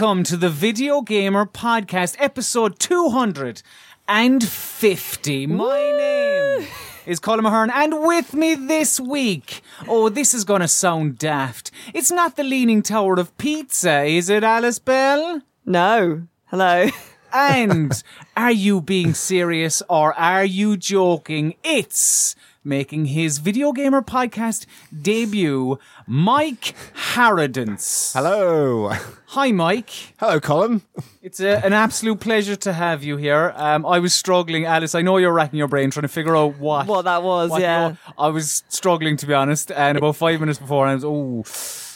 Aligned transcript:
Welcome 0.00 0.24
to 0.24 0.36
the 0.38 0.48
Video 0.48 1.02
Gamer 1.02 1.44
Podcast, 1.44 2.16
episode 2.18 2.78
250. 2.78 5.46
My 5.46 5.92
name 5.92 6.66
is 7.04 7.20
Colm 7.20 7.46
Ahern, 7.46 7.68
and 7.68 8.00
with 8.00 8.32
me 8.32 8.54
this 8.54 8.98
week, 8.98 9.60
oh, 9.86 10.08
this 10.08 10.32
is 10.32 10.44
going 10.44 10.62
to 10.62 10.68
sound 10.68 11.18
daft. 11.18 11.70
It's 11.92 12.10
not 12.10 12.36
the 12.36 12.44
Leaning 12.44 12.80
Tower 12.80 13.20
of 13.20 13.36
Pizza, 13.36 14.04
is 14.04 14.30
it, 14.30 14.42
Alice 14.42 14.78
Bell? 14.78 15.42
No. 15.66 16.22
Hello. 16.46 16.88
And 17.32 18.02
are 18.36 18.50
you 18.50 18.80
being 18.80 19.14
serious 19.14 19.84
or 19.88 20.12
are 20.14 20.44
you 20.44 20.76
joking? 20.76 21.54
It's 21.62 22.34
making 22.64 23.06
his 23.06 23.38
Video 23.38 23.72
Gamer 23.72 24.02
Podcast 24.02 24.66
debut, 25.02 25.78
Mike 26.06 26.74
Harradence. 27.14 28.12
Hello. 28.12 28.92
Hi, 29.28 29.52
Mike. 29.52 29.90
Hello, 30.18 30.40
Colm. 30.40 30.82
It's 31.22 31.40
a, 31.40 31.64
an 31.64 31.72
absolute 31.72 32.20
pleasure 32.20 32.56
to 32.56 32.72
have 32.72 33.02
you 33.02 33.16
here. 33.16 33.52
Um, 33.56 33.86
I 33.86 33.98
was 33.98 34.12
struggling, 34.12 34.64
Alice. 34.64 34.94
I 34.94 35.02
know 35.02 35.16
you're 35.16 35.32
racking 35.32 35.58
your 35.58 35.68
brain 35.68 35.90
trying 35.90 36.02
to 36.02 36.08
figure 36.08 36.36
out 36.36 36.58
what 36.58 36.86
What 36.86 37.02
that 37.02 37.22
was, 37.22 37.50
what 37.50 37.62
yeah. 37.62 37.90
you- 37.90 37.96
I 38.18 38.28
was 38.28 38.62
struggling 38.68 39.16
to 39.18 39.26
be 39.26 39.34
honest, 39.34 39.70
and 39.72 39.98
about 39.98 40.16
five 40.16 40.40
minutes 40.40 40.58
before, 40.58 40.86
I 40.86 40.94
was 40.94 41.04
oh, 41.04 41.44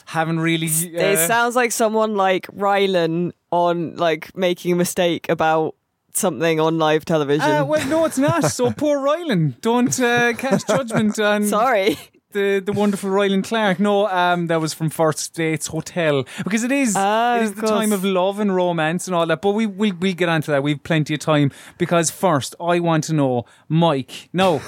haven't 0.06 0.40
really. 0.40 0.66
it 0.66 0.96
uh, 0.96 1.26
sounds 1.26 1.56
like 1.56 1.72
someone 1.72 2.14
like 2.14 2.46
Rylan 2.48 3.32
on 3.50 3.96
like 3.96 4.36
making 4.36 4.72
a 4.72 4.76
mistake 4.76 5.28
about 5.28 5.74
something 6.16 6.60
on 6.60 6.78
live 6.78 7.04
television. 7.04 7.50
uh, 7.50 7.64
well, 7.64 7.86
no, 7.88 8.04
it's 8.04 8.18
not. 8.18 8.44
So 8.44 8.70
poor 8.76 8.98
Rylan. 8.98 9.60
Don't 9.60 9.98
uh, 10.00 10.32
cast 10.34 10.68
judgment 10.68 11.18
on 11.18 11.44
Sorry. 11.44 11.96
the 12.32 12.60
the 12.60 12.72
wonderful 12.72 13.10
Rylan 13.10 13.44
Clark. 13.44 13.78
No, 13.78 14.08
um, 14.08 14.48
that 14.48 14.60
was 14.60 14.74
from 14.74 14.90
First 14.90 15.34
Dates 15.34 15.68
Hotel 15.68 16.24
because 16.42 16.64
it 16.64 16.72
is 16.72 16.96
it 16.96 17.42
is 17.42 17.54
the 17.54 17.60
course. 17.60 17.70
time 17.70 17.92
of 17.92 18.04
love 18.04 18.40
and 18.40 18.54
romance 18.54 19.06
and 19.06 19.14
all 19.14 19.26
that. 19.26 19.40
But 19.40 19.52
we 19.52 19.66
we 19.66 19.92
we 19.92 20.14
get 20.14 20.28
onto 20.28 20.50
that. 20.52 20.62
We've 20.62 20.82
plenty 20.82 21.14
of 21.14 21.20
time 21.20 21.50
because 21.78 22.10
first 22.10 22.54
I 22.60 22.80
want 22.80 23.04
to 23.04 23.12
know, 23.12 23.44
Mike. 23.68 24.28
No. 24.32 24.60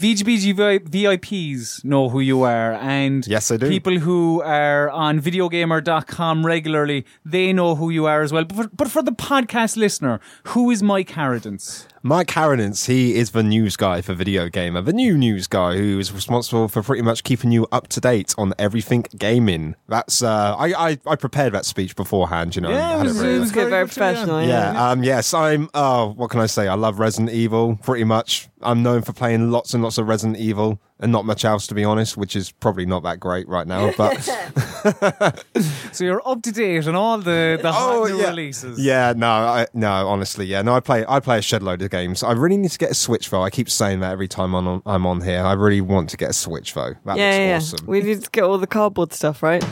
VGBG 0.00 0.54
VIPs 0.88 1.84
know 1.84 2.08
who 2.08 2.20
you 2.20 2.42
are, 2.42 2.72
and 2.72 3.26
Yes, 3.26 3.50
I 3.50 3.56
do. 3.56 3.68
People 3.68 3.98
who 4.00 4.42
are 4.42 4.90
on 4.90 5.20
videogamer.com 5.20 6.44
regularly, 6.44 7.06
they 7.24 7.52
know 7.52 7.76
who 7.76 7.90
you 7.90 8.06
are 8.06 8.22
as 8.22 8.32
well. 8.32 8.44
But 8.44 8.56
for, 8.56 8.68
but 8.74 8.88
for 8.88 9.02
the 9.02 9.12
podcast 9.12 9.76
listener, 9.76 10.18
who 10.48 10.70
is 10.70 10.82
Mike 10.82 11.10
Harradence? 11.10 11.86
Mike 12.06 12.26
Harradence, 12.28 12.84
he 12.86 13.14
is 13.14 13.30
the 13.30 13.42
news 13.42 13.78
guy 13.78 14.02
for 14.02 14.12
Video 14.12 14.50
Gamer, 14.50 14.82
the 14.82 14.92
new 14.92 15.16
news 15.16 15.46
guy 15.46 15.78
who 15.78 15.98
is 15.98 16.12
responsible 16.12 16.68
for 16.68 16.82
pretty 16.82 17.00
much 17.00 17.24
keeping 17.24 17.50
you 17.50 17.66
up 17.72 17.88
to 17.88 17.98
date 17.98 18.34
on 18.36 18.52
everything 18.58 19.06
gaming. 19.16 19.74
That's 19.88 20.22
uh, 20.22 20.54
I, 20.58 20.90
I 20.90 20.98
I 21.06 21.16
prepared 21.16 21.54
that 21.54 21.64
speech 21.64 21.96
beforehand, 21.96 22.56
you 22.56 22.60
know. 22.60 22.68
Yeah, 22.68 22.96
it 22.96 22.98
had 22.98 23.06
was- 23.06 23.20
ready. 23.22 23.34
it 23.36 23.38
was 23.40 23.52
Good, 23.52 23.70
very 23.70 23.84
good 23.86 23.92
to 23.92 24.00
be 24.00 24.04
on. 24.04 24.12
professional. 24.14 24.42
yeah, 24.42 24.72
Yeah. 24.74 24.90
um, 24.90 25.02
yes, 25.02 25.32
I'm. 25.32 25.70
Oh, 25.72 26.12
what 26.12 26.28
can 26.28 26.40
I 26.40 26.46
say? 26.46 26.68
I 26.68 26.74
love 26.74 26.98
Resident 26.98 27.30
Evil. 27.30 27.76
Pretty 27.82 28.04
much, 28.04 28.50
I'm 28.60 28.82
known 28.82 29.00
for 29.00 29.14
playing 29.14 29.50
lots 29.50 29.72
and 29.72 29.82
lots 29.82 29.96
of 29.96 30.06
Resident 30.06 30.36
Evil, 30.38 30.78
and 31.00 31.12
not 31.12 31.24
much 31.24 31.44
else, 31.44 31.66
to 31.68 31.74
be 31.74 31.84
honest. 31.84 32.16
Which 32.16 32.36
is 32.36 32.50
probably 32.50 32.86
not 32.86 33.02
that 33.02 33.20
great 33.20 33.48
right 33.48 33.66
now. 33.66 33.92
But 33.96 34.22
So 35.92 36.04
you're 36.04 36.26
up 36.26 36.42
to 36.42 36.52
date 36.52 36.86
on 36.86 36.94
all 36.94 37.18
the 37.18 37.58
the 37.60 37.72
hot 37.72 37.94
oh, 37.94 38.04
new 38.04 38.20
yeah. 38.20 38.28
releases. 38.28 38.78
Yeah, 38.78 39.12
no, 39.16 39.28
I, 39.28 39.66
no, 39.72 40.08
honestly, 40.08 40.46
yeah, 40.46 40.62
no. 40.62 40.74
I 40.74 40.80
play, 40.80 41.04
I 41.08 41.20
play 41.20 41.38
a 41.38 41.42
shed 41.42 41.62
load 41.62 41.82
of 41.82 41.90
games. 41.90 42.22
I 42.22 42.32
really 42.32 42.56
need 42.56 42.70
to 42.70 42.78
get 42.78 42.90
a 42.90 42.94
Switch 42.94 43.30
though. 43.30 43.42
I 43.42 43.50
keep 43.50 43.70
saying 43.70 44.00
that 44.00 44.12
every 44.12 44.28
time 44.28 44.54
I'm 44.54 44.66
on, 44.66 44.82
I'm 44.86 45.06
on 45.06 45.20
here. 45.20 45.40
I 45.40 45.52
really 45.52 45.80
want 45.80 46.10
to 46.10 46.16
get 46.16 46.30
a 46.30 46.34
Switch 46.34 46.74
though. 46.74 46.94
That 47.04 47.16
yeah, 47.16 47.30
yeah, 47.38 47.54
looks 47.54 47.72
yeah. 47.72 47.76
awesome. 47.76 47.86
We 47.86 48.02
need 48.02 48.22
to 48.22 48.30
get 48.30 48.44
all 48.44 48.58
the 48.58 48.66
cardboard 48.66 49.12
stuff, 49.12 49.42
right? 49.42 49.64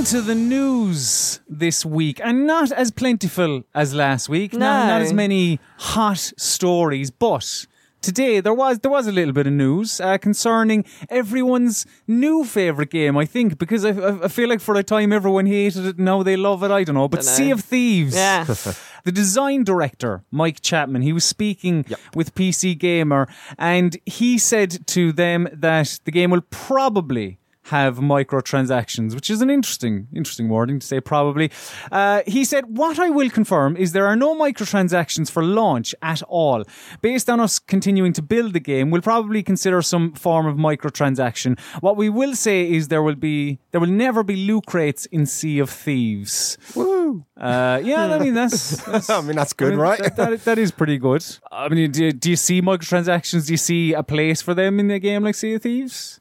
On 0.00 0.04
to 0.06 0.22
the 0.22 0.34
news 0.34 1.40
this 1.46 1.84
week, 1.84 2.22
and 2.24 2.46
not 2.46 2.72
as 2.72 2.90
plentiful 2.90 3.64
as 3.74 3.92
last 3.92 4.30
week. 4.30 4.54
No, 4.54 4.60
No. 4.60 4.86
not 4.86 5.02
as 5.02 5.12
many 5.12 5.60
hot 5.76 6.32
stories, 6.38 7.10
but. 7.10 7.66
Today 8.00 8.40
there 8.40 8.54
was 8.54 8.78
there 8.78 8.90
was 8.90 9.06
a 9.06 9.12
little 9.12 9.34
bit 9.34 9.46
of 9.46 9.52
news 9.52 10.00
uh, 10.00 10.16
concerning 10.16 10.86
everyone's 11.10 11.84
new 12.06 12.44
favorite 12.44 12.88
game. 12.88 13.18
I 13.18 13.26
think 13.26 13.58
because 13.58 13.84
I, 13.84 13.90
I 13.90 14.24
I 14.24 14.28
feel 14.28 14.48
like 14.48 14.62
for 14.62 14.74
a 14.74 14.82
time 14.82 15.12
everyone 15.12 15.44
hated 15.44 15.84
it, 15.84 15.98
now 15.98 16.22
they 16.22 16.34
love 16.34 16.62
it. 16.62 16.70
I 16.70 16.82
don't 16.82 16.94
know, 16.94 17.08
but 17.08 17.20
Dunno. 17.20 17.32
Sea 17.36 17.50
of 17.50 17.60
Thieves. 17.60 18.14
Yeah. 18.14 18.44
the 19.04 19.12
design 19.12 19.64
director, 19.64 20.24
Mike 20.30 20.62
Chapman, 20.62 21.02
he 21.02 21.12
was 21.12 21.24
speaking 21.24 21.84
with 22.14 22.34
PC 22.34 22.78
Gamer 22.78 23.28
and 23.58 23.98
he 24.06 24.38
said 24.38 24.86
to 24.86 25.12
them 25.12 25.46
that 25.52 26.00
the 26.06 26.10
game 26.10 26.30
will 26.30 26.46
probably 26.48 27.36
have 27.70 27.98
microtransactions, 27.98 29.14
which 29.14 29.30
is 29.30 29.40
an 29.40 29.50
interesting, 29.50 30.08
interesting 30.14 30.48
wording 30.48 30.78
to 30.80 30.86
say 30.86 31.00
probably. 31.00 31.50
Uh, 31.90 32.22
he 32.26 32.44
said, 32.44 32.64
What 32.76 32.98
I 32.98 33.10
will 33.10 33.30
confirm 33.30 33.76
is 33.76 33.92
there 33.92 34.06
are 34.06 34.16
no 34.16 34.34
microtransactions 34.34 35.30
for 35.30 35.42
launch 35.42 35.94
at 36.02 36.22
all. 36.22 36.64
Based 37.00 37.30
on 37.30 37.40
us 37.40 37.58
continuing 37.58 38.12
to 38.14 38.22
build 38.22 38.52
the 38.52 38.60
game, 38.60 38.90
we'll 38.90 39.02
probably 39.02 39.42
consider 39.42 39.82
some 39.82 40.12
form 40.12 40.46
of 40.46 40.56
microtransaction. 40.56 41.58
What 41.80 41.96
we 41.96 42.08
will 42.08 42.34
say 42.34 42.70
is 42.70 42.88
there 42.88 43.02
will 43.02 43.14
be, 43.14 43.60
there 43.70 43.80
will 43.80 43.96
never 44.06 44.22
be 44.22 44.36
loot 44.36 44.66
crates 44.66 45.06
in 45.06 45.26
Sea 45.26 45.60
of 45.60 45.70
Thieves. 45.70 46.58
Woo! 46.74 47.24
Uh, 47.36 47.80
yeah, 47.82 48.14
I 48.14 48.18
mean, 48.18 48.34
that's, 48.34 48.84
that's 48.84 49.08
I 49.08 49.20
mean, 49.20 49.36
that's 49.36 49.52
good, 49.52 49.68
I 49.68 49.70
mean, 49.70 49.80
right? 49.80 49.98
That, 50.00 50.16
that, 50.16 50.44
that 50.44 50.58
is 50.58 50.72
pretty 50.72 50.98
good. 50.98 51.24
I 51.52 51.68
mean, 51.68 51.92
do, 51.92 52.10
do 52.12 52.30
you 52.30 52.36
see 52.36 52.60
microtransactions? 52.60 53.46
Do 53.46 53.52
you 53.52 53.56
see 53.56 53.92
a 53.92 54.02
place 54.02 54.42
for 54.42 54.54
them 54.54 54.80
in 54.80 54.90
a 54.90 54.98
game 54.98 55.22
like 55.22 55.36
Sea 55.36 55.54
of 55.54 55.62
Thieves? 55.62 56.20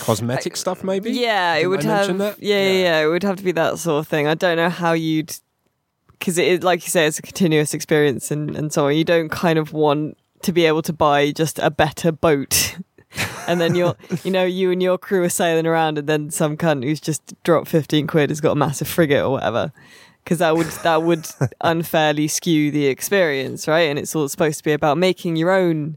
Cosmetic 0.00 0.56
stuff, 0.56 0.84
maybe. 0.84 1.10
Yeah, 1.12 1.54
it 1.54 1.58
Didn't 1.58 1.70
would 1.70 1.86
I 1.86 2.24
have. 2.24 2.38
Yeah, 2.38 2.62
yeah, 2.62 2.82
yeah, 2.82 3.00
it 3.00 3.06
would 3.06 3.22
have 3.22 3.36
to 3.36 3.44
be 3.44 3.52
that 3.52 3.78
sort 3.78 4.00
of 4.00 4.08
thing. 4.08 4.26
I 4.26 4.34
don't 4.34 4.56
know 4.56 4.70
how 4.70 4.92
you'd, 4.92 5.34
because 6.18 6.38
it 6.38 6.46
is 6.48 6.62
like 6.62 6.84
you 6.84 6.90
say, 6.90 7.06
it's 7.06 7.18
a 7.18 7.22
continuous 7.22 7.74
experience 7.74 8.30
and 8.30 8.56
and 8.56 8.72
so 8.72 8.86
on. 8.86 8.96
You 8.96 9.04
don't 9.04 9.28
kind 9.28 9.58
of 9.58 9.72
want 9.72 10.16
to 10.42 10.52
be 10.52 10.66
able 10.66 10.82
to 10.82 10.92
buy 10.92 11.32
just 11.32 11.58
a 11.58 11.70
better 11.70 12.12
boat. 12.12 12.76
And 13.48 13.60
then 13.60 13.76
you're, 13.76 13.94
you 14.24 14.32
know, 14.32 14.44
you 14.44 14.72
and 14.72 14.82
your 14.82 14.98
crew 14.98 15.22
are 15.22 15.30
sailing 15.30 15.66
around, 15.66 15.96
and 15.96 16.08
then 16.08 16.30
some 16.30 16.56
cunt 16.56 16.82
who's 16.82 17.00
just 17.00 17.22
dropped 17.44 17.68
fifteen 17.68 18.06
quid 18.06 18.28
has 18.28 18.40
got 18.40 18.50
a 18.50 18.56
massive 18.56 18.88
frigate 18.88 19.22
or 19.22 19.30
whatever, 19.30 19.72
because 20.22 20.38
that 20.38 20.56
would 20.56 20.66
that 20.66 21.02
would 21.04 21.26
unfairly 21.62 22.26
skew 22.28 22.72
the 22.72 22.86
experience, 22.88 23.68
right? 23.68 23.88
And 23.88 23.98
it's 23.98 24.14
all 24.16 24.28
supposed 24.28 24.58
to 24.58 24.64
be 24.64 24.72
about 24.72 24.98
making 24.98 25.36
your 25.36 25.52
own 25.52 25.96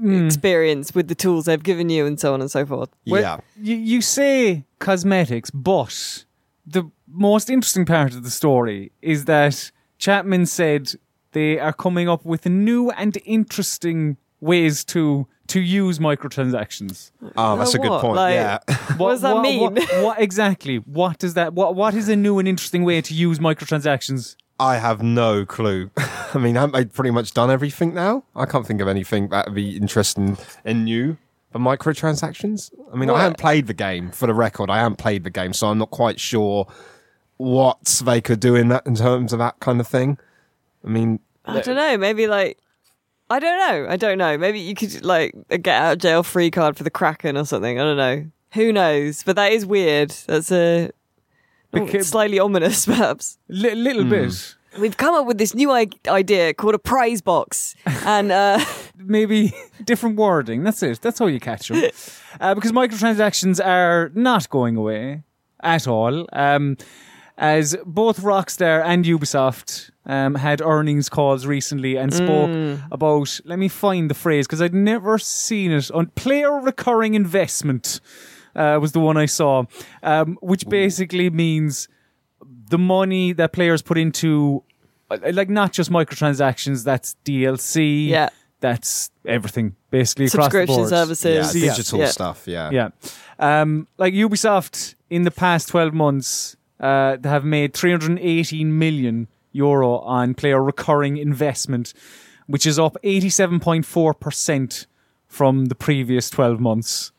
Mm. 0.00 0.26
experience 0.26 0.94
with 0.94 1.08
the 1.08 1.14
tools 1.14 1.46
they've 1.46 1.62
given 1.62 1.90
you, 1.90 2.06
and 2.06 2.20
so 2.20 2.32
on 2.34 2.40
and 2.40 2.50
so 2.50 2.64
forth. 2.64 2.88
Well, 3.06 3.20
Yeah. 3.20 3.38
You, 3.60 3.74
you 3.76 4.00
say 4.00 4.64
cosmetics, 4.78 5.50
but 5.50 6.24
the 6.64 6.84
most 7.08 7.50
interesting 7.50 7.84
part 7.84 8.14
of 8.14 8.22
the 8.22 8.30
story 8.30 8.92
is 9.02 9.24
that 9.24 9.72
Chapman 9.98 10.46
said 10.46 10.92
they 11.32 11.58
are 11.58 11.72
coming 11.72 12.08
up 12.08 12.24
with 12.24 12.46
new 12.46 12.90
and 12.92 13.18
interesting 13.24 14.16
ways 14.40 14.84
to 14.84 15.26
to 15.48 15.60
use 15.60 15.98
microtransactions. 15.98 17.10
Oh, 17.36 17.56
that's 17.56 17.74
a 17.74 17.78
Well, 17.78 17.82
good 17.82 17.90
what? 17.90 18.00
point. 18.02 18.16
Like- 18.16 18.34
yeah. 18.34 18.58
What 18.98 19.10
does 19.12 19.22
that 19.22 19.34
what, 19.36 19.42
mean? 19.42 19.60
What, 19.60 20.02
what 20.02 20.20
exactly? 20.20 20.76
What 20.76 21.18
does 21.18 21.34
that? 21.34 21.54
What 21.54 21.74
what 21.74 21.94
is 21.94 22.08
a 22.08 22.16
new 22.16 22.38
and 22.38 22.46
interesting 22.46 22.84
way 22.84 23.00
to 23.00 23.14
use 23.14 23.38
microtransactions? 23.38 24.36
I 24.60 24.76
have 24.78 25.02
no 25.02 25.44
clue. 25.46 25.90
I 26.34 26.38
mean, 26.38 26.56
haven't 26.56 26.72
they 26.72 26.84
pretty 26.84 27.10
much 27.10 27.32
done 27.32 27.50
everything 27.50 27.94
now? 27.94 28.24
I 28.34 28.44
can't 28.46 28.66
think 28.66 28.80
of 28.80 28.88
anything 28.88 29.28
that 29.28 29.46
would 29.46 29.54
be 29.54 29.76
interesting 29.76 30.36
and 30.64 30.84
new 30.84 31.16
for 31.52 31.58
microtransactions. 31.58 32.72
I 32.92 32.96
mean, 32.96 33.08
What? 33.08 33.18
I 33.18 33.22
haven't 33.22 33.38
played 33.38 33.66
the 33.66 33.74
game. 33.74 34.10
For 34.10 34.26
the 34.26 34.34
record, 34.34 34.70
I 34.70 34.78
haven't 34.78 34.96
played 34.98 35.24
the 35.24 35.30
game, 35.30 35.52
so 35.52 35.68
I'm 35.68 35.78
not 35.78 35.90
quite 35.90 36.20
sure 36.20 36.66
what 37.36 38.02
they 38.04 38.20
could 38.20 38.40
do 38.40 38.56
in 38.56 38.68
that 38.68 38.86
in 38.86 38.96
terms 38.96 39.32
of 39.32 39.38
that 39.38 39.60
kind 39.60 39.80
of 39.80 39.86
thing. 39.86 40.18
I 40.84 40.88
mean, 40.88 41.20
I 41.44 41.60
don't 41.60 41.76
know. 41.76 41.96
Maybe 41.96 42.26
like 42.26 42.58
I 43.30 43.38
don't 43.38 43.58
know. 43.58 43.86
I 43.90 43.96
don't 43.96 44.18
know. 44.18 44.36
Maybe 44.36 44.58
you 44.58 44.74
could 44.74 45.04
like 45.04 45.34
a 45.50 45.58
get 45.58 45.80
out 45.80 45.92
of 45.94 45.98
jail 45.98 46.22
free 46.22 46.50
card 46.50 46.76
for 46.76 46.84
the 46.84 46.90
Kraken 46.90 47.36
or 47.36 47.44
something. 47.44 47.78
I 47.78 47.84
don't 47.84 47.96
know. 47.96 48.26
Who 48.54 48.72
knows? 48.72 49.22
But 49.22 49.36
that 49.36 49.52
is 49.52 49.64
weird. 49.66 50.10
That's 50.26 50.50
a 50.50 50.90
oh, 51.74 51.86
slightly 52.00 52.38
ominous, 52.38 52.86
perhaps. 52.92 53.38
Li- 53.48 53.74
little 53.74 54.04
bit. 54.04 54.54
We've 54.78 54.96
come 54.96 55.14
up 55.14 55.26
with 55.26 55.38
this 55.38 55.54
new 55.54 55.70
I- 55.72 55.88
idea 56.06 56.54
called 56.54 56.74
a 56.74 56.78
prize 56.78 57.20
box, 57.22 57.74
and 57.86 58.30
uh, 58.30 58.64
maybe 58.96 59.52
different 59.84 60.16
wording. 60.16 60.62
That's 60.62 60.82
it. 60.82 61.00
That's 61.00 61.18
how 61.18 61.26
you 61.26 61.40
catch 61.40 61.68
them. 61.68 61.82
uh, 62.40 62.54
because 62.54 62.72
microtransactions 62.72 63.64
are 63.64 64.10
not 64.14 64.48
going 64.50 64.76
away 64.76 65.22
at 65.60 65.88
all. 65.88 66.26
Um, 66.32 66.76
as 67.40 67.76
both 67.86 68.20
Rockstar 68.20 68.84
and 68.84 69.04
Ubisoft 69.04 69.90
um, 70.06 70.34
had 70.34 70.60
earnings 70.60 71.08
calls 71.08 71.46
recently 71.46 71.96
and 71.96 72.12
spoke 72.12 72.80
about, 72.90 73.40
let 73.44 73.60
me 73.60 73.68
find 73.68 74.10
the 74.10 74.14
phrase 74.14 74.46
because 74.46 74.60
I'd 74.60 74.74
never 74.74 75.18
seen 75.18 75.70
it 75.70 75.88
on 75.92 76.06
player 76.16 76.58
recurring 76.58 77.14
investment. 77.14 78.00
Uh, 78.58 78.78
was 78.80 78.90
the 78.92 79.00
one 79.00 79.16
I 79.16 79.26
saw, 79.26 79.64
um, 80.02 80.36
which 80.42 80.64
basically 80.68 81.30
means 81.30 81.88
the 82.70 82.78
money 82.78 83.32
that 83.34 83.52
players 83.52 83.82
put 83.82 83.96
into, 83.98 84.62
uh, 85.10 85.18
like 85.32 85.48
not 85.48 85.72
just 85.72 85.90
microtransactions, 85.90 86.82
that's 86.84 87.14
DLC, 87.24 88.08
Yeah. 88.08 88.28
that's 88.60 89.10
everything 89.24 89.76
basically 89.90 90.26
across 90.26 90.34
the 90.34 90.42
subscription 90.50 90.76
board. 90.76 90.88
services. 90.88 91.54
yeah, 91.54 91.62
Yeah. 91.66 91.70
digital 91.74 91.98
Yeah. 92.00 92.06
stuff. 92.18 92.38
Yeah. 92.46 92.70
Yeah. 92.78 92.88
Um, 93.38 93.86
like 93.96 94.12
Ubisoft 94.14 94.94
in 95.08 95.22
the 95.22 95.30
past 95.30 95.68
12 95.68 95.94
months, 95.94 96.56
uh, 96.80 97.16
they 97.20 97.28
have 97.28 97.44
made 97.44 97.74
318 97.74 98.76
million 98.78 99.28
euro 99.52 99.98
on 100.00 100.34
player 100.34 100.60
recurring 100.62 101.16
investment, 101.16 101.94
which 102.46 102.66
is 102.66 102.76
up 102.78 102.96
87.4% 103.04 104.86
from 105.26 105.66
the 105.66 105.74
previous 105.74 106.30
12 106.30 106.60
months. 106.60 107.12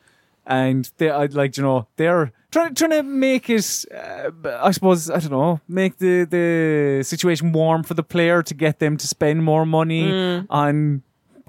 And 0.50 0.90
they, 0.98 1.10
I'd 1.12 1.34
like, 1.36 1.56
you 1.58 1.64
know, 1.64 1.88
they're 1.96 2.32
trying, 2.52 2.74
trying 2.74 2.92
to 2.92 3.04
make 3.04 3.50
it, 3.52 3.86
uh, 3.96 4.32
I 4.60 4.72
suppose, 4.72 5.10
I 5.10 5.20
don't 5.20 5.30
know, 5.32 5.62
make 5.68 5.98
the, 6.00 6.24
the 6.26 7.04
situation 7.04 7.52
warm 7.52 7.84
for 7.84 7.94
the 7.94 8.04
player 8.04 8.42
to 8.44 8.54
get 8.56 8.80
them 8.80 8.98
to 8.98 9.08
spend 9.08 9.44
more 9.44 9.66
money 9.66 10.12
on 10.50 11.04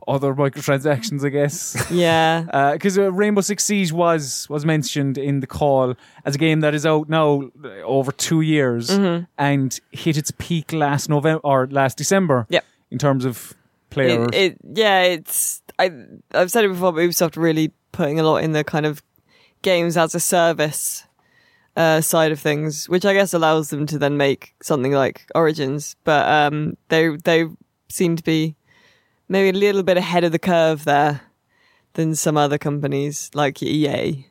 other 0.07 0.35
microtransactions, 0.35 1.25
I 1.25 1.29
guess. 1.31 1.77
Yeah. 1.91 2.73
Because 2.73 2.99
uh, 2.99 3.11
Rainbow 3.13 3.41
Six 3.41 3.65
Siege 3.65 3.93
was 3.93 4.47
was 4.51 4.65
mentioned 4.67 5.17
in 5.19 5.41
the 5.41 5.47
call 5.47 5.95
as 6.25 6.35
a 6.35 6.39
game 6.39 6.61
that 6.61 6.75
is 6.75 6.85
out 6.85 7.09
now 7.09 7.51
uh, 7.65 7.69
over 7.85 8.13
two 8.13 8.41
years 8.43 8.91
and 9.39 9.81
hit 9.93 10.17
its 10.17 10.33
peak 10.39 10.73
last 10.73 11.09
November 11.09 11.41
or 11.45 11.69
last 11.71 11.97
December. 11.97 12.47
Yeah. 12.51 12.61
In 12.91 12.99
terms 12.99 13.25
of 13.25 13.55
players, 13.91 14.29
It, 14.33 14.35
it, 14.35 14.59
yeah, 14.75 15.03
it's 15.03 15.63
I 15.79 15.91
I've 16.35 16.51
said 16.51 16.65
it 16.65 16.69
before, 16.69 16.93
but 16.93 17.01
Ubisoft 17.01 17.37
really 17.37 17.73
putting 17.93 18.19
a 18.21 18.23
lot 18.23 18.39
in 18.39 18.53
the 18.53 18.65
kind 18.65 18.87
of 18.87 19.03
games 19.63 19.97
as 19.97 20.15
a 20.15 20.21
service 20.21 21.05
uh, 21.77 22.01
side 22.01 22.33
of 22.33 22.41
things, 22.41 22.89
which 22.89 23.05
I 23.05 23.15
guess 23.15 23.33
allows 23.33 23.71
them 23.71 23.87
to 23.87 23.99
then 23.99 24.17
make 24.17 24.55
something 24.63 24.93
like 24.93 25.27
Origins. 25.35 25.97
But 26.05 26.29
um, 26.29 26.77
they 26.89 27.17
they 27.17 27.47
seem 27.89 28.17
to 28.17 28.23
be 28.23 28.57
maybe 29.29 29.57
a 29.57 29.61
little 29.61 29.83
bit 29.83 29.97
ahead 29.97 30.25
of 30.25 30.33
the 30.33 30.39
curve 30.39 30.85
there 30.85 31.23
than 31.95 32.15
some 32.15 32.37
other 32.37 32.59
companies 32.59 33.31
like 33.35 33.63
EA. 33.63 34.27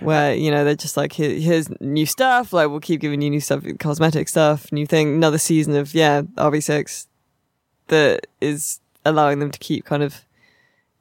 Where 0.00 0.34
you 0.34 0.50
know 0.50 0.64
they're 0.64 0.74
just 0.74 0.96
like 0.96 1.12
Here, 1.12 1.38
here's 1.38 1.68
new 1.80 2.06
stuff 2.06 2.52
like 2.52 2.70
we'll 2.70 2.80
keep 2.80 3.00
giving 3.00 3.20
you 3.20 3.28
new 3.28 3.40
stuff 3.40 3.62
cosmetic 3.78 4.26
stuff 4.26 4.72
new 4.72 4.86
thing 4.86 5.14
another 5.14 5.36
season 5.36 5.76
of 5.76 5.94
yeah 5.94 6.22
RV6 6.22 7.06
that 7.88 8.26
is 8.40 8.80
allowing 9.04 9.38
them 9.38 9.50
to 9.50 9.58
keep 9.58 9.84
kind 9.84 10.02
of 10.02 10.24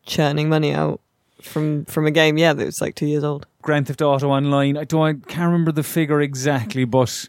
churning 0.06 0.50
money 0.50 0.74
out 0.74 1.00
from 1.42 1.86
from 1.86 2.06
a 2.06 2.12
game 2.12 2.38
yeah 2.38 2.54
that 2.54 2.66
was 2.66 2.82
like 2.82 2.96
two 2.96 3.06
years 3.08 3.24
old 3.24 3.46
Grand 3.62 3.88
Theft 3.88 4.02
Auto 4.02 4.30
Online. 4.30 4.78
I 4.78 4.86
don't, 4.86 5.02
I 5.06 5.14
can't 5.32 5.46
remember 5.52 5.72
the 5.74 5.84
figure 5.84 6.22
exactly, 6.22 6.86
but 6.86 7.28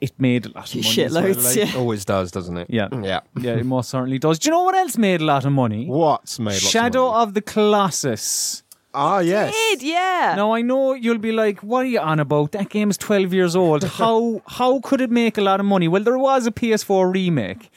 it 0.00 0.12
made 0.18 0.44
a 0.46 0.50
lot 0.50 0.74
of 0.74 0.82
money. 0.84 1.02
as 1.04 1.12
well, 1.14 1.22
shitloads 1.24 1.44
like- 1.44 1.56
yeah 1.72 1.78
Always 1.78 2.04
does, 2.04 2.30
doesn't 2.30 2.56
it? 2.58 2.66
Yeah. 2.70 2.88
Yeah. 3.02 3.20
Yeah, 3.40 3.54
it 3.56 3.64
most 3.66 3.88
certainly 3.90 4.18
does. 4.18 4.38
Do 4.38 4.48
you 4.48 4.50
know 4.52 4.62
what 4.62 4.74
else 4.74 4.98
made 4.98 5.20
a 5.22 5.24
lot 5.24 5.44
of 5.46 5.52
money? 5.52 5.86
What's 5.86 6.38
made 6.38 6.52
lots 6.52 6.70
Shadow 6.70 7.06
of, 7.08 7.12
money? 7.14 7.22
of 7.28 7.34
the 7.34 7.40
Colossus. 7.42 8.62
Ah, 8.92 9.20
yes. 9.20 9.54
Did, 9.54 9.82
yeah 9.82 10.34
Now 10.36 10.52
I 10.52 10.62
know 10.62 10.94
you'll 10.94 11.18
be 11.18 11.32
like, 11.32 11.60
"What 11.62 11.84
are 11.86 11.88
you 11.88 12.00
on 12.00 12.18
about? 12.20 12.52
That 12.52 12.68
game 12.70 12.90
is 12.90 12.96
twelve 12.98 13.32
years 13.32 13.54
old. 13.56 13.84
How 14.00 14.42
how 14.46 14.80
could 14.80 15.00
it 15.00 15.10
make 15.10 15.38
a 15.38 15.42
lot 15.42 15.60
of 15.60 15.66
money?" 15.66 15.86
Well, 15.88 16.02
there 16.02 16.18
was 16.18 16.46
a 16.46 16.50
PS4 16.50 17.12
remake 17.14 17.70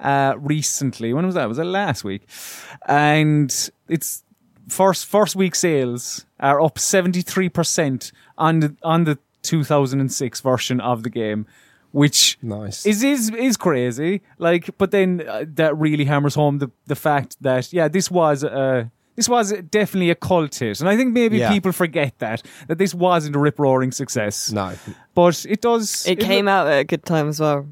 uh, 0.00 0.34
recently. 0.38 1.12
When 1.12 1.26
was 1.26 1.34
that? 1.34 1.48
Was 1.48 1.58
it 1.58 1.64
last 1.64 2.04
week? 2.04 2.22
And 2.86 3.50
it's 3.88 4.22
first 4.70 5.06
first 5.06 5.36
week 5.36 5.54
sales 5.54 6.24
are 6.38 6.60
up 6.60 6.78
seventy 6.78 7.22
three 7.22 7.48
percent 7.48 8.12
on 8.38 8.60
the 8.60 8.76
on 8.82 9.04
the 9.04 9.18
two 9.42 9.64
thousand 9.64 10.00
and 10.00 10.12
six 10.12 10.40
version 10.40 10.80
of 10.80 11.02
the 11.02 11.10
game, 11.10 11.46
which 11.92 12.38
Nice. 12.42 12.86
is 12.86 13.02
is 13.02 13.30
is 13.30 13.56
crazy. 13.56 14.22
Like, 14.38 14.70
but 14.78 14.90
then 14.90 15.22
uh, 15.28 15.44
that 15.54 15.76
really 15.76 16.04
hammers 16.04 16.34
home 16.34 16.58
the 16.58 16.70
the 16.86 16.96
fact 16.96 17.36
that 17.42 17.72
yeah, 17.72 17.88
this 17.88 18.10
was 18.10 18.44
a 18.44 18.90
this 19.16 19.28
was 19.28 19.52
definitely 19.70 20.10
a 20.10 20.14
cult 20.14 20.54
hit, 20.54 20.80
and 20.80 20.88
I 20.88 20.96
think 20.96 21.12
maybe 21.12 21.38
Yeah. 21.38 21.50
people 21.52 21.72
forget 21.72 22.18
that 22.18 22.42
that 22.68 22.78
this 22.78 22.94
wasn't 22.94 23.36
a 23.36 23.38
rip 23.38 23.58
roaring 23.58 23.92
success. 23.92 24.50
no. 24.52 24.72
But 25.14 25.44
it 25.48 25.60
does. 25.60 26.06
it 26.06 26.20
came 26.20 26.48
out 26.48 26.66
at 26.68 26.78
a 26.80 26.84
good 26.84 27.04
time 27.04 27.28
as 27.28 27.40
well 27.40 27.66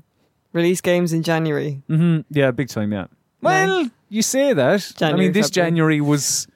release 0.54 0.80
games 0.80 1.12
in 1.12 1.22
January 1.22 1.82
hmm 1.88 2.20
yeah, 2.30 2.50
big 2.50 2.68
time. 2.68 2.90
Yeah. 2.92 3.06
Well, 3.42 3.88
you 4.08 4.22
say 4.22 4.54
that. 4.54 4.92
I 5.02 5.12
mean, 5.12 5.32
this 5.32 5.48
February. 5.48 5.70
January 5.70 6.00
was 6.00 6.48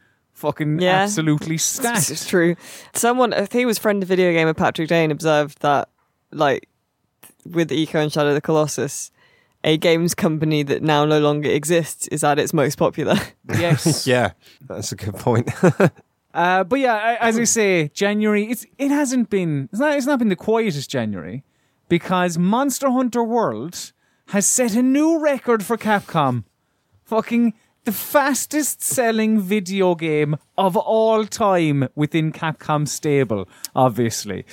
fucking 0.43 0.81
Yeah. 0.81 1.03
absolutely 1.03 1.57
stacked. 1.59 2.11
it's 2.11 2.21
stacked. 2.21 2.29
true 2.31 2.57
someone 2.95 3.33
I 3.33 3.47
think 3.47 3.63
it 3.63 3.67
was 3.67 3.79
friend 3.79 4.03
of 4.03 4.09
video 4.09 4.33
gamer 4.33 4.55
Patrick 4.55 4.89
Dane 4.89 5.11
observed 5.11 5.61
that 5.63 5.89
like 6.33 6.69
with 7.47 7.71
Ico 7.71 7.95
and 8.03 8.13
Shadow 8.13 8.29
of 8.29 8.35
the 8.35 8.41
Colossus 8.41 9.11
a 9.65 9.77
games 9.79 10.15
company 10.15 10.63
that 10.65 10.83
now 10.83 11.05
no 11.05 11.21
longer 11.21 11.49
exists 11.49 12.09
is 12.09 12.23
at 12.25 12.39
its 12.39 12.53
most 12.53 12.77
popular 12.77 13.17
yes. 13.59 14.07
Yeah, 14.13 14.33
that's 14.69 14.93
a 14.93 14.97
good 14.97 15.15
point. 15.17 15.49
Uh, 16.35 16.65
but 16.65 16.81
yeah, 16.81 17.19
as 17.21 17.39
I 17.39 17.45
say, 17.45 17.89
January 17.93 18.45
it's 18.51 18.65
it 18.79 18.91
hasn't 18.91 19.29
been 19.29 19.69
it's 19.71 19.79
not 19.81 19.95
it's 19.99 20.07
not 20.07 20.19
been 20.19 20.31
the 20.31 20.35
quietest 20.51 20.89
January 20.89 21.45
because 21.91 22.39
Monster 22.39 22.89
Hunter 22.91 23.23
World 23.23 23.93
has 24.29 24.47
set 24.47 24.75
a 24.75 24.81
new 24.83 25.19
record 25.21 25.63
for 25.63 25.77
Capcom. 25.77 26.45
Fucking 27.05 27.53
the 27.85 27.93
fastest 27.93 28.83
selling 28.83 29.41
video 29.41 29.95
game 29.95 30.37
of 30.57 30.77
all 30.77 31.25
time 31.25 31.89
within 31.95 32.33
Capcom 32.33 32.87
stable, 32.87 33.49
obviously. 33.75 34.45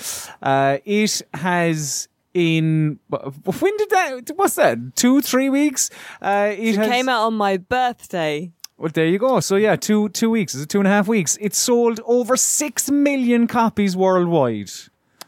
Uh, 0.41 0.77
it 0.85 1.21
has 1.33 2.07
in 2.33 2.99
when 3.09 3.77
did 3.77 3.89
that 3.89 4.31
what's 4.35 4.53
that 4.53 4.77
two 4.95 5.19
three 5.19 5.49
weeks 5.49 5.89
uh 6.21 6.51
it, 6.53 6.59
it 6.59 6.75
has, 6.75 6.87
came 6.87 7.09
out 7.09 7.25
on 7.25 7.33
my 7.33 7.57
birthday 7.57 8.51
well, 8.79 8.89
there 8.93 9.07
you 9.07 9.19
go. 9.19 9.41
So 9.41 9.57
yeah, 9.57 9.75
two 9.75 10.07
two 10.09 10.29
weeks. 10.29 10.55
Is 10.55 10.61
it 10.61 10.69
two 10.69 10.79
and 10.79 10.87
a 10.87 10.91
half 10.91 11.07
weeks? 11.07 11.37
It 11.41 11.53
sold 11.53 11.99
over 12.05 12.37
six 12.37 12.89
million 12.89 13.45
copies 13.45 13.95
worldwide. 13.97 14.71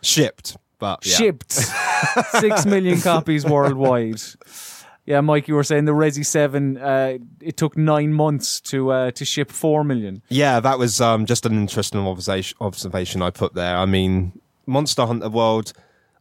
Shipped, 0.02 0.56
but 0.80 1.06
yeah. 1.06 1.16
Shipped 1.16 1.52
six 2.40 2.66
million 2.66 3.02
copies 3.02 3.46
worldwide. 3.46 4.22
Yeah, 5.06 5.22
Mike, 5.22 5.48
you 5.48 5.56
were 5.56 5.64
saying 5.64 5.86
the 5.86 5.94
Resi 5.94 6.26
Seven. 6.26 6.78
Uh, 6.78 7.18
it 7.42 7.58
took 7.58 7.76
nine 7.76 8.14
months 8.14 8.62
to 8.62 8.92
uh, 8.92 9.12
to 9.12 9.26
ship 9.26 9.52
four 9.52 9.84
million. 9.84 10.22
Yeah, 10.30 10.60
that 10.60 10.78
was 10.78 11.02
um, 11.02 11.26
just 11.26 11.46
an 11.46 11.54
interesting 11.54 12.00
observation, 12.02 12.58
observation 12.62 13.22
I 13.22 13.32
put 13.32 13.54
there. 13.56 13.78
I 13.78 13.86
mean, 13.86 14.40
Monster 14.66 15.06
Hunter 15.06 15.30
World. 15.30 15.74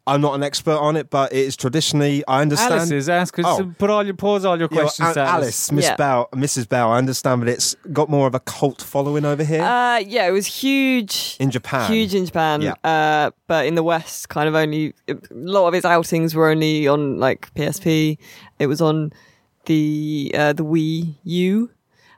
I'm 0.07 0.21
not 0.21 0.35
an 0.35 0.43
expert 0.43 0.77
on 0.79 0.97
it, 0.97 1.11
but 1.11 1.33
it 1.33 1.39
is 1.39 1.57
traditionally. 1.57 2.25
I 2.27 2.41
understand. 2.43 2.73
Alice 2.75 2.91
is 2.91 3.09
ask 3.09 3.39
us 3.39 3.45
Oh. 3.47 3.73
put 3.79 3.91
all 3.91 4.03
your 4.05 4.15
pause 4.15 4.45
all 4.45 4.59
your 4.59 4.69
Yeah, 4.71 4.77
well, 4.77 4.85
questions. 4.87 5.09
Al- 5.09 5.15
to 5.15 5.21
Alice, 5.21 5.71
Miss 5.71 5.85
Yeah. 5.85 5.97
Bell, 5.97 6.29
Mrs. 6.35 6.69
Bell. 6.69 6.91
I 6.91 6.99
understand, 6.99 7.43
but 7.43 7.49
it's 7.49 7.77
got 7.93 8.09
more 8.09 8.27
of 8.27 8.35
a 8.35 8.41
cult 8.41 8.83
following 8.83 9.25
over 9.25 9.45
here 9.45 9.63
Uh, 9.63 9.99
yeah, 9.99 10.27
it 10.27 10.33
was 10.33 10.47
huge. 10.47 11.37
in 11.39 11.51
Japan. 11.51 11.91
Huge 11.93 12.15
in 12.15 12.27
Japan, 12.27 12.63
Yeah. 12.63 12.75
uh, 12.83 13.31
but 13.47 13.67
in 13.67 13.75
the 13.75 13.83
West, 13.83 14.29
kind 14.31 14.49
of 14.49 14.55
only 14.55 14.95
a 15.09 15.15
lot 15.33 15.69
of 15.69 15.75
its 15.75 15.85
outings 15.85 16.35
were 16.35 16.49
only 16.49 16.89
on 16.89 17.19
like 17.21 17.53
PSP. 17.55 18.19
It 18.59 18.67
was 18.67 18.81
on 18.81 19.13
the 19.67 20.33
uh, 20.35 20.53
the 20.55 20.65
Wii 20.65 21.15
U 21.25 21.71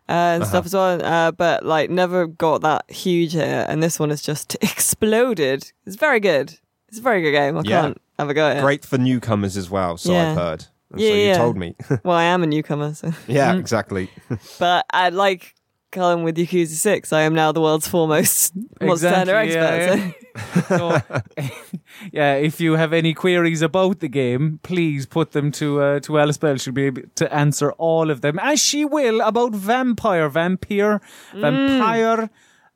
uh, 0.08 0.12
and 0.12 0.46
stuff 0.46 0.64
as 0.66 0.74
well, 0.74 1.04
uh, 1.04 1.32
but 1.32 1.66
like 1.66 1.90
never 1.90 2.26
got 2.26 2.60
that 2.62 2.88
huge 2.90 3.32
here. 3.32 3.66
And 3.68 3.82
this 3.82 3.98
one 3.98 4.10
has 4.10 4.22
just 4.22 4.56
exploded. 4.62 5.72
It's 5.84 5.96
very 5.96 6.20
good. 6.20 6.58
It's 6.92 6.98
a 6.98 7.02
very 7.02 7.22
good 7.22 7.32
game. 7.32 7.56
I 7.56 7.62
Yeah. 7.64 7.80
can't 7.82 8.00
have 8.18 8.28
a 8.28 8.34
go 8.34 8.46
at 8.48 8.58
it. 8.58 8.60
Great 8.62 8.84
for 8.84 8.98
newcomers 8.98 9.56
as 9.56 9.68
well. 9.70 9.96
So 9.96 10.12
Yeah. 10.12 10.30
I've 10.30 10.36
heard. 10.36 10.64
And 10.92 11.00
Yeah, 11.00 11.08
so 11.08 11.14
you 11.14 11.22
yeah. 11.22 11.38
told 11.38 11.56
me. 11.56 11.74
Well, 12.04 12.16
I 12.16 12.24
am 12.24 12.42
a 12.42 12.46
newcomer, 12.46 12.92
so. 12.94 13.12
yeah, 13.26 13.54
exactly. 13.54 14.10
but 14.58 14.84
I 14.92 15.08
like. 15.08 15.54
Colm 15.90 16.22
with 16.24 16.36
Yakuza 16.38 16.68
6, 16.68 17.12
I 17.12 17.20
am 17.20 17.34
now 17.34 17.52
the 17.52 17.60
world's 17.60 17.86
foremost 17.86 18.54
Monster 18.80 19.10
Hunter 19.14 19.38
Exactly, 19.38 20.14
expert. 20.34 20.72
yeah, 20.72 20.78
so- 20.78 21.02
So, 21.38 21.46
yeah, 22.12 22.34
if 22.36 22.62
you 22.62 22.76
have 22.76 22.94
any 22.94 23.12
queries 23.12 23.60
about 23.60 24.00
the 24.00 24.08
game, 24.08 24.58
please 24.62 25.04
put 25.04 25.32
them 25.32 25.52
to 25.52 25.82
uh, 25.82 26.00
to 26.00 26.18
Alice 26.18 26.38
Bell. 26.38 26.56
She'll 26.56 26.72
be 26.72 26.84
able 26.86 27.02
to 27.16 27.26
answer 27.34 27.72
all 27.72 28.10
of 28.10 28.22
them, 28.22 28.38
as 28.38 28.58
she 28.58 28.86
will 28.86 29.20
about 29.20 29.54
vampire, 29.54 30.30
vampire, 30.30 31.02
vampire. 31.34 32.30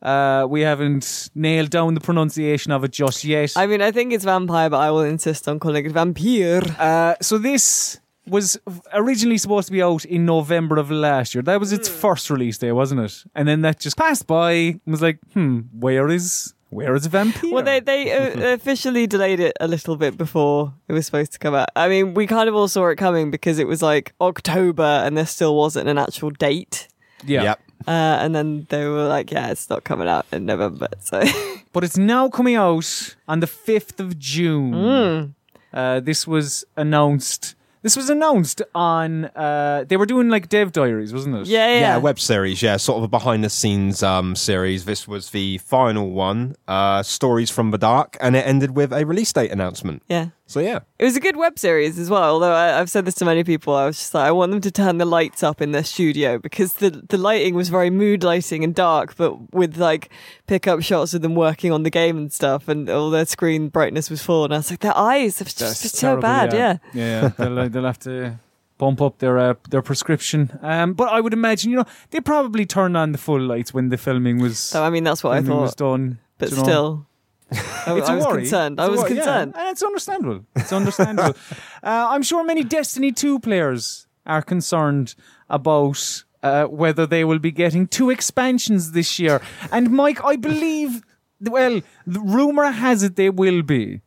Uh, 0.07 0.47
we 0.49 0.61
haven't 0.61 1.31
nailed 1.35 1.71
down 1.71 1.95
the 1.95 2.01
pronunciation 2.01 2.71
of 2.73 2.85
it 2.85 2.93
just 2.93 3.25
yet. 3.25 3.53
I 3.57 3.67
mean, 3.67 3.83
I 3.83 3.91
think 3.91 4.13
it's 4.13 4.25
vampire, 4.25 4.71
but 4.71 4.79
I 4.79 4.91
will 4.93 5.01
insist 5.03 5.49
on 5.49 5.59
calling 5.59 5.85
it 5.85 5.93
vampire. 5.93 6.63
Uh, 6.79 7.15
so 7.21 7.39
this 7.39 7.99
was 8.29 8.59
originally 8.93 9.39
supposed 9.39 9.67
to 9.67 9.73
be 9.73 9.83
out 9.83 10.05
in 10.05 10.25
November 10.27 10.77
of 10.79 10.91
last 10.91 11.35
year. 11.35 11.43
That 11.43 11.61
was 11.61 11.73
its 11.73 11.89
first 11.89 12.31
release 12.31 12.59
day, 12.59 12.73
wasn't 12.73 13.01
it? 13.01 13.25
And 13.35 13.49
then 13.49 13.63
that 13.63 13.81
just 13.81 13.97
passed 13.97 14.27
by 14.27 14.51
and 14.53 14.81
was 14.87 15.03
like, 15.03 15.19
hmm, 15.33 15.61
where 15.79 16.09
is 16.09 16.55
where 16.71 16.95
is 16.95 17.07
Vampire? 17.07 17.53
Well, 17.53 17.63
they 17.65 17.81
they 17.81 18.13
uh, 18.13 18.55
officially 18.55 19.07
delayed 19.07 19.41
it 19.41 19.57
a 19.61 19.69
little 19.69 19.97
bit 19.97 20.17
before 20.19 20.75
it 20.89 20.93
was 20.93 21.07
supposed 21.07 21.33
to 21.33 21.39
come 21.39 21.55
out. 21.55 21.69
I 21.77 21.89
mean, 21.89 22.15
we 22.15 22.27
kind 22.27 22.49
of 22.49 22.55
all 22.55 22.69
saw 22.69 22.89
it 22.89 22.97
coming 22.97 23.31
because 23.31 23.59
it 23.59 23.67
was 23.67 23.83
like 23.83 24.13
October, 24.21 24.83
and 24.83 25.17
there 25.17 25.27
still 25.27 25.57
wasn't 25.57 25.89
an 25.89 25.99
actual 25.99 26.31
date. 26.31 26.89
yeah. 27.25 27.43
Yep. 27.45 27.61
Uh, 27.87 28.19
and 28.21 28.35
then 28.35 28.67
they 28.71 28.87
were 28.87 29.07
like, 29.07 29.31
"Yeah, 29.31 29.51
it's 29.51 29.69
not 29.71 29.85
coming 29.85 30.09
out 30.09 30.27
in 30.33 30.47
November." 30.47 30.89
So 31.01 31.23
But 31.73 31.85
it's 31.85 31.97
now 31.99 32.29
coming 32.29 32.55
out 32.57 33.17
on 33.29 33.41
the 33.41 33.47
5th 33.47 34.01
of 34.01 34.19
June. 34.19 34.73
Mm. 34.73 35.35
Uh, 35.75 36.01
this 36.01 36.27
was 36.27 36.65
announced 36.77 37.55
This 37.83 37.97
was 37.97 38.09
announced 38.11 38.63
on. 38.75 39.27
Uh, 39.27 39.85
they 39.87 39.97
were 39.97 40.07
doing 40.07 40.29
like 40.29 40.49
dev 40.49 40.73
diaries, 40.73 41.13
wasn't 41.13 41.37
it? 41.37 41.47
Yeah, 41.47 41.69
yeah. 41.69 41.81
Yeah, 41.81 41.97
web 41.99 42.19
series. 42.19 42.61
Yeah, 42.63 42.79
sort 42.79 42.99
of 42.99 43.05
a 43.05 43.09
behind 43.09 43.45
the 43.45 43.51
scenes 43.51 44.03
um, 44.03 44.35
series. 44.35 44.87
This 44.87 45.07
was 45.07 45.31
the 45.31 45.59
final 45.59 46.11
one, 46.11 46.57
uh, 46.67 47.03
Stories 47.05 47.51
from 47.51 47.71
the 47.71 47.79
Dark, 47.79 48.17
and 48.21 48.35
it 48.35 48.45
ended 48.47 48.75
with 48.75 48.93
a 48.93 49.05
release 49.07 49.33
date 49.33 49.53
announcement. 49.53 50.03
yeah. 50.09 50.29
So 50.49 50.61
yeah, 50.61 50.79
It 51.01 51.05
was 51.05 51.17
a 51.17 51.21
good 51.21 51.37
web 51.37 51.59
series 51.59 51.99
as 51.99 52.09
well. 52.09 52.23
Although 52.23 52.53
I, 52.53 52.79
I've 52.79 52.89
said 52.89 53.05
this 53.05 53.17
to 53.17 53.25
many 53.25 53.43
people, 53.43 53.75
I 53.75 53.85
was 53.85 53.99
just 53.99 54.15
like, 54.15 54.29
I 54.29 54.31
want 54.31 54.53
them 54.53 54.61
to 54.61 54.71
turn 54.71 54.99
the 54.99 55.05
lights 55.05 55.43
up 55.43 55.61
in 55.61 55.73
their 55.73 55.83
studio 55.83 56.39
because 56.39 56.75
the 56.75 56.91
the 56.91 57.19
lighting 57.19 57.55
was 57.57 57.69
very 57.69 57.91
mood 57.91 58.23
lighting 58.23 58.63
and 58.63 58.73
dark, 58.73 59.17
but 59.17 59.53
with 59.53 59.77
like 59.77 60.09
pickup 60.47 60.83
shots 60.83 61.15
of 61.15 61.23
them 61.23 61.35
working 61.35 61.73
on 61.73 61.83
the 61.83 61.91
game 61.91 62.17
and 62.17 62.33
stuff, 62.33 62.69
and 62.69 62.89
all 62.89 63.11
their 63.11 63.27
screen 63.27 63.69
brightness 63.69 64.09
was 64.09 64.23
full. 64.23 64.45
And 64.45 64.55
I 64.55 64.59
was 64.59 64.71
like, 64.71 64.81
their 64.81 64.97
eyes, 64.97 65.41
it's 65.41 65.55
just 65.55 65.85
it's 65.85 65.99
so 65.99 66.21
bad. 66.21 66.53
Yeah. 66.53 66.79
yeah, 66.95 67.23
yeah. 67.23 67.29
they'll, 67.37 67.59
uh, 67.59 67.69
they'll 67.69 67.85
have 67.85 67.99
to 68.01 68.39
bump 68.79 69.03
up 69.03 69.19
their 69.19 69.39
uh, 69.39 69.55
their 69.71 69.83
prescription. 69.83 70.59
Um, 70.63 70.93
but 70.95 71.13
I 71.13 71.21
would 71.21 71.33
imagine, 71.33 71.73
you 71.73 71.79
know, 71.79 71.87
they 72.11 72.21
probably 72.21 72.67
turned 72.67 72.97
on 72.97 73.11
the 73.11 73.19
full 73.19 73.41
lights 73.41 73.75
when 73.75 73.89
the 73.89 73.97
filming 73.97 74.39
was. 74.39 74.61
So 74.61 74.85
I 74.85 74.91
mean, 74.91 75.03
that's 75.03 75.25
what 75.25 75.37
I 75.37 75.43
filming 75.43 75.61
was 75.61 75.75
done. 75.75 76.19
But 76.39 76.51
still. 76.51 76.65
know. 76.67 77.07
I, 77.53 77.97
It's 77.99 78.09
I 78.09 78.15
was 78.17 78.27
worry. 78.27 78.43
concerned. 78.43 78.81
I 78.81 78.85
It's 78.85 78.89
a 78.89 78.91
was 78.93 79.01
worry, 79.03 79.11
yeah. 79.11 79.17
concerned. 79.23 79.55
and 79.57 79.69
it's 79.69 79.83
understandable. 79.83 80.41
It's 80.57 80.73
understandable. 80.73 81.35
uh, 81.83 82.07
I'm 82.11 82.23
sure 82.23 82.45
many 82.45 82.65
Destiny 82.65 83.13
2 83.13 83.39
players 83.41 84.07
are 84.27 84.43
concerned 84.43 85.15
about 85.49 86.25
uh, 86.43 86.65
whether 86.65 87.07
they 87.07 87.25
will 87.25 87.39
be 87.39 87.53
getting 87.53 87.87
two 87.87 88.11
expansions 88.11 88.93
this 88.93 89.19
year. 89.19 89.41
And 89.71 89.91
Mike, 89.91 90.23
I 90.25 90.37
believe, 90.37 91.03
well, 91.41 91.81
the 92.07 92.21
rumor 92.21 92.71
has 92.71 93.03
it 93.03 93.17
they 93.17 93.31
will 93.31 93.63
be. 93.63 94.01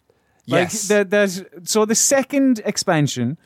Like 0.48 0.72
Yes. 0.72 0.88
that, 0.88 1.10
that. 1.12 1.30
So 1.64 1.86
the 1.86 1.96
second 1.96 2.60
expansion, 2.66 3.38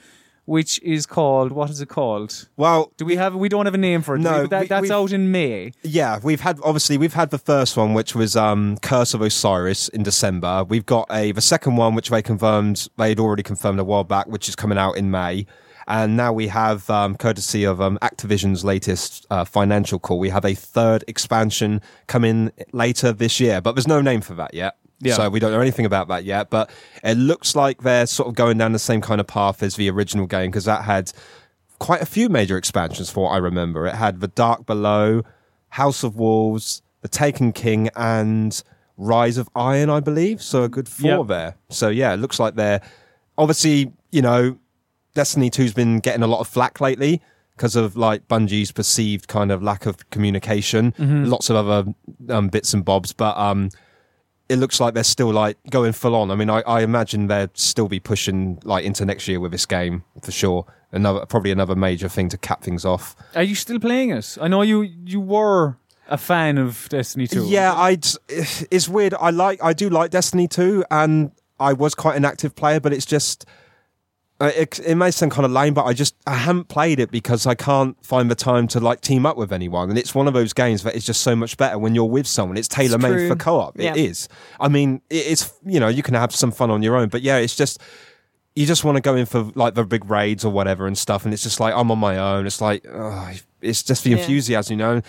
which 0.46 0.82
is 0.84 1.06
called 1.06 1.52
what 1.52 1.70
is 1.70 1.80
it 1.82 1.88
called? 1.90 2.48
well, 2.58 2.92
Do 2.98 3.06
we 3.06 3.16
have? 3.16 3.36
We 3.36 3.50
don't 3.50 3.66
have 3.66 3.74
a 3.74 3.78
name 3.78 4.02
for 4.02 4.16
it. 4.16 4.20
No? 4.20 4.46
That, 4.48 4.62
we- 4.62 4.68
that's 4.68 4.92
out 4.92 5.12
in 5.12 5.32
May. 5.32 5.72
Yeah, 5.84 6.20
we've 6.24 6.42
had 6.42 6.60
obviously 6.64 6.98
we've 6.98 7.14
had 7.14 7.30
the 7.32 7.38
first 7.38 7.78
one, 7.78 7.94
which 7.94 8.14
was 8.16 8.36
um, 8.36 8.78
Curse 8.82 9.14
of 9.14 9.22
Osiris 9.22 9.88
in 9.90 10.04
December. 10.04 10.64
We've 10.64 10.86
got 10.86 11.08
a 11.12 11.32
the 11.32 11.42
second 11.42 11.78
one, 11.78 11.96
which 11.96 12.10
they 12.10 12.22
confirmed 12.22 12.88
they'd 12.98 13.20
already 13.20 13.44
confirmed 13.44 13.80
a 13.80 13.84
while 13.84 14.04
back, 14.04 14.28
which 14.28 14.50
is 14.50 14.56
coming 14.56 14.78
out 14.78 14.98
in 14.98 15.10
May. 15.12 15.46
And 15.86 16.16
now 16.16 16.32
we 16.32 16.48
have, 16.48 16.90
um, 16.90 17.18
courtesy 17.18 17.66
of 17.66 17.82
um, 17.82 17.98
Activision's 18.02 18.64
latest 18.64 19.26
uh, 19.30 19.44
financial 19.44 20.00
call, 20.00 20.18
we 20.18 20.30
have 20.30 20.46
a 20.46 20.54
third 20.54 21.04
expansion 21.10 21.82
coming 22.08 22.54
later 22.72 23.12
this 23.12 23.42
year, 23.42 23.60
but 23.60 23.76
there's 23.76 23.86
no 23.88 24.00
name 24.00 24.22
for 24.22 24.34
that 24.36 24.54
yet. 24.54 24.78
Yeah. 25.04 25.16
So 25.16 25.30
we 25.30 25.40
don't 25.40 25.52
know 25.52 25.62
anything 25.62 25.86
about 25.86 26.08
that 26.10 26.24
yet, 26.24 26.50
but 26.50 26.70
it 27.04 27.16
looks 27.16 27.56
like 27.56 27.82
they're 27.84 28.06
sort 28.08 28.28
of 28.30 28.36
going 28.36 28.58
down 28.58 28.72
the 28.72 28.80
same 28.80 29.02
kind 29.02 29.20
of 29.22 29.28
path 29.28 29.62
as 29.64 29.76
the 29.76 29.90
original 29.90 30.26
game 30.28 30.50
because 30.52 30.66
that 30.66 30.84
had 30.84 31.12
quite 31.80 32.02
a 32.02 32.06
few 32.06 32.30
major 32.30 32.58
expansions 32.58 33.10
for 33.10 33.26
what 33.26 33.32
I 33.32 33.38
remember. 33.38 33.86
It 33.86 33.96
had 33.96 34.20
The 34.22 34.28
Dark 34.30 34.66
Below, 34.66 35.24
House 35.70 36.04
of 36.04 36.16
Wolves, 36.16 36.82
The 37.02 37.08
Taken 37.10 37.52
King, 37.52 37.90
and 37.96 38.62
Rise 38.98 39.38
of 39.38 39.50
Iron, 39.56 39.90
I 39.90 40.00
believe. 40.00 40.42
So 40.42 40.64
a 40.64 40.70
good 40.70 40.88
four 40.88 41.10
Yep. 41.20 41.28
there. 41.28 41.56
So 41.70 41.90
yeah, 41.90 42.14
it 42.14 42.18
looks 42.18 42.40
like 42.40 42.56
they're 42.56 42.82
obviously, 43.38 43.92
you 44.12 44.22
know, 44.22 44.58
Destiny 45.16 45.50
2's 45.50 45.74
been 45.74 46.00
getting 46.00 46.24
a 46.24 46.28
lot 46.28 46.40
of 46.40 46.48
flack 46.48 46.80
lately 46.82 47.22
because 47.56 47.76
of 47.76 47.96
like 47.96 48.28
Bungie's 48.28 48.72
perceived 48.72 49.28
kind 49.28 49.52
of 49.52 49.62
lack 49.62 49.86
of 49.86 50.10
communication, 50.10 50.94
lots 50.98 51.50
of 51.52 51.56
other 51.56 51.94
um, 52.30 52.48
bits 52.48 52.74
and 52.74 52.84
bobs, 52.84 53.14
but 53.14 53.38
um, 53.38 53.70
it 54.54 54.58
looks 54.58 54.80
like 54.80 54.94
they're 54.94 55.04
still 55.04 55.32
like 55.32 55.58
going 55.70 55.92
full 55.94 56.16
on. 56.16 56.30
I 56.30 56.36
mean, 56.36 56.50
I, 56.50 56.62
I 56.62 56.82
imagine 56.82 57.28
they'll 57.28 57.50
still 57.56 57.88
be 57.88 58.00
pushing 58.00 58.60
like 58.64 58.86
into 58.86 59.04
next 59.04 59.28
year 59.28 59.40
with 59.40 59.52
this 59.52 59.66
game 59.66 60.04
for 60.22 60.32
sure. 60.32 60.66
Another 60.92 61.26
probably 61.26 61.50
another 61.52 61.76
major 61.76 62.08
thing 62.08 62.30
to 62.30 62.38
cap 62.38 62.62
things 62.62 62.86
off. 62.86 63.16
Are 63.36 63.42
you 63.42 63.56
still 63.56 63.80
playing 63.80 64.12
it? 64.12 64.38
I 64.40 64.48
know 64.48 64.62
you. 64.62 64.84
You 64.84 65.20
were 65.20 65.78
a 66.08 66.18
fan 66.20 66.60
of 66.60 66.88
Destiny 66.90 67.26
2. 67.26 67.48
Yeah, 67.48 67.74
I'd. 67.74 68.06
It's 68.72 68.88
weird. 68.88 69.16
I 69.20 69.32
like. 69.32 69.62
I 69.64 69.74
do 69.74 69.90
like 69.90 70.12
Destiny 70.12 70.48
2, 70.48 70.86
and 70.92 71.32
I 71.60 71.74
was 71.74 71.96
quite 71.96 72.16
an 72.16 72.26
active 72.26 72.56
player, 72.56 72.80
but 72.80 72.94
it's 72.94 73.06
just. 73.08 73.46
Uh, 74.48 74.52
It, 74.56 74.80
it 74.80 74.96
may 74.96 75.12
sound 75.12 75.32
kind 75.32 75.46
of 75.46 75.52
lame, 75.52 75.74
but 75.74 75.86
I 75.86 75.94
just 75.94 76.16
I 76.28 76.36
haven't 76.36 76.68
played 76.68 77.00
it 77.00 77.12
because 77.12 77.46
I 77.48 77.56
can't 77.56 77.96
find 78.06 78.30
the 78.30 78.36
time 78.36 78.68
to 78.70 78.80
like 78.80 79.02
team 79.02 79.26
up 79.26 79.38
with 79.38 79.52
anyone, 79.54 79.90
and 79.90 79.98
it's 79.98 80.14
one 80.14 80.28
of 80.28 80.34
those 80.34 80.54
games 80.54 80.84
that 80.84 80.96
is 80.96 81.06
just 81.06 81.22
so 81.22 81.36
much 81.36 81.58
better 81.58 81.78
when 81.80 81.96
you're 81.96 82.06
with 82.06 82.28
someone. 82.28 82.58
It's 82.58 82.68
tailor 82.68 82.98
made 82.98 83.28
for 83.28 83.36
co-op. 83.36 83.80
Yeah. 83.80 83.92
It 83.92 83.98
is. 83.98 84.28
I 84.60 84.68
mean, 84.68 85.02
it, 85.10 85.26
it's 85.28 85.54
you 85.66 85.80
know 85.80 85.88
you 85.88 86.04
can 86.04 86.14
have 86.16 86.34
some 86.36 86.52
fun 86.52 86.70
on 86.72 86.84
your 86.84 86.96
own, 86.96 87.10
but 87.10 87.22
yeah, 87.22 87.38
it's 87.38 87.56
just 87.56 87.82
you 88.56 88.66
just 88.68 88.84
want 88.84 88.96
to 88.98 89.02
go 89.02 89.16
in 89.16 89.26
for 89.26 89.50
like 89.56 89.74
the 89.74 89.84
big 89.84 90.06
raids 90.10 90.46
or 90.46 90.52
whatever 90.52 90.86
and 90.88 90.98
stuff, 90.98 91.26
and 91.26 91.34
it's 91.34 91.44
just 91.44 91.60
like 91.60 91.74
I'm 91.74 91.90
on 91.92 92.00
my 92.00 92.18
own. 92.18 92.46
It's 92.46 92.62
like 92.62 92.86
ugh, 92.94 93.36
it's 93.62 93.82
just 93.84 94.04
the 94.04 94.12
Yeah. 94.12 94.18
enthusiasm, 94.18 94.74
you 94.80 94.86
know. 94.86 95.02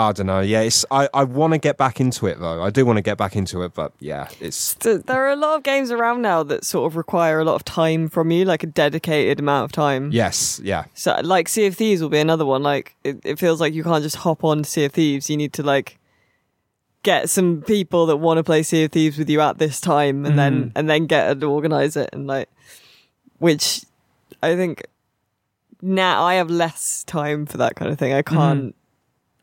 I 0.00 0.12
don't 0.12 0.26
know. 0.26 0.40
Yeah, 0.40 0.62
it's 0.62 0.86
I, 0.90 1.08
I 1.12 1.24
want 1.24 1.52
to 1.52 1.58
get 1.58 1.76
back 1.76 2.00
into 2.00 2.26
it 2.26 2.40
though. 2.40 2.62
I 2.62 2.70
do 2.70 2.86
want 2.86 2.96
to 2.96 3.02
get 3.02 3.18
back 3.18 3.36
into 3.36 3.62
it, 3.62 3.74
but 3.74 3.92
yeah, 4.00 4.28
it's 4.40 4.74
there 4.74 5.02
are 5.26 5.30
a 5.30 5.36
lot 5.36 5.56
of 5.56 5.62
games 5.62 5.90
around 5.90 6.22
now 6.22 6.42
that 6.44 6.64
sort 6.64 6.90
of 6.90 6.96
require 6.96 7.38
a 7.38 7.44
lot 7.44 7.54
of 7.54 7.64
time 7.64 8.08
from 8.08 8.30
you, 8.30 8.46
like 8.46 8.62
a 8.62 8.66
dedicated 8.66 9.40
amount 9.40 9.66
of 9.66 9.72
time. 9.72 10.10
yes, 10.10 10.58
yeah, 10.64 10.84
So, 10.94 11.20
like 11.22 11.48
Sea 11.48 11.66
of 11.66 11.76
Thieves 11.76 12.00
will 12.00 12.08
be 12.08 12.18
another 12.18 12.46
one. 12.46 12.62
Like, 12.62 12.96
it, 13.04 13.20
it 13.24 13.38
feels 13.38 13.60
like 13.60 13.74
you 13.74 13.84
can't 13.84 14.02
just 14.02 14.16
hop 14.16 14.42
on 14.42 14.64
Sea 14.64 14.86
of 14.86 14.92
Thieves. 14.92 15.28
You 15.28 15.36
need 15.36 15.52
to 15.54 15.62
like 15.62 15.98
get 17.02 17.28
some 17.28 17.60
people 17.60 18.06
that 18.06 18.16
want 18.16 18.38
to 18.38 18.44
play 18.44 18.62
Sea 18.62 18.84
of 18.84 18.92
Thieves 18.92 19.18
with 19.18 19.28
you 19.28 19.42
at 19.42 19.58
this 19.58 19.82
time, 19.82 20.24
and 20.24 20.38
then 20.38 20.64
mm-hmm. 20.64 20.78
and 20.78 20.88
then 20.88 21.06
get 21.06 21.30
and 21.30 21.44
organize 21.44 21.96
it, 21.96 22.08
and 22.14 22.26
like, 22.26 22.48
which 23.38 23.84
I 24.42 24.56
think 24.56 24.82
now 25.82 26.24
I 26.24 26.34
have 26.34 26.48
less 26.50 27.04
time 27.04 27.44
for 27.44 27.58
that 27.58 27.76
kind 27.76 27.92
of 27.92 27.98
thing. 27.98 28.14
I 28.14 28.22
mm-hmm. 28.22 28.36
can't 28.36 28.74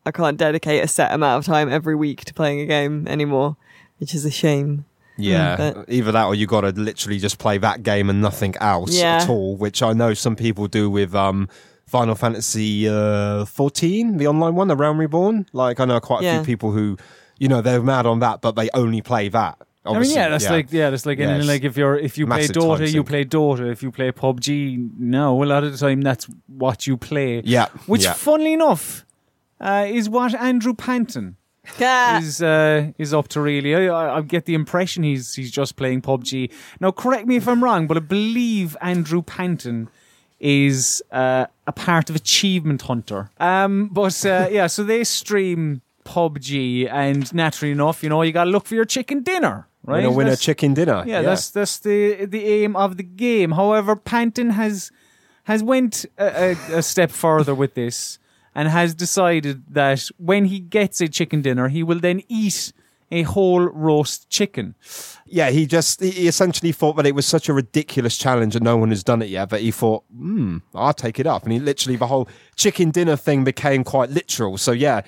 I 0.08 0.12
can't 0.12 0.38
dedicate 0.38 0.84
a 0.84 0.88
set 0.88 1.12
amount 1.14 1.40
of 1.40 1.46
time 1.46 1.70
every 1.70 1.96
week 1.96 2.24
to 2.26 2.34
playing 2.34 2.60
a 2.62 2.66
game 2.66 3.08
anymore, 3.08 3.58
which 4.00 4.16
is 4.16 4.24
a 4.26 4.32
shame. 4.32 4.86
yeah. 5.18 5.56
But- 5.58 5.86
Either 5.90 6.12
that, 6.12 6.26
or 6.26 6.36
you 6.36 6.48
got 6.48 6.62
to 6.62 6.70
literally 6.70 7.20
just 7.20 7.38
play 7.40 7.58
that 7.60 7.84
game 7.84 8.10
and 8.10 8.22
nothing 8.22 8.56
else 8.62 8.94
Yeah. 8.98 9.18
at 9.18 9.30
all. 9.30 9.56
Which 9.58 9.82
I 9.84 9.94
know 9.94 10.14
some 10.14 10.36
people 10.36 10.68
do 10.68 10.90
with 10.90 11.14
um, 11.16 11.50
Final 11.86 12.16
Fantasy 12.16 12.88
uh, 12.88 13.46
14, 13.46 14.18
the 14.18 14.28
online 14.28 14.56
one, 14.56 14.68
the 14.68 14.76
Realm 14.76 15.00
Reborn. 15.00 15.46
Like 15.54 15.80
I 15.80 15.86
know 15.86 16.00
quite 16.00 16.22
a 16.22 16.26
Yeah. 16.26 16.38
few 16.38 16.46
people 16.46 16.72
who, 16.72 16.98
you 17.40 17.48
know, 17.48 17.62
they're 17.62 17.82
mad 17.82 18.06
on 18.06 18.20
that, 18.20 18.42
but 18.42 18.56
they 18.56 18.70
only 18.74 19.02
play 19.02 19.30
that. 19.30 19.58
I 19.86 19.98
mean, 20.00 20.12
yeah, 20.12 20.28
that's 20.28 20.50
like 20.50 20.68
yeah, 20.74 20.90
that's 20.90 21.06
like 21.06 21.18
Yeah, 21.18 21.28
anything. 21.28 21.40
it's 21.42 21.48
Like 21.48 21.64
if 21.64 21.78
you're 21.78 21.98
if 21.98 22.18
you 22.18 22.28
play 22.28 22.40
massive 22.42 22.56
time 22.56 22.64
Dota, 22.64 22.92
you 22.94 23.04
play 23.06 23.24
Dota. 23.24 23.72
If 23.72 23.82
you 23.82 23.90
play 23.90 24.12
PUBG, 24.12 24.90
no, 25.00 25.42
a 25.42 25.46
lot 25.46 25.64
of 25.64 25.72
the 25.72 25.78
time 25.78 26.02
that's 26.02 26.28
what 26.48 26.86
you 26.88 26.98
play. 26.98 27.42
yeah, 27.46 27.68
Which, 27.86 28.04
yeah. 28.04 28.12
funnily 28.12 28.52
enough, 28.52 29.06
uh, 29.60 29.86
is 29.88 30.10
what 30.10 30.34
Andrew 30.36 30.74
Panton 30.74 31.36
is 31.80 32.42
uh, 32.42 32.92
is 32.98 33.14
up 33.14 33.28
to. 33.30 33.42
Really, 33.42 33.76
I, 33.76 33.88
I- 33.88 34.18
I 34.18 34.22
get 34.22 34.46
the 34.46 34.54
impression 34.54 35.04
he's 35.04 35.34
he's 35.36 35.52
just 35.52 35.76
playing 35.76 36.02
PUBG. 36.02 36.52
Now, 36.80 36.92
correct 36.92 37.28
me 37.28 37.36
if 37.36 37.48
I'm 37.48 37.64
wrong, 37.64 37.88
but 37.88 37.98
I 37.98 38.02
believe 38.02 38.78
Andrew 38.82 39.22
Panton 39.22 39.90
is 40.40 41.02
uh, 41.12 41.46
a 41.66 41.72
part 41.72 42.10
of 42.10 42.16
Achievement 42.16 42.84
Hunter. 42.84 43.30
Um, 43.40 43.90
but 43.92 44.26
uh, 44.26 44.48
yeah, 44.52 44.68
so 44.68 44.84
they 44.84 45.04
stream 45.04 45.82
PUBG, 46.06 46.90
and 46.92 47.34
naturally 47.34 47.72
enough, 47.72 48.04
you 48.04 48.10
know, 48.10 48.22
you 48.22 48.32
got 48.32 48.46
to 48.46 48.50
look 48.52 48.66
for 48.68 48.76
your 48.76 48.86
chicken 48.86 49.24
dinner, 49.24 49.68
right? 49.84 49.98
Winner, 50.04 50.12
winner, 50.12 50.30
That's- 50.30 50.40
a 50.42 50.46
chicken 50.46 50.74
dinner. 50.74 51.04
yeah, 51.06 51.22
that's 51.22 51.50
that's 51.50 51.80
the 51.80 52.26
the 52.26 52.46
aim 52.46 52.76
of 52.76 52.98
the 52.98 53.04
game. 53.04 53.52
However, 53.52 53.96
Panton 53.96 54.52
has 54.52 54.92
has 55.46 55.64
went 55.64 56.06
a, 56.18 56.52
a, 56.72 56.78
a 56.78 56.82
step 56.84 57.12
further 57.12 57.56
with 57.56 57.74
this 57.74 58.20
and 58.58 58.68
has 58.70 58.96
decided 58.96 59.64
that 59.70 60.10
when 60.18 60.46
he 60.46 60.60
gets 60.60 61.00
a 61.00 61.08
chicken 61.08 61.44
dinner, 61.44 61.68
he 61.68 61.84
will 61.84 62.00
then 62.00 62.24
eat 62.28 62.74
a 63.12 63.22
whole 63.22 63.62
roast 63.62 64.30
chicken. 64.30 64.74
yeah, 65.28 65.52
he 65.52 65.68
just 65.68 66.02
he 66.02 66.28
essentially 66.28 66.72
thought 66.72 66.96
that 66.96 67.06
it 67.06 67.14
was 67.14 67.26
such 67.26 67.48
a 67.48 67.54
ridiculous 67.54 68.18
challenge 68.18 68.56
and 68.56 68.66
no 68.66 68.76
one 68.76 68.90
has 68.90 69.04
done 69.04 69.22
it 69.22 69.30
yet. 69.30 69.50
But 69.50 69.62
he 69.62 69.70
thought, 69.70 70.04
hmm, 70.12 70.58
I'll 70.74 70.94
take 70.94 71.20
it 71.20 71.28
up. 71.28 71.44
And 71.44 71.54
he 71.54 71.60
literally 71.60 71.98
the 71.98 72.08
whole 72.08 72.28
chicken 72.56 72.90
dinner 72.90 73.16
thing 73.16 73.44
became 73.44 73.84
quite 73.84 74.10
literal. 74.10 74.58
So 74.58 74.72
yeah, 74.72 75.02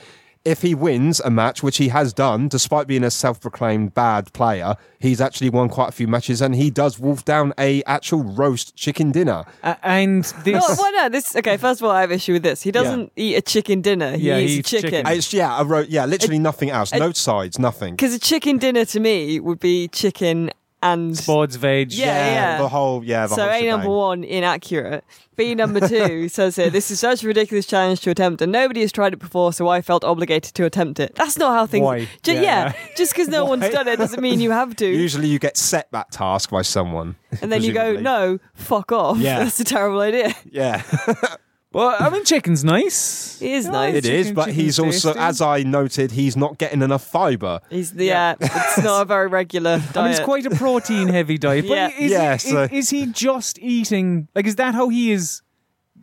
if 0.45 0.61
he 0.61 0.73
wins 0.73 1.19
a 1.19 1.29
match, 1.29 1.61
which 1.61 1.77
he 1.77 1.89
has 1.89 2.13
done, 2.13 2.47
despite 2.47 2.87
being 2.87 3.03
a 3.03 3.11
self-proclaimed 3.11 3.93
bad 3.93 4.31
player, 4.33 4.75
he's 4.99 5.19
actually 5.19 5.49
won 5.49 5.69
quite 5.69 5.89
a 5.89 5.91
few 5.91 6.07
matches, 6.07 6.41
and 6.41 6.55
he 6.55 6.69
does 6.69 6.97
wolf 6.97 7.25
down 7.25 7.53
a 7.59 7.83
actual 7.83 8.23
roast 8.23 8.75
chicken 8.75 9.11
dinner. 9.11 9.43
Uh, 9.63 9.75
and 9.83 10.23
this, 10.43 10.53
No, 10.67 10.75
why 10.75 10.91
not? 10.91 11.11
This 11.11 11.35
okay. 11.35 11.57
First 11.57 11.81
of 11.81 11.85
all, 11.85 11.91
I 11.91 12.01
have 12.01 12.11
issue 12.11 12.33
with 12.33 12.43
this. 12.43 12.61
He 12.61 12.71
doesn't 12.71 13.11
eat 13.15 13.35
a 13.35 13.41
chicken 13.41 13.81
dinner. 13.81 14.15
He 14.17 14.27
Yeah, 14.29 14.37
eats 14.39 14.51
a 14.53 14.59
eats 14.59 14.69
chicken. 14.69 14.89
chicken. 14.91 15.07
It's 15.17 15.33
yeah, 15.33 15.59
a 15.61 15.65
ro- 15.65 15.85
yeah, 15.87 16.05
literally 16.05 16.39
nothing 16.39 16.69
else, 16.69 16.93
no 16.93 17.11
sides, 17.11 17.59
nothing. 17.59 17.95
Because 17.95 18.13
a 18.13 18.19
chicken 18.19 18.57
dinner 18.57 18.85
to 18.85 18.99
me 18.99 19.39
would 19.39 19.59
be 19.59 19.87
chicken 19.89 20.51
and 20.81 21.17
Spuds, 21.17 21.55
veg. 21.57 21.91
Yeah, 21.91 22.05
yeah. 22.05 22.57
The 22.57 22.69
whole, 22.69 23.03
yeah, 23.03 23.27
the 23.27 23.35
so 23.35 23.41
whole 23.43 23.51
A 23.51 23.55
shebang. 23.59 23.69
number 23.69 23.89
one 23.89 24.23
inaccurate. 24.23 25.03
B 25.35 25.55
number 25.55 25.85
two 25.87 26.27
says 26.29 26.55
here 26.57 26.69
this 26.69 26.91
is 26.91 26.99
such 26.99 27.23
a 27.23 27.27
ridiculous 27.27 27.65
challenge 27.65 28.01
to 28.01 28.09
attempt, 28.11 28.41
and 28.41 28.51
nobody 28.51 28.81
has 28.81 28.91
tried 28.91 29.13
it 29.13 29.17
before, 29.19 29.51
so 29.53 29.67
I 29.67 29.81
felt 29.81 30.03
obligated 30.03 30.53
to 30.55 30.65
attempt 30.65 30.99
it. 30.99 31.15
That's 31.15 31.37
not 31.37 31.53
how 31.53 31.65
things. 31.65 31.83
Why? 31.85 32.07
Ju- 32.23 32.33
Yeah. 32.33 32.41
yeah. 32.41 32.73
just 32.97 33.13
because 33.13 33.27
no 33.27 33.45
one's 33.51 33.69
done 33.69 33.87
it 33.87 33.97
doesn't 33.97 34.21
mean 34.21 34.39
you 34.39 34.51
have 34.51 34.75
to. 34.77 34.85
Usually 34.87 35.27
you 35.27 35.39
get 35.39 35.55
set 35.57 35.91
that 35.91 36.11
task 36.11 36.49
by 36.49 36.61
someone. 36.61 37.15
and 37.41 37.51
then 37.51 37.61
you 37.63 37.71
go, 37.73 37.93
no, 37.99 38.39
fuck 38.53 38.91
off. 38.91 39.17
Yeah. 39.17 39.39
That's 39.43 39.59
a 39.59 39.63
terrible 39.63 39.99
idea. 40.01 40.33
Yeah, 40.45 40.81
Well, 41.71 41.95
I 41.99 42.09
mean, 42.09 42.25
chicken's 42.25 42.63
nice. 42.63 43.39
It 43.41 43.51
is 43.51 43.65
Yeah, 43.65 43.71
nice. 43.71 43.95
it 43.95 44.05
is, 44.05 44.25
Chicken- 44.27 44.33
but 44.33 44.45
chicken's 44.45 44.57
he's 44.63 44.79
also, 44.79 45.09
tasty. 45.09 45.19
as 45.19 45.39
I 45.41 45.61
noted, 45.63 46.11
he's 46.11 46.35
not 46.35 46.57
getting 46.57 46.81
enough 46.81 47.03
fibre. 47.05 47.59
He's 47.69 47.91
the, 47.91 48.05
yeah. 48.05 48.33
it's 48.39 48.77
not 48.83 49.03
a 49.03 49.05
very 49.05 49.27
regular 49.27 49.77
diet. 49.93 49.97
I 49.97 50.01
mean, 50.03 50.11
it's 50.13 50.19
quite 50.19 50.45
a 50.47 50.49
protein-heavy 50.49 51.37
diet. 51.37 51.67
But 51.67 51.75
Yeah. 51.75 51.89
is, 51.99 52.11
Yeah, 52.11 52.33
he, 52.33 52.37
so- 52.39 52.63
is, 52.63 52.71
is 52.71 52.89
he 52.89 53.05
just 53.05 53.59
eating? 53.59 54.27
Like, 54.33 54.47
is 54.47 54.55
that 54.55 54.73
how 54.73 54.89
he 54.89 55.11
is 55.11 55.43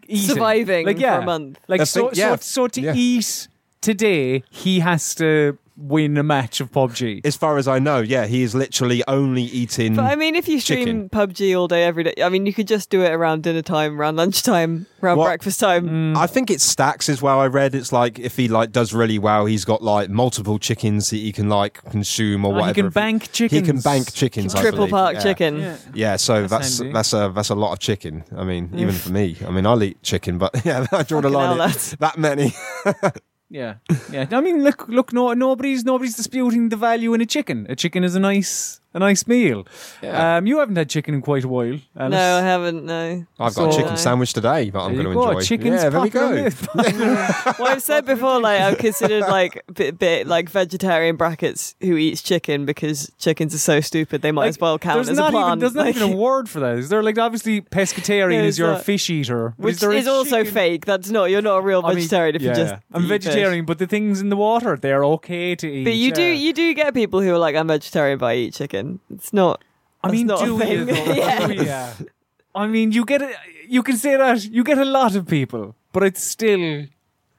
eating? 0.06 0.34
Surviving 0.36 0.86
like, 0.86 1.00
yeah. 1.00 1.16
for 1.16 1.22
a 1.22 1.26
month. 1.26 1.58
Like, 1.66 1.80
I 1.80 1.84
so, 1.84 2.02
think- 2.02 2.16
yeah. 2.16 2.36
so, 2.36 2.42
so 2.42 2.68
to 2.68 2.80
Yeah. 2.80 2.94
eat 2.94 3.48
today, 3.80 4.44
he 4.50 4.78
has 4.80 5.16
to 5.16 5.58
win 5.76 6.16
a 6.16 6.22
match 6.22 6.60
of 6.60 6.70
PUBG. 6.72 7.24
As 7.24 7.36
far 7.36 7.58
as 7.58 7.68
I 7.68 7.78
know, 7.78 8.00
yeah, 8.00 8.26
he 8.26 8.42
is 8.42 8.54
literally 8.54 9.02
only 9.06 9.42
eating. 9.42 9.94
But 9.96 10.06
I 10.06 10.16
mean, 10.16 10.34
if 10.34 10.48
you 10.48 10.58
stream 10.60 10.86
chicken. 10.86 11.08
PUBG 11.10 11.58
all 11.58 11.68
day, 11.68 11.84
every 11.84 12.04
day, 12.04 12.14
I 12.22 12.28
mean, 12.28 12.46
you 12.46 12.52
could 12.54 12.66
just 12.68 12.88
do 12.90 13.02
it 13.02 13.10
around 13.12 13.42
dinner 13.42 13.62
time, 13.62 14.00
around 14.00 14.16
lunchtime, 14.16 14.86
around 15.02 15.18
What- 15.18 15.26
breakfast 15.26 15.60
time. 15.60 15.88
Mm. 15.88 16.16
I 16.16 16.26
think 16.26 16.50
it 16.50 16.60
stacks 16.60 17.08
as 17.08 17.20
well. 17.20 17.40
I 17.40 17.46
read 17.46 17.74
it's 17.74 17.92
like 17.92 18.18
if 18.18 18.36
he 18.36 18.48
like 18.48 18.72
does 18.72 18.94
really 18.94 19.18
well, 19.18 19.46
he's 19.46 19.64
got 19.64 19.82
like 19.82 20.08
multiple 20.08 20.58
chickens 20.58 21.10
that 21.10 21.16
he 21.16 21.32
can 21.32 21.48
like 21.48 21.82
consume 21.90 22.44
or 22.44 22.58
Oh, 22.58 22.64
he 22.64 22.72
can 22.72 22.86
If 22.86 22.94
bank 22.94 23.30
chickens. 23.32 23.60
He 23.60 23.66
can 23.66 23.80
bank 23.80 24.12
chickens. 24.12 24.54
I 24.54 24.60
Triple 24.62 24.78
believe. 24.78 24.90
park 24.92 25.14
yeah. 25.16 25.22
chicken. 25.22 25.58
Yeah. 25.60 25.76
Yeah, 25.94 26.16
so 26.16 26.46
That's 26.46 26.78
that's 26.78 26.92
that's 26.92 27.12
a 27.12 27.32
that's 27.34 27.50
a 27.50 27.54
lot 27.54 27.72
of 27.72 27.78
chicken. 27.80 28.24
I 28.36 28.44
mean, 28.44 28.70
even 28.74 28.94
for 28.94 29.10
me. 29.10 29.36
I 29.46 29.50
mean, 29.50 29.66
I'll 29.66 29.82
eat 29.82 30.02
chicken, 30.02 30.38
but 30.38 30.52
yeah, 30.64 30.86
I 30.92 31.02
draw 31.02 31.20
the 31.20 31.28
line 31.30 31.60
at 31.60 31.94
that 32.00 32.16
many. 32.18 32.54
Yeah, 33.48 33.74
yeah. 34.10 34.26
I 34.32 34.40
mean, 34.40 34.64
look, 34.64 34.88
look. 34.88 35.12
No, 35.12 35.32
nobody's 35.32 35.84
nobody's 35.84 36.16
disputing 36.16 36.68
the 36.68 36.76
value 36.76 37.14
in 37.14 37.20
a 37.20 37.26
chicken. 37.26 37.66
A 37.68 37.76
chicken 37.76 38.02
is 38.02 38.16
a 38.16 38.20
nice, 38.20 38.80
a 38.96 38.98
nice 38.98 39.26
meal. 39.26 39.66
Yeah. 40.02 40.36
Um, 40.38 40.46
you 40.46 40.58
haven't 40.58 40.76
had 40.76 40.88
chicken 40.88 41.14
in 41.14 41.20
quite 41.22 41.44
a 41.44 41.48
while. 41.48 41.78
Alice. 41.96 42.10
No, 42.12 42.36
I 42.38 42.40
haven't. 42.40 42.84
No. 42.84 43.26
I've 43.38 43.54
got 43.54 43.68
a 43.68 43.72
So- 43.72 43.78
chicken 43.78 43.96
sandwich 43.96 44.32
today 44.32 44.70
that 44.70 44.78
I'm 44.80 44.94
There 44.96 45.04
going 45.04 45.16
you 45.16 45.20
to 45.22 45.26
go. 45.26 45.30
enjoy. 45.32 45.42
Chicken's 45.42 45.82
yeah, 45.82 45.88
there 45.90 46.00
we 46.00 46.10
popular 46.10 46.36
go. 46.36 46.42
myth. 46.44 46.68
Well, 47.58 47.68
I've 47.68 47.82
said 47.82 48.06
before, 48.06 48.40
like 48.40 48.60
I've 48.60 48.78
considered 48.78 49.20
like 49.22 49.62
bit, 49.72 49.98
bit 49.98 50.26
like 50.26 50.48
vegetarian 50.50 51.16
brackets 51.16 51.74
who 51.80 51.96
eats 51.96 52.22
chicken 52.22 52.64
because 52.66 53.10
chickens 53.18 53.54
are 53.54 53.58
so 53.58 53.80
stupid 53.80 54.22
they 54.22 54.32
might 54.32 54.42
Like, 54.42 54.48
as 54.50 54.58
well 54.60 54.78
count 54.78 54.96
there's 54.96 55.10
as 55.10 55.18
not 55.18 55.28
a 55.28 55.32
plant. 55.32 55.46
Even, 55.48 55.58
there's 55.60 55.74
not 55.74 55.86
Like, 55.86 55.96
even 55.96 56.12
a 56.12 56.16
word 56.16 56.48
for 56.48 56.60
that. 56.60 56.78
Is 56.78 56.88
there 56.88 57.02
like 57.02 57.18
obviously 57.18 57.60
pescatarian 57.60 58.38
No, 58.40 58.44
is 58.44 58.58
you're 58.58 58.70
a 58.70 58.74
not. 58.74 58.84
fish 58.84 59.08
eater, 59.10 59.54
but 59.58 59.64
which 59.66 59.80
there 59.80 59.92
a 59.92 59.96
is 59.96 60.06
also 60.08 60.38
chicken- 60.38 60.54
fake. 60.54 60.84
That's 60.86 61.10
not. 61.10 61.30
You're 61.30 61.42
not 61.42 61.58
a 61.58 61.62
real 61.62 61.82
I 61.84 61.88
mean, 61.90 61.96
vegetarian 61.98 62.36
if 62.36 62.42
yeah, 62.42 62.50
you 62.50 62.54
just. 62.56 62.74
I'm 62.92 63.04
eat 63.04 63.08
fish. 63.08 63.24
vegetarian, 63.24 63.64
but 63.64 63.78
the 63.78 63.86
things 63.86 64.20
in 64.20 64.28
the 64.30 64.36
water 64.36 64.76
they're 64.76 65.04
okay 65.04 65.54
to 65.56 65.66
eat. 65.70 65.84
But 65.84 65.94
you 65.94 66.12
do 66.12 66.22
yeah. 66.22 66.32
you 66.32 66.52
do 66.52 66.72
get 66.74 66.94
people 66.94 67.20
who 67.20 67.32
are 67.34 67.38
like 67.38 67.54
I'm 67.56 67.68
vegetarian 67.68 68.18
but 68.18 68.26
I 68.26 68.34
eat 68.36 68.54
chicken. 68.54 68.85
It's 69.10 69.32
not. 69.32 69.62
I 70.02 70.10
mean, 70.10 70.26
not 70.26 70.40
do 70.44 70.52
you? 70.52 70.58
thing. 70.58 70.86
Though? 70.86 71.12
Yeah. 71.22 71.46
Do 71.46 72.04
you? 72.04 72.10
I 72.54 72.66
mean, 72.66 72.92
you 72.92 73.04
get 73.04 73.20
it. 73.22 73.34
You 73.68 73.82
can 73.82 73.96
say 73.96 74.16
that 74.16 74.44
you 74.44 74.62
get 74.64 74.78
a 74.78 74.84
lot 74.84 75.14
of 75.16 75.26
people, 75.26 75.74
but 75.92 76.02
it's 76.02 76.22
still. 76.22 76.86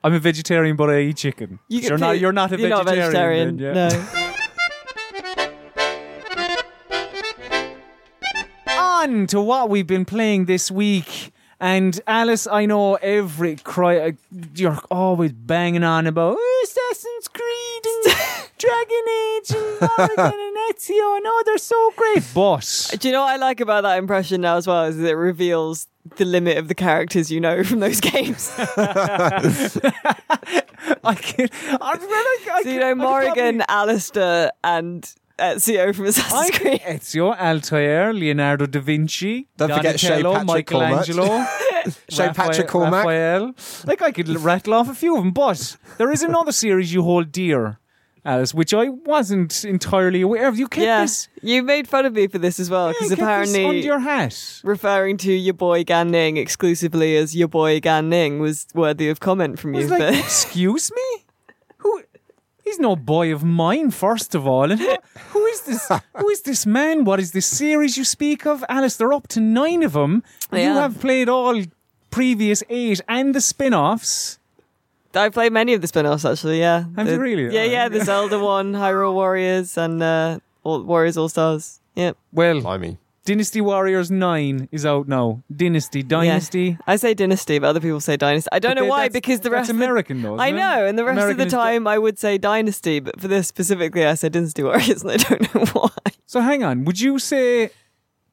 I'm 0.03 0.13
a 0.13 0.19
vegetarian, 0.19 0.75
but 0.75 0.89
I 0.89 0.99
eat 1.09 1.17
chicken. 1.17 1.59
You 1.69 1.81
get 1.81 1.89
you're 1.89 1.97
not. 1.97 2.13
pe- 2.13 2.19
You're 2.21 2.31
not 2.41 2.51
a 2.53 2.57
you're 2.59 2.69
vegetarian. 2.69 2.85
Not 2.85 2.93
a 2.93 2.95
vegetarian. 3.01 3.57
then, 3.57 3.75
yeah. 3.75 3.89
No. 3.89 4.33
on 8.67 9.27
to 9.27 9.41
what 9.41 9.69
we've 9.69 9.87
been 9.87 10.05
playing 10.05 10.45
this 10.45 10.69
week. 10.71 11.31
And 11.59 11.99
Alice, 12.05 12.45
I 12.45 12.67
know 12.67 12.95
every 12.95 13.55
cry 13.55 13.97
uh, 13.99 14.11
you're 14.53 14.77
always 14.91 15.31
banging 15.33 15.83
on 15.83 16.05
about 16.05 16.35
"Oh, 16.39 16.63
Assassin's 16.63 17.27
Creed 17.29 17.83
and 17.85 18.13
Dragon 18.59 19.05
Age 19.09 19.51
and 19.55 19.81
Morrigan 19.97 20.39
and 20.39 20.46
Ezio. 20.89 21.23
No, 21.23 21.41
they're 21.45 21.57
so 21.57 21.91
great. 21.95 22.23
But 22.33 22.95
Do 22.99 23.07
you 23.07 23.11
know 23.13 23.21
what 23.23 23.33
I 23.33 23.37
like 23.37 23.59
about 23.59 23.83
that 23.83 23.97
impression 23.97 24.41
now 24.41 24.57
as 24.57 24.67
well? 24.67 24.85
Is 24.85 24.97
that 24.97 25.07
it 25.09 25.15
reveals 25.15 25.87
the 26.15 26.25
limit 26.25 26.57
of 26.57 26.67
the 26.67 26.75
characters 26.75 27.29
you 27.31 27.39
know 27.41 27.63
from 27.63 27.79
those 27.81 27.99
games. 28.11 28.51
I 28.57 28.67
can 31.15 31.49
I, 31.81 31.97
really, 31.99 32.51
I 32.51 32.61
so 32.63 32.69
you 32.69 32.79
can- 32.79 32.83
I 32.83 32.89
know 32.89 32.89
can 32.89 32.97
Morrigan, 32.97 33.57
probably- 33.59 33.65
Alistair, 33.69 34.51
and 34.63 35.13
Ezio 35.39 35.95
from 35.95 36.05
Assassin's 36.05 36.49
can 36.51 36.61
Creed. 36.61 36.81
Ezio, 36.81 37.37
Altair, 37.37 38.13
Leonardo 38.13 38.65
da 38.65 38.79
Vinci, 38.79 39.47
Don't 39.57 39.71
forget 39.71 39.99
Shay 39.99 40.21
Donatello, 40.21 40.45
Patrick 40.45 40.67
Cormac. 40.67 41.07
Michelangelo, 41.07 41.45
Shay 42.09 42.29
Patrick 42.33 42.67
Cormac. 42.67 43.05
Raphael. 43.05 43.53
Like 43.85 44.01
I 44.01 44.11
could 44.11 44.29
rattle 44.29 44.73
off 44.73 44.89
a 44.89 44.95
few 44.95 45.15
of 45.17 45.23
them, 45.23 45.31
but 45.31 45.77
there 45.97 46.11
is 46.11 46.23
another 46.23 46.51
series 46.51 46.93
you 46.93 47.03
hold 47.03 47.31
dear, 47.31 47.79
Alice, 48.27 48.53
which 48.53 48.73
I 48.73 48.89
wasn't 48.89 49.63
entirely 49.63 50.21
aware 50.21 50.47
of. 50.49 50.59
You 50.59 50.67
kept 50.67 50.85
Yeah, 50.85 51.01
this, 51.01 51.29
you 51.41 51.63
made 51.63 51.87
fun 51.87 52.05
of 52.05 52.13
me 52.13 52.27
for 52.27 52.37
this 52.39 52.59
as 52.59 52.69
well 52.69 52.89
because 52.89 53.09
this 53.09 53.17
apparently 53.17 53.65
under 53.65 53.79
your 53.79 53.99
hat. 53.99 54.35
referring 54.63 55.15
to 55.17 55.31
your 55.31 55.53
boy 55.53 55.83
Gan 55.85 56.11
Ning 56.11 56.35
exclusively 56.37 57.15
as 57.15 57.35
your 57.35 57.47
boy 57.47 57.79
Gan 57.79 58.09
Ning 58.09 58.39
was 58.39 58.67
worthy 58.75 59.07
of 59.09 59.19
comment 59.19 59.59
from 59.59 59.73
you. 59.75 59.87
like, 59.87 59.99
but 59.99 60.13
excuse 60.13 60.91
me, 60.91 61.25
who? 61.77 62.03
He's 62.65 62.79
no 62.79 62.97
boy 62.97 63.33
of 63.33 63.45
mine, 63.45 63.91
first 63.91 64.35
of 64.35 64.45
all. 64.45 64.69
And 64.71 64.81
who, 64.81 64.93
who 65.29 65.45
is 65.45 65.61
this? 65.61 65.89
Who 66.17 66.29
is 66.29 66.41
this 66.41 66.65
man? 66.65 67.05
What 67.05 67.19
is 67.21 67.31
this 67.31 67.45
series 67.45 67.95
you 67.97 68.03
speak 68.03 68.45
of, 68.45 68.61
Alice? 68.67 68.97
They're 68.97 69.13
up 69.13 69.29
to 69.29 69.39
nine 69.39 69.83
of 69.83 69.93
them. 69.93 70.21
You 70.51 70.59
Yeah. 70.59 70.73
have 70.81 70.99
played 70.99 71.29
all 71.29 71.63
previous 72.09 72.63
eight 72.69 72.99
and 73.07 73.33
the 73.33 73.39
spin-offs. 73.39 74.39
I 75.15 75.29
played 75.29 75.51
many 75.53 75.73
of 75.73 75.81
the 75.81 75.87
spin-offs 75.87 76.25
actually. 76.25 76.59
Yeah, 76.59 76.85
Have 76.95 77.07
The- 77.07 77.13
you 77.13 77.19
really? 77.19 77.53
Yeah, 77.55 77.63
yeah. 77.63 77.89
The. 77.89 78.03
Zelda 78.05 78.39
one, 78.39 78.73
Hyrule 78.73 79.13
Warriors, 79.13 79.77
and 79.77 80.01
uh, 80.03 80.39
all, 80.63 80.83
Warriors 80.83 81.17
All 81.17 81.29
Stars. 81.29 81.79
Yeah, 81.95 82.11
Well, 82.31 82.61
Blimey. 82.61 82.97
Dynasty 83.25 83.59
Warriors 83.59 84.09
9 84.09 84.69
is 84.71 84.85
out 84.85 85.09
now. 85.09 85.41
Dynasty, 85.53 86.01
Dynasty. 86.01 86.77
I 86.87 86.95
say 86.95 87.13
Dynasty, 87.13 87.59
but 87.59 87.67
other 87.67 87.81
people 87.81 87.99
say 87.99 88.15
Dynasty. 88.15 88.47
I 88.53 88.59
don't 88.59 88.75
But 88.75 88.81
know 88.83 88.87
why 88.87 89.09
because 89.09 89.41
the 89.41 89.49
rest. 89.51 89.69
of 89.69 89.75
the- 89.77 89.83
American 89.83 90.21
though. 90.21 90.37
I 90.37 90.47
isn't 90.47 90.57
it? 90.57 90.59
know, 90.61 90.85
and 90.85 90.97
the 90.97 91.03
rest 91.03 91.13
American 91.17 91.31
of 91.31 91.37
the 91.39 91.45
is 91.47 91.51
di- 91.51 91.57
time 91.57 91.87
I 91.87 91.97
would 91.97 92.17
say 92.17 92.37
Dynasty, 92.37 93.01
but 93.01 93.19
for 93.19 93.27
this 93.27 93.47
specifically, 93.47 94.05
I 94.05 94.13
said 94.13 94.31
Dynasty 94.31 94.63
Warriors, 94.63 95.01
and 95.03 95.11
I 95.11 95.17
don't 95.17 95.53
know 95.55 95.65
why. 95.73 95.89
so 96.25 96.39
hang 96.39 96.63
on, 96.63 96.85
would 96.85 97.01
you 97.01 97.19
say? 97.19 97.71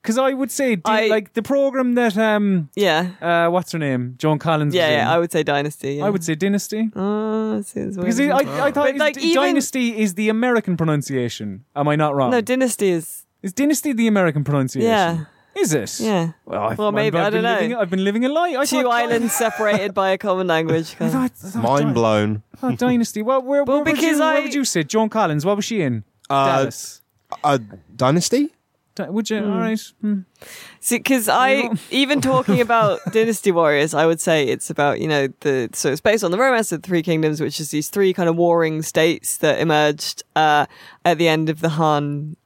Because 0.05 0.19
I 0.19 0.35
would 0.35 0.51
say, 0.51 0.77
Dy- 0.77 0.83
I- 0.85 1.07
like 1.07 1.33
the 1.33 1.41
program 1.43 1.95
that 1.95 2.19
um, 2.19 2.69
Yeah, 2.77 3.09
uh, 3.23 3.49
what's 3.51 3.73
her 3.73 3.79
name, 3.79 4.17
Joan 4.19 4.39
Collins. 4.39 4.75
yeah, 4.75 4.83
was 4.85 4.93
in, 4.93 4.99
yeah. 4.99 5.15
I 5.15 5.19
would 5.19 5.33
say 5.33 5.43
Dynasty. 5.43 5.95
Yeah. 5.95 6.05
I 6.05 6.11
would 6.11 6.23
say 6.23 6.35
Dynasty. 6.35 6.91
Oh, 6.95 7.57
it 7.57 7.65
seems 7.67 7.97
Because 7.97 8.19
weird. 8.19 8.33
it, 8.43 8.47
I, 8.49 8.67
I 8.67 8.71
thought 8.71 8.75
But, 8.75 8.97
it's- 8.97 9.01
like, 9.01 9.17
even- 9.17 9.43
Dynasty 9.43 9.99
is 9.99 10.13
the 10.15 10.29
American 10.29 10.77
pronunciation. 10.77 11.65
Am 11.75 11.89
I 11.89 11.97
not 11.97 12.15
wrong? 12.15 12.31
no, 12.33 12.43
Dynasty 12.43 12.91
is. 12.91 13.25
is 13.43 13.55
Dynasty 13.55 13.95
the 13.95 14.07
American 14.07 14.45
pronunciation? 14.45 14.91
Yeah, 14.91 15.25
Is 15.57 15.73
it? 15.73 16.01
yeah. 16.01 16.33
Well, 16.45 16.63
I've, 16.69 16.79
Well, 16.79 16.93
maybe, 16.93 17.17
I've 17.17 17.29
I 17.29 17.31
been 17.31 17.43
don't 17.43 17.53
know. 17.55 17.61
living- 17.61 17.77
I've 17.77 17.91
been 17.91 18.05
living 18.05 18.25
a 18.27 18.29
lie. 18.29 18.57
I 18.59 18.67
Two 18.67 18.83
thought- 18.83 18.93
islands 18.93 19.33
separated 19.45 19.95
by 19.95 20.11
a 20.11 20.19
common 20.19 20.47
language. 20.49 20.97
I 21.01 21.09
thought, 21.09 21.23
I 21.25 21.29
thought 21.49 21.63
Mind 21.63 21.95
blown. 21.95 22.43
Oh, 22.63 22.73
Dynasty. 22.77 23.23
Well, 23.23 23.41
where, 23.41 23.65
Well, 23.65 23.77
where, 23.79 23.85
would 23.85 23.95
because 23.95 24.03
you, 24.05 24.19
where 24.21 24.37
I- 24.37 24.41
would 24.41 24.53
you 24.53 24.65
sit? 24.67 24.89
Joan 24.91 25.09
Collins. 25.09 25.47
What 25.47 25.57
was 25.57 25.65
she 25.65 25.81
in? 25.81 26.05
Uh, 26.29 26.59
Dallas. 26.59 27.01
uh, 27.43 27.57
Dynasty? 27.97 28.51
Would 28.99 29.31
you? 29.31 29.39
All 29.39 29.59
right. 29.59 29.81
Hmm. 30.01 30.21
See, 30.81 30.99
because 30.99 31.29
I 31.29 31.71
even 31.91 32.21
talking 32.21 32.61
about 32.61 33.01
Dynasty 33.13 33.51
Warriors, 33.51 33.93
I 33.93 34.07
would 34.07 34.21
say 34.21 34.45
it's 34.45 34.71
about 34.71 35.01
you 35.01 35.09
know 35.09 35.29
the 35.41 35.71
so 35.73 35.91
it's 35.91 36.01
based 36.01 36.23
on 36.23 36.31
the 36.31 36.39
romance 36.39 36.71
of 36.71 36.83
the 36.83 36.87
Three 36.87 37.03
Kingdoms, 37.03 37.41
which 37.41 37.59
is 37.59 37.71
these 37.71 37.89
three 37.89 38.13
kind 38.13 38.29
of 38.29 38.37
warring 38.37 38.83
states 38.83 39.37
that 39.39 39.59
emerged 39.59 40.23
uh, 40.37 40.67
at 41.05 41.19
the 41.19 41.27
end 41.29 41.49
of 41.49 41.61
the 41.61 41.71
Han 41.71 42.37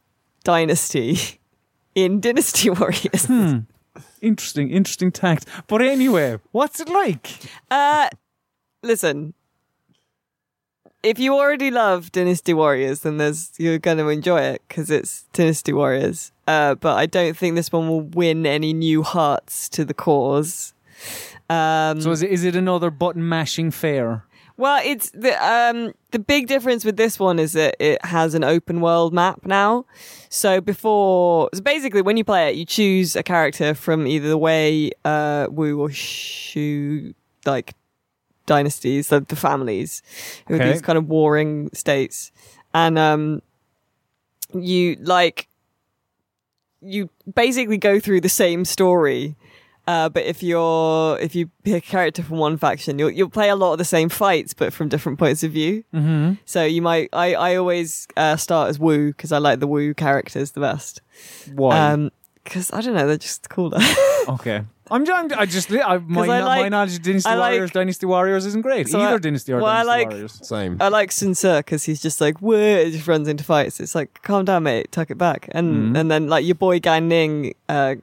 dynasty 0.44 1.18
in 1.94 2.20
Dynasty 2.20 2.70
Warriors. 2.70 3.26
Hmm. 3.26 3.58
Interesting, 4.20 4.70
interesting 4.70 5.12
tact. 5.12 5.44
But 5.66 5.82
anyway, 5.82 6.38
what's 6.52 6.80
it 6.80 6.88
like? 6.88 7.30
Uh, 7.70 8.08
listen, 8.82 9.34
if 11.02 11.18
you 11.18 11.34
already 11.34 11.70
love 11.70 12.10
Dynasty 12.12 12.54
Warriors, 12.54 13.00
then 13.00 13.18
there's 13.18 13.52
you're 13.58 13.78
going 13.78 13.98
to 13.98 14.08
enjoy 14.08 14.40
it 14.40 14.62
because 14.68 14.90
it's 14.90 15.24
Dynasty 15.32 15.72
Warriors. 15.72 16.32
Uh, 16.46 16.74
but 16.74 16.96
I 16.96 17.06
don't 17.06 17.36
think 17.36 17.54
this 17.54 17.70
one 17.70 17.88
will 17.88 18.00
win 18.02 18.46
any 18.46 18.72
new 18.72 19.02
hearts 19.02 19.68
to 19.70 19.84
the 19.84 19.94
cause. 19.94 20.74
Um, 21.50 22.00
So 22.00 22.10
is 22.10 22.22
it, 22.22 22.30
is 22.30 22.44
it 22.44 22.56
another 22.56 22.90
button 22.90 23.28
mashing 23.28 23.70
fair? 23.70 24.24
well, 24.56 24.82
it's 24.84 25.10
the 25.10 25.32
um 25.46 25.92
the 26.10 26.18
big 26.18 26.48
difference 26.48 26.84
with 26.84 26.96
this 26.96 27.18
one 27.18 27.38
is 27.38 27.52
that 27.52 27.76
it 27.78 28.04
has 28.04 28.34
an 28.34 28.42
open 28.42 28.80
world 28.80 29.14
map 29.14 29.46
now. 29.46 29.84
So 30.30 30.60
before, 30.60 31.48
so 31.54 31.60
basically, 31.62 32.02
when 32.02 32.16
you 32.16 32.24
play 32.24 32.50
it, 32.50 32.56
you 32.56 32.64
choose 32.64 33.14
a 33.14 33.22
character 33.22 33.72
from 33.74 34.06
either 34.06 34.28
the 34.28 34.36
Wei 34.36 34.90
uh, 35.04 35.46
Wu, 35.48 35.80
or 35.80 35.90
Shu, 35.90 37.14
like 37.46 37.74
dynasties, 38.48 39.08
the, 39.08 39.20
the 39.20 39.36
families, 39.36 40.02
who 40.48 40.56
are 40.56 40.58
these 40.58 40.82
kind 40.82 40.98
of 40.98 41.08
warring 41.08 41.70
states, 41.72 42.32
and 42.74 42.98
um, 42.98 43.42
you 44.52 44.96
like 45.00 45.48
you 46.80 47.10
basically 47.32 47.78
go 47.78 48.00
through 48.00 48.20
the 48.20 48.28
same 48.28 48.64
story. 48.64 49.36
Uh, 49.86 50.06
but 50.08 50.24
if 50.24 50.42
you're 50.42 51.18
if 51.18 51.34
you 51.34 51.50
pick 51.62 51.82
a 51.82 51.86
character 51.86 52.22
from 52.22 52.36
one 52.36 52.58
faction, 52.58 52.98
you'll 52.98 53.10
you'll 53.10 53.30
play 53.30 53.48
a 53.48 53.56
lot 53.56 53.72
of 53.72 53.78
the 53.78 53.86
same 53.86 54.10
fights, 54.10 54.52
but 54.52 54.72
from 54.72 54.88
different 54.88 55.18
points 55.18 55.42
of 55.42 55.52
view. 55.52 55.82
Mm-hmm. 55.94 56.34
So 56.44 56.64
you 56.64 56.82
might 56.82 57.08
I 57.12 57.34
I 57.34 57.56
always 57.56 58.06
uh, 58.16 58.36
start 58.36 58.68
as 58.68 58.78
Wu 58.78 59.08
because 59.08 59.32
I 59.32 59.38
like 59.38 59.60
the 59.60 59.66
Wu 59.66 59.94
characters 59.94 60.50
the 60.50 60.60
best. 60.60 61.00
Why? 61.54 61.92
Um, 61.92 62.10
because 62.44 62.72
I 62.72 62.80
don't 62.80 62.94
know, 62.94 63.06
they're 63.06 63.18
just 63.18 63.48
cooler. 63.48 63.78
okay. 64.28 64.62
I'm, 64.90 65.04
I'm 65.10 65.28
I 65.38 65.46
just 65.46 65.70
I, 65.72 65.98
my, 65.98 66.22
I 66.22 66.26
my 66.26 66.40
like- 66.42 66.70
knowledge 66.70 66.96
of 66.96 67.02
Dynasty 67.02 67.28
I 67.30 67.34
like- 67.34 67.50
Warriors, 67.52 67.70
Dynasty 67.72 68.06
Warriors 68.06 68.46
isn't 68.46 68.62
great. 68.62 68.88
So 68.88 69.00
Either 69.00 69.16
I- 69.16 69.18
Dynasty 69.18 69.52
or 69.52 69.56
well, 69.60 69.66
I 69.66 69.82
like- 69.82 70.08
Warriors. 70.10 70.38
Same. 70.46 70.76
I 70.80 70.88
like 70.88 71.12
Sun 71.12 71.34
Ce 71.34 71.42
because 71.58 71.84
he's 71.84 72.00
just 72.00 72.20
like, 72.20 72.38
whoa, 72.38 72.54
it 72.56 72.90
just 72.92 73.06
runs 73.08 73.28
into 73.28 73.44
fights. 73.44 73.80
It's 73.80 73.94
like, 73.94 74.22
calm 74.22 74.44
down, 74.44 74.62
mate, 74.64 74.90
tuck 74.92 75.10
it 75.10 75.18
back. 75.18 75.48
And 75.52 75.94
Mhm. 75.94 76.00
and 76.00 76.10
then 76.10 76.28
like 76.28 76.44
your 76.44 76.54
boy 76.54 76.80
Gan 76.80 77.08
Ning 77.08 77.54
uh, 77.68 77.96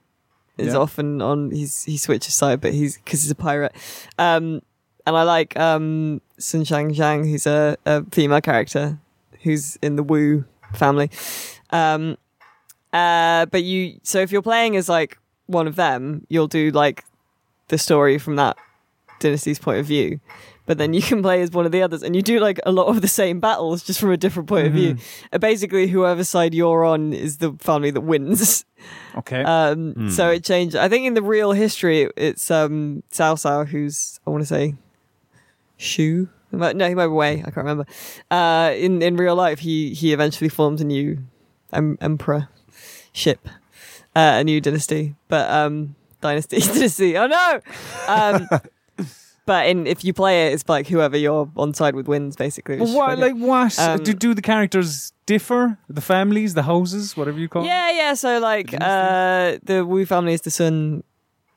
is 0.58 0.74
Yeah. 0.74 0.80
often 0.80 1.22
on, 1.22 1.52
he's 1.52 1.84
he 1.84 1.98
switches 1.98 2.34
side, 2.34 2.62
but 2.62 2.74
he's 2.74 2.98
because 2.98 3.22
he's 3.24 3.32
a 3.32 3.36
pirate. 3.36 3.74
Um, 4.18 4.62
and 5.08 5.16
I 5.16 5.24
like 5.24 5.58
um, 5.60 6.22
Sun 6.40 6.62
Shangxiang, 6.64 7.30
who's 7.30 7.46
a, 7.46 7.78
a 7.86 8.04
female 8.12 8.42
character 8.42 8.98
who's 9.44 9.76
in 9.82 9.96
the 9.96 10.04
Wu 10.04 10.46
family. 10.74 11.10
Um, 11.70 12.18
uh, 12.94 13.46
but 13.48 13.64
you, 13.64 14.00
so 14.04 14.20
if 14.20 14.32
you're 14.32 14.42
playing 14.42 14.76
as 14.78 14.88
like 14.90 15.18
one 15.48 15.68
of 15.68 15.76
them, 15.76 16.26
you'll 16.30 16.48
do 16.48 16.72
like 16.72 17.04
the 17.68 17.78
story 17.78 18.18
from 18.18 18.36
that 18.38 18.58
dynasty's 19.20 19.60
point 19.60 19.80
of 19.80 19.86
view. 19.86 20.20
But 20.68 20.80
then 20.80 20.94
you 20.96 21.02
can 21.02 21.22
play 21.22 21.42
as 21.44 21.52
one 21.52 21.68
of 21.68 21.72
the 21.72 21.84
others, 21.84 22.02
and 22.02 22.16
you 22.16 22.24
do 22.24 22.40
like 22.40 22.60
a 22.66 22.72
lot 22.72 22.88
of 22.88 23.02
the 23.04 23.08
same 23.08 23.40
battles, 23.40 23.84
just 23.84 24.00
from 24.00 24.10
a 24.12 24.18
different 24.18 24.50
point 24.50 24.66
of 24.66 24.74
view. 24.74 24.98
Uh, 25.32 25.38
basically, 25.38 25.88
whoever 25.88 26.24
side 26.24 26.56
you're 26.56 26.84
on 26.84 27.14
is 27.14 27.38
the 27.38 27.54
family 27.60 27.92
that 27.92 28.02
wins. 28.02 28.66
Okay. 29.18 29.42
Um, 29.44 30.12
So 30.12 30.30
it 30.30 30.44
changed. 30.44 30.76
I 30.76 30.90
think 30.90 31.06
in 31.08 31.14
the 31.16 31.22
real 31.24 31.54
history, 31.54 32.08
it's 32.18 32.52
um, 32.52 33.02
Cao 33.12 33.34
Cao, 33.36 33.66
who's 33.68 34.20
I 34.28 34.30
want 34.30 34.42
to 34.44 34.46
say 34.48 34.76
Shu. 35.78 36.30
But 36.52 36.76
No, 36.76 36.88
he 36.88 36.94
might 36.96 37.08
be 37.08 37.14
Wei. 37.14 37.40
I 37.40 37.44
can't 37.46 37.58
remember. 37.58 37.86
Uh, 38.30 38.74
in 38.76 39.02
in 39.02 39.18
real 39.18 39.36
life, 39.36 39.60
he 39.60 39.94
he 39.94 40.14
eventually 40.14 40.50
formed 40.50 40.82
a 40.82 40.84
new 40.84 41.18
em- 41.74 41.98
emperor 42.00 42.48
ship, 43.12 43.48
uh, 44.16 44.40
a 44.40 44.44
new 44.44 44.62
dynasty. 44.62 45.16
But 45.28 45.50
um, 45.50 45.96
dynasty 46.22 46.60
dynasty. 46.74 47.18
Oh 47.18 47.28
no. 47.28 47.60
Um, 48.08 48.48
but 49.46 49.68
in 49.68 49.88
if 49.88 50.04
you 50.04 50.14
play 50.14 50.48
it, 50.48 50.54
it's 50.54 50.68
like 50.68 50.88
whoever 50.88 51.18
you're 51.18 51.50
on 51.56 51.74
side 51.74 51.96
with 51.96 52.08
wins, 52.08 52.36
basically. 52.36 52.78
But 52.78 52.90
what, 52.90 53.20
like 53.20 53.36
what? 53.36 53.78
Um, 53.80 54.04
do, 54.04 54.14
do 54.14 54.34
the 54.34 54.42
characters 54.42 55.14
differ? 55.26 55.78
The 55.90 56.02
families, 56.02 56.54
the 56.54 56.64
houses, 56.64 57.16
whatever 57.18 57.40
you 57.40 57.50
call 57.50 57.64
them? 57.64 57.70
Yeah, 57.70 57.92
yeah. 57.92 58.14
So 58.14 58.40
like 58.40 58.72
The 58.72 58.86
uh 58.86 59.58
the 59.64 59.86
Wu 59.86 60.06
family 60.06 60.34
is 60.34 60.42
the 60.42 60.52
Sun 60.52 61.04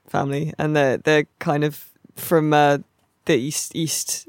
family 0.09 0.55
and 0.59 0.75
they're 0.75 0.97
they're 0.99 1.27
kind 1.38 1.64
of 1.64 1.85
from 2.16 2.53
uh 2.53 2.79
the 3.27 3.37
east 3.37 3.75
east 3.77 4.29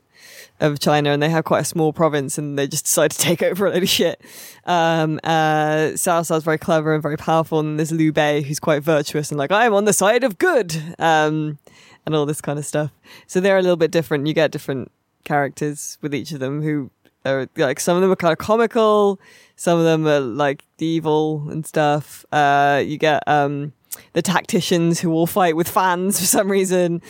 of 0.60 0.80
China 0.80 1.12
and 1.12 1.22
they 1.22 1.30
have 1.30 1.46
quite 1.46 1.62
a 1.62 1.66
small 1.66 1.94
province 1.94 2.38
and 2.38 2.58
they 2.58 2.68
just 2.68 2.86
decide 2.86 3.12
to 3.12 3.18
take 3.30 3.42
over 3.42 3.68
a 3.68 3.72
load 3.72 3.84
of 3.84 3.90
shit. 3.90 4.22
Um 4.66 5.20
uh 5.24 5.94
Cao 5.96 6.28
Cao's 6.28 6.44
very 6.44 6.58
clever 6.58 6.94
and 6.94 7.02
very 7.02 7.18
powerful 7.18 7.60
and 7.60 7.80
there's 7.80 7.92
Liu 7.92 8.12
Bei 8.12 8.42
who's 8.42 8.60
quite 8.60 8.84
virtuous 8.84 9.32
and 9.32 9.38
like 9.38 9.52
I'm 9.52 9.74
on 9.74 9.86
the 9.86 9.94
side 9.94 10.24
of 10.24 10.38
good. 10.38 10.76
Um 11.00 11.60
and 12.06 12.16
all 12.16 12.26
this 12.26 12.42
kind 12.42 12.58
of 12.58 12.66
stuff. 12.66 12.92
So 13.28 13.40
they're 13.40 13.58
a 13.58 13.62
little 13.62 13.78
bit 13.78 13.92
different. 13.92 14.28
You 14.28 14.34
get 14.34 14.52
different 14.52 14.92
characters 15.24 15.98
with 16.02 16.14
each 16.16 16.32
of 16.32 16.40
them 16.40 16.62
who 16.62 16.90
are 17.26 17.48
like 17.58 17.80
some 17.80 17.96
of 17.96 18.02
them 18.02 18.12
are 18.12 18.16
kind 18.16 18.32
of 18.32 18.38
comical, 18.38 19.20
some 19.56 19.78
of 19.78 19.86
them 19.86 20.08
are 20.08 20.20
like 20.20 20.64
evil 20.78 21.48
and 21.50 21.66
stuff. 21.66 22.26
Uh, 22.32 22.82
you 22.84 22.98
get 22.98 23.24
um, 23.28 23.74
the 24.14 24.22
tacticians 24.22 25.00
who 25.00 25.10
will 25.10 25.28
fight 25.28 25.56
with 25.56 25.68
fans 25.70 26.20
for 26.20 26.26
some 26.26 26.50
reason, 26.52 27.02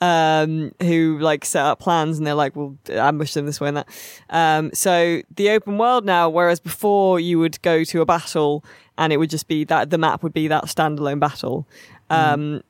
um, 0.00 0.72
who 0.82 1.18
like 1.20 1.44
set 1.44 1.64
up 1.64 1.80
plans 1.80 2.18
and 2.18 2.26
they're 2.26 2.34
like, 2.34 2.54
we'll 2.56 2.76
ambush 2.90 3.34
them 3.34 3.46
this 3.46 3.60
way 3.60 3.68
and 3.68 3.76
that. 3.78 3.88
Um, 4.30 4.70
so 4.72 5.22
the 5.34 5.50
open 5.50 5.78
world 5.78 6.04
now, 6.04 6.28
whereas 6.28 6.60
before 6.60 7.18
you 7.20 7.38
would 7.38 7.60
go 7.62 7.84
to 7.84 8.00
a 8.00 8.06
battle 8.06 8.64
and 8.98 9.12
it 9.12 9.16
would 9.18 9.30
just 9.30 9.48
be 9.48 9.64
that 9.64 9.90
the 9.90 9.98
map 9.98 10.22
would 10.22 10.32
be 10.32 10.48
that 10.48 10.64
standalone 10.64 11.20
battle. 11.20 11.66
Um, 12.10 12.62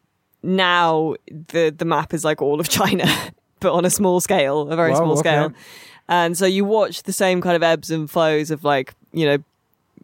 now 0.42 1.14
the 1.48 1.74
the 1.76 1.84
map 1.84 2.14
is 2.14 2.24
like 2.24 2.40
all 2.40 2.60
of 2.60 2.68
China, 2.68 3.04
but 3.60 3.72
on 3.72 3.84
a 3.84 3.90
small 3.90 4.20
scale, 4.20 4.68
a 4.70 4.76
very 4.76 4.92
Wow, 4.92 4.98
small 4.98 5.12
okay. 5.18 5.20
scale. 5.20 5.52
And 6.08 6.38
so 6.38 6.46
you 6.46 6.64
watch 6.64 7.02
the 7.02 7.12
same 7.12 7.40
kind 7.40 7.56
of 7.56 7.62
ebbs 7.64 7.90
and 7.90 8.08
flows 8.08 8.52
of 8.52 8.62
like, 8.62 8.94
you 9.12 9.26
know, 9.26 9.38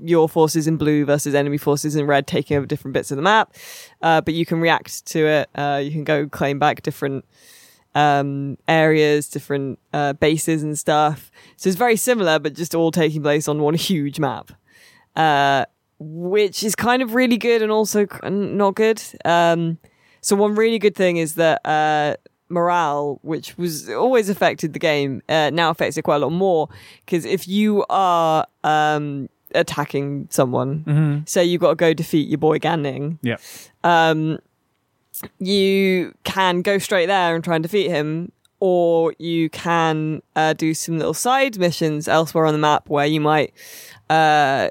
your 0.00 0.28
forces 0.28 0.66
in 0.66 0.76
blue 0.76 1.04
versus 1.04 1.34
enemy 1.34 1.58
forces 1.58 1.96
in 1.96 2.06
red 2.06 2.26
taking 2.26 2.56
over 2.56 2.66
different 2.66 2.94
bits 2.94 3.10
of 3.10 3.16
the 3.16 3.22
map. 3.22 3.54
Uh, 4.00 4.20
but 4.20 4.34
you 4.34 4.46
can 4.46 4.60
react 4.60 5.04
to 5.06 5.26
it. 5.26 5.50
Uh, 5.54 5.80
you 5.82 5.90
can 5.90 6.04
go 6.04 6.28
claim 6.28 6.58
back 6.58 6.82
different 6.82 7.24
um, 7.94 8.56
areas, 8.68 9.28
different 9.28 9.78
uh, 9.92 10.12
bases 10.14 10.62
and 10.62 10.78
stuff. 10.78 11.30
So 11.56 11.68
it's 11.68 11.78
very 11.78 11.96
similar, 11.96 12.38
but 12.38 12.54
just 12.54 12.74
all 12.74 12.90
taking 12.90 13.22
place 13.22 13.48
on 13.48 13.60
one 13.60 13.74
huge 13.90 14.18
map. 14.18 14.52
Uh, 15.14 15.66
which 15.98 16.64
is 16.64 16.74
kind 16.74 17.00
of 17.02 17.14
really 17.14 17.36
good 17.36 17.62
and 17.62 17.70
also 17.70 18.06
not 18.28 18.74
good. 18.74 19.00
Um, 19.24 19.78
so 20.20 20.34
one 20.36 20.54
really 20.54 20.78
good 20.78 20.94
thing 20.96 21.16
is 21.16 21.34
that 21.34 21.60
uh, 21.64 22.16
morale, 22.48 23.18
which 23.22 23.56
was 23.56 23.88
always 23.88 24.28
affected 24.28 24.72
the 24.72 24.78
game, 24.78 25.22
uh, 25.28 25.50
now 25.52 25.70
affects 25.70 25.96
it 25.96 26.02
quite 26.02 26.16
a 26.16 26.20
lot 26.20 26.30
more. 26.30 26.68
Because 27.04 27.24
if 27.24 27.46
you 27.46 27.84
are 27.88 28.46
um, 28.64 29.28
attacking 29.54 30.28
someone, 30.30 30.84
Mm-hmm. 30.86 31.24
say 31.26 31.44
you 31.44 31.58
got 31.58 31.70
to 31.70 31.74
go 31.76 31.92
defeat 31.94 32.28
your 32.28 32.38
boy 32.38 32.58
Gan 32.58 32.82
Ning, 32.82 33.18
Yeah. 33.22 33.36
um, 33.84 34.38
you 35.38 36.14
can 36.24 36.62
go 36.62 36.78
straight 36.78 37.06
there 37.06 37.34
and 37.34 37.44
try 37.44 37.56
and 37.56 37.62
defeat 37.62 37.88
him, 37.88 38.32
or 38.60 39.14
you 39.18 39.50
can 39.50 40.22
uh, 40.36 40.52
do 40.52 40.74
some 40.74 40.98
little 40.98 41.14
side 41.14 41.58
missions 41.58 42.08
elsewhere 42.08 42.46
on 42.46 42.54
the 42.54 42.58
map 42.58 42.88
where 42.88 43.06
you 43.06 43.20
might 43.20 43.52
uh, 44.10 44.68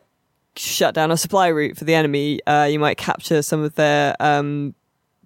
shut 0.56 0.94
down 0.94 1.12
a 1.12 1.18
supply 1.18 1.48
route 1.48 1.78
for 1.78 1.84
the 1.86 1.94
enemy. 1.94 2.40
Uh, 2.46 2.68
you 2.70 2.80
might 2.80 2.98
capture 2.98 3.42
some 3.42 3.62
of 3.64 3.76
their 3.76 4.16
um, 4.20 4.74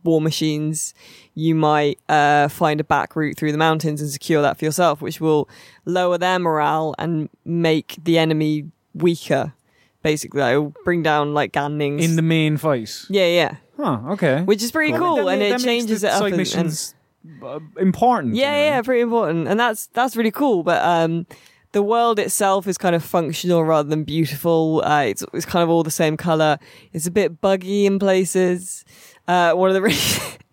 war 0.03 0.21
machines. 0.21 0.93
You 1.33 1.53
might 1.55 1.99
uh, 2.09 2.47
find 2.47 2.79
a 2.79 2.83
back 2.83 3.15
route 3.15 3.37
through 3.37 3.51
the 3.51 3.57
mountains 3.57 4.01
and 4.01 4.09
secure 4.09 4.41
that 4.41 4.57
for 4.57 4.65
yourself, 4.65 5.01
which 5.01 5.19
will 5.19 5.49
lower 5.85 6.17
their 6.17 6.39
morale 6.39 6.95
and 6.97 7.29
make 7.43 7.97
the 8.03 8.17
enemy 8.17 8.69
weaker. 8.95 9.53
Basically, 10.01 10.41
it 10.41 10.57
will 10.57 10.73
bring 10.83 11.03
down 11.03 11.33
like 11.33 11.51
Gan 11.51 11.77
Ning's. 11.77 12.03
In 12.05 12.15
the 12.15 12.21
main 12.21 12.57
fight. 12.57 12.91
yeah, 13.09 13.25
yeah, 13.27 13.55
Huh, 13.77 13.99
okay. 14.11 14.41
which 14.43 14.61
is 14.63 14.71
pretty 14.71 14.93
cool, 14.93 15.15
That 15.17 15.23
ma- 15.23 15.29
and 15.31 15.41
that 15.41 15.45
it 15.47 15.51
makes 15.51 15.63
changes 15.63 16.01
the 16.01 16.07
it 16.07 16.11
up. 16.13 16.19
side 16.19 16.25
and- 16.25 16.33
and- 16.33 16.37
missions 16.37 16.95
uh, 17.43 17.59
important. 17.79 18.35
yeah, 18.35 18.55
yeah, 18.75 18.81
pretty 18.83 19.01
important, 19.01 19.47
and 19.47 19.59
that's 19.59 19.87
that's 19.93 20.15
really 20.15 20.29
cool. 20.31 20.61
But 20.63 20.83
um, 20.83 21.25
the 21.71 21.81
world 21.81 22.19
itself 22.19 22.67
is 22.67 22.77
kind 22.77 22.95
of 22.95 23.03
functional 23.03 23.63
rather 23.65 23.89
than 23.89 24.03
beautiful. 24.03 24.83
Uh, 24.85 25.01
it's 25.05 25.23
it's 25.33 25.45
kind 25.45 25.63
of 25.63 25.69
all 25.69 25.81
the 25.81 25.89
same 25.89 26.17
color. 26.17 26.59
It's 26.93 27.07
a 27.07 27.11
bit 27.11 27.41
buggy 27.41 27.87
in 27.87 27.97
places. 27.97 28.85
Uh, 29.27 29.53
one 29.53 29.69
of 29.69 29.73
the 29.73 29.81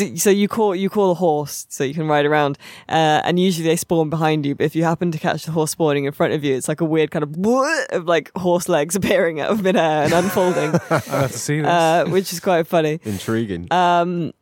it, 0.00 0.18
so 0.20 0.30
you 0.30 0.48
call 0.48 0.74
you 0.74 0.88
call 0.90 1.10
a 1.10 1.14
horse 1.14 1.66
so 1.68 1.84
you 1.84 1.94
can 1.94 2.06
ride 2.08 2.24
around, 2.26 2.58
uh, 2.88 3.20
and 3.24 3.38
usually 3.38 3.66
they 3.66 3.76
spawn 3.76 4.10
behind 4.10 4.44
you. 4.46 4.54
But 4.54 4.64
if 4.64 4.74
you 4.74 4.84
happen 4.84 5.10
to 5.12 5.18
catch 5.18 5.44
the 5.44 5.52
horse 5.52 5.72
spawning 5.72 6.04
in 6.04 6.12
front 6.12 6.32
of 6.32 6.44
you, 6.44 6.54
it's 6.54 6.68
like 6.68 6.80
a 6.80 6.84
weird 6.84 7.10
kind 7.10 7.22
of 7.22 7.36
of 7.90 8.06
like 8.06 8.30
horse 8.36 8.68
legs 8.68 8.96
appearing 8.96 9.40
out 9.40 9.50
of 9.50 9.62
midair 9.62 10.04
and 10.04 10.12
unfolding, 10.12 10.70
I'll 10.90 10.98
have 11.00 11.32
to 11.32 11.38
see 11.38 11.60
this. 11.60 11.68
uh, 11.68 12.04
which 12.08 12.32
is 12.32 12.40
quite 12.40 12.66
funny. 12.66 13.00
Intriguing. 13.04 13.68
Um, 13.70 14.32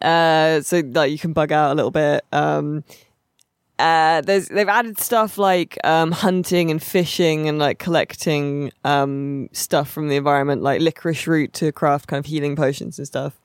uh, 0.00 0.60
so 0.60 0.82
like 0.92 1.10
you 1.10 1.18
can 1.18 1.32
bug 1.32 1.52
out 1.52 1.72
a 1.72 1.74
little 1.74 1.90
bit. 1.90 2.24
Um, 2.32 2.84
uh, 3.78 4.20
there's 4.20 4.48
they've 4.48 4.68
added 4.68 5.00
stuff 5.00 5.36
like 5.36 5.78
um, 5.82 6.12
hunting 6.12 6.70
and 6.70 6.80
fishing 6.80 7.48
and 7.48 7.58
like 7.58 7.78
collecting 7.80 8.70
um, 8.84 9.48
stuff 9.52 9.90
from 9.90 10.08
the 10.08 10.16
environment, 10.16 10.62
like 10.62 10.80
licorice 10.80 11.26
root 11.26 11.52
to 11.54 11.72
craft 11.72 12.06
kind 12.06 12.18
of 12.20 12.26
healing 12.26 12.54
potions 12.54 12.98
and 12.98 13.06
stuff, 13.06 13.40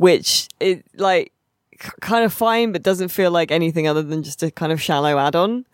which 0.00 0.48
it 0.58 0.84
like 0.96 1.32
kind 2.00 2.24
of 2.24 2.32
fine, 2.32 2.72
but 2.72 2.82
doesn't 2.82 3.08
feel 3.08 3.30
like 3.30 3.50
anything 3.50 3.86
other 3.86 4.02
than 4.02 4.22
just 4.22 4.42
a 4.42 4.50
kind 4.50 4.72
of 4.72 4.80
shallow 4.80 5.18
add-on 5.18 5.66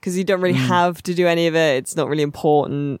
because 0.00 0.16
you 0.18 0.24
don't 0.24 0.40
really 0.40 0.58
have 0.58 1.02
to 1.02 1.14
do 1.14 1.26
any 1.26 1.46
of 1.46 1.54
it. 1.54 1.76
It's 1.78 1.96
not 1.96 2.08
really 2.08 2.22
important 2.22 3.00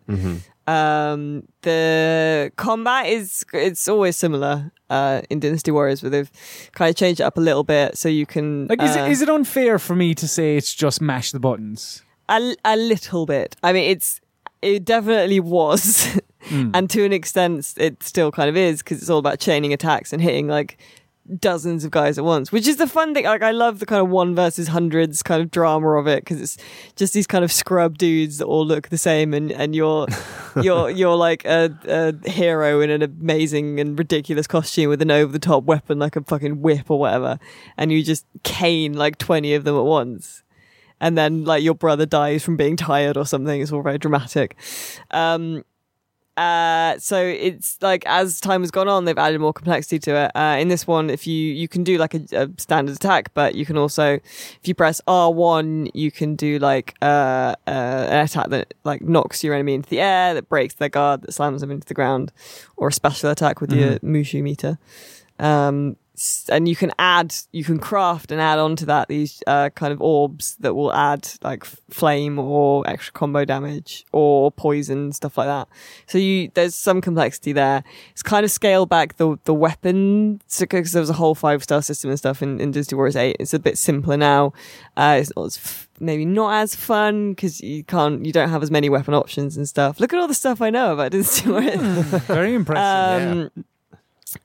um 0.66 1.46
the 1.60 2.50
combat 2.56 3.06
is 3.06 3.44
it's 3.52 3.86
always 3.86 4.16
similar 4.16 4.72
uh 4.88 5.20
in 5.28 5.38
dynasty 5.38 5.70
warriors 5.70 6.02
where 6.02 6.08
they've 6.08 6.32
kind 6.72 6.88
of 6.88 6.96
changed 6.96 7.20
it 7.20 7.24
up 7.24 7.36
a 7.36 7.40
little 7.40 7.64
bit 7.64 7.98
so 7.98 8.08
you 8.08 8.24
can 8.24 8.66
like, 8.68 8.82
is, 8.82 8.96
uh, 8.96 9.00
it, 9.00 9.10
is 9.10 9.20
it 9.20 9.28
unfair 9.28 9.78
for 9.78 9.94
me 9.94 10.14
to 10.14 10.26
say 10.26 10.56
it's 10.56 10.74
just 10.74 11.02
mash 11.02 11.32
the 11.32 11.38
buttons? 11.38 12.02
a, 12.30 12.56
a 12.64 12.76
little 12.76 13.26
bit 13.26 13.56
i 13.62 13.74
mean 13.74 13.90
it's 13.90 14.22
it 14.62 14.86
definitely 14.86 15.38
was 15.38 16.18
and 16.50 16.90
to 16.90 17.04
an 17.04 17.12
extent 17.12 17.74
it 17.76 18.02
still 18.02 18.30
kind 18.30 18.48
of 18.48 18.56
is 18.56 18.82
because 18.82 19.00
it's 19.00 19.10
all 19.10 19.18
about 19.18 19.38
chaining 19.38 19.72
attacks 19.72 20.12
and 20.12 20.22
hitting 20.22 20.46
like 20.48 20.78
dozens 21.38 21.84
of 21.84 21.90
guys 21.90 22.18
at 22.18 22.24
once 22.24 22.52
which 22.52 22.68
is 22.68 22.76
the 22.76 22.86
fun 22.86 23.14
thing 23.14 23.24
like 23.24 23.42
i 23.42 23.50
love 23.50 23.78
the 23.78 23.86
kind 23.86 24.02
of 24.02 24.10
one 24.10 24.34
versus 24.34 24.68
hundreds 24.68 25.22
kind 25.22 25.40
of 25.40 25.50
drama 25.50 25.92
of 25.92 26.06
it 26.06 26.22
because 26.22 26.38
it's 26.38 26.58
just 26.96 27.14
these 27.14 27.26
kind 27.26 27.42
of 27.42 27.50
scrub 27.50 27.96
dudes 27.96 28.36
that 28.36 28.44
all 28.44 28.66
look 28.66 28.90
the 28.90 28.98
same 28.98 29.32
and 29.32 29.50
and 29.50 29.74
you're 29.74 30.06
you're 30.62 30.90
you're 30.90 31.16
like 31.16 31.44
a, 31.46 31.74
a 31.88 32.30
hero 32.30 32.80
in 32.80 32.90
an 32.90 33.02
amazing 33.02 33.80
and 33.80 33.98
ridiculous 33.98 34.46
costume 34.46 34.90
with 34.90 35.00
an 35.02 35.10
over 35.10 35.32
the 35.32 35.38
top 35.38 35.64
weapon 35.64 35.98
like 35.98 36.14
a 36.14 36.22
fucking 36.22 36.60
whip 36.60 36.90
or 36.90 36.98
whatever, 36.98 37.38
and 37.76 37.90
you 37.90 38.02
just 38.02 38.26
cane 38.42 38.92
like 38.92 39.18
twenty 39.18 39.54
of 39.54 39.64
them 39.64 39.76
at 39.76 39.84
once. 39.84 40.42
And 41.00 41.18
then 41.18 41.44
like 41.44 41.62
your 41.62 41.74
brother 41.74 42.06
dies 42.06 42.44
from 42.44 42.56
being 42.56 42.76
tired 42.76 43.16
or 43.16 43.26
something. 43.26 43.60
It's 43.60 43.72
all 43.72 43.82
very 43.82 43.98
dramatic. 43.98 44.56
Um 45.10 45.64
uh, 46.36 46.98
so 46.98 47.16
it's 47.18 47.78
like 47.80 48.04
as 48.06 48.40
time 48.40 48.62
has 48.62 48.70
gone 48.70 48.88
on, 48.88 49.04
they've 49.04 49.18
added 49.18 49.40
more 49.40 49.52
complexity 49.52 49.98
to 50.00 50.16
it. 50.16 50.32
Uh, 50.34 50.56
in 50.58 50.68
this 50.68 50.86
one, 50.86 51.10
if 51.10 51.26
you 51.26 51.52
you 51.52 51.68
can 51.68 51.84
do 51.84 51.96
like 51.96 52.14
a, 52.14 52.24
a 52.32 52.50
standard 52.58 52.96
attack, 52.96 53.32
but 53.34 53.54
you 53.54 53.64
can 53.64 53.78
also, 53.78 54.14
if 54.14 54.60
you 54.64 54.74
press 54.74 55.00
R 55.06 55.30
one, 55.32 55.88
you 55.94 56.10
can 56.10 56.34
do 56.34 56.58
like 56.58 56.94
uh, 57.02 57.54
uh, 57.66 58.06
an 58.10 58.24
attack 58.24 58.48
that 58.50 58.74
like 58.84 59.02
knocks 59.02 59.44
your 59.44 59.54
enemy 59.54 59.74
into 59.74 59.88
the 59.88 60.00
air, 60.00 60.34
that 60.34 60.48
breaks 60.48 60.74
their 60.74 60.88
guard, 60.88 61.22
that 61.22 61.32
slams 61.32 61.60
them 61.60 61.70
into 61.70 61.86
the 61.86 61.94
ground, 61.94 62.32
or 62.76 62.88
a 62.88 62.92
special 62.92 63.30
attack 63.30 63.60
with 63.60 63.72
your 63.72 63.98
Musou 64.00 64.42
meter. 64.42 64.78
Um, 65.38 65.96
and 66.48 66.68
you 66.68 66.76
can 66.76 66.92
add, 66.98 67.34
you 67.50 67.64
can 67.64 67.78
craft 67.78 68.30
and 68.30 68.40
add 68.40 68.58
onto 68.58 68.86
that 68.86 69.08
these 69.08 69.42
uh, 69.46 69.70
kind 69.70 69.92
of 69.92 70.00
orbs 70.00 70.56
that 70.60 70.74
will 70.74 70.92
add 70.92 71.28
like 71.42 71.64
flame 71.64 72.38
or 72.38 72.88
extra 72.88 73.12
combo 73.12 73.44
damage 73.44 74.06
or 74.12 74.52
poison 74.52 75.12
stuff 75.12 75.36
like 75.36 75.46
that. 75.46 75.68
So 76.06 76.18
you 76.18 76.50
there's 76.54 76.74
some 76.74 77.00
complexity 77.00 77.52
there. 77.52 77.82
It's 78.12 78.22
kind 78.22 78.44
of 78.44 78.50
scaled 78.50 78.88
back 78.88 79.16
the 79.16 79.38
the 79.44 79.54
weapon 79.54 80.40
because 80.58 80.92
there 80.92 81.00
was 81.00 81.10
a 81.10 81.14
whole 81.14 81.34
five 81.34 81.62
star 81.62 81.82
system 81.82 82.10
and 82.10 82.18
stuff 82.18 82.42
in, 82.42 82.60
in 82.60 82.70
Dynasty 82.70 82.94
Warriors 82.94 83.16
Eight. 83.16 83.36
It's 83.40 83.54
a 83.54 83.58
bit 83.58 83.76
simpler 83.76 84.16
now. 84.16 84.52
Uh, 84.96 85.18
it's, 85.20 85.32
not 85.36 85.86
maybe 86.00 86.24
not 86.24 86.54
as 86.54 86.74
fun 86.74 87.30
because 87.30 87.60
you 87.60 87.84
can't 87.84 88.24
you 88.24 88.32
don't 88.32 88.50
have 88.50 88.62
as 88.62 88.70
many 88.70 88.88
weapon 88.88 89.14
options 89.14 89.56
and 89.56 89.68
stuff. 89.68 89.98
Look 89.98 90.12
at 90.12 90.20
all 90.20 90.28
the 90.28 90.34
stuff 90.34 90.62
I 90.62 90.70
know 90.70 90.92
about 90.92 91.10
Dynasty 91.10 91.50
Warriors. 91.50 91.80
Very 92.26 92.54
impressive. 92.54 93.50
Um, 93.56 93.64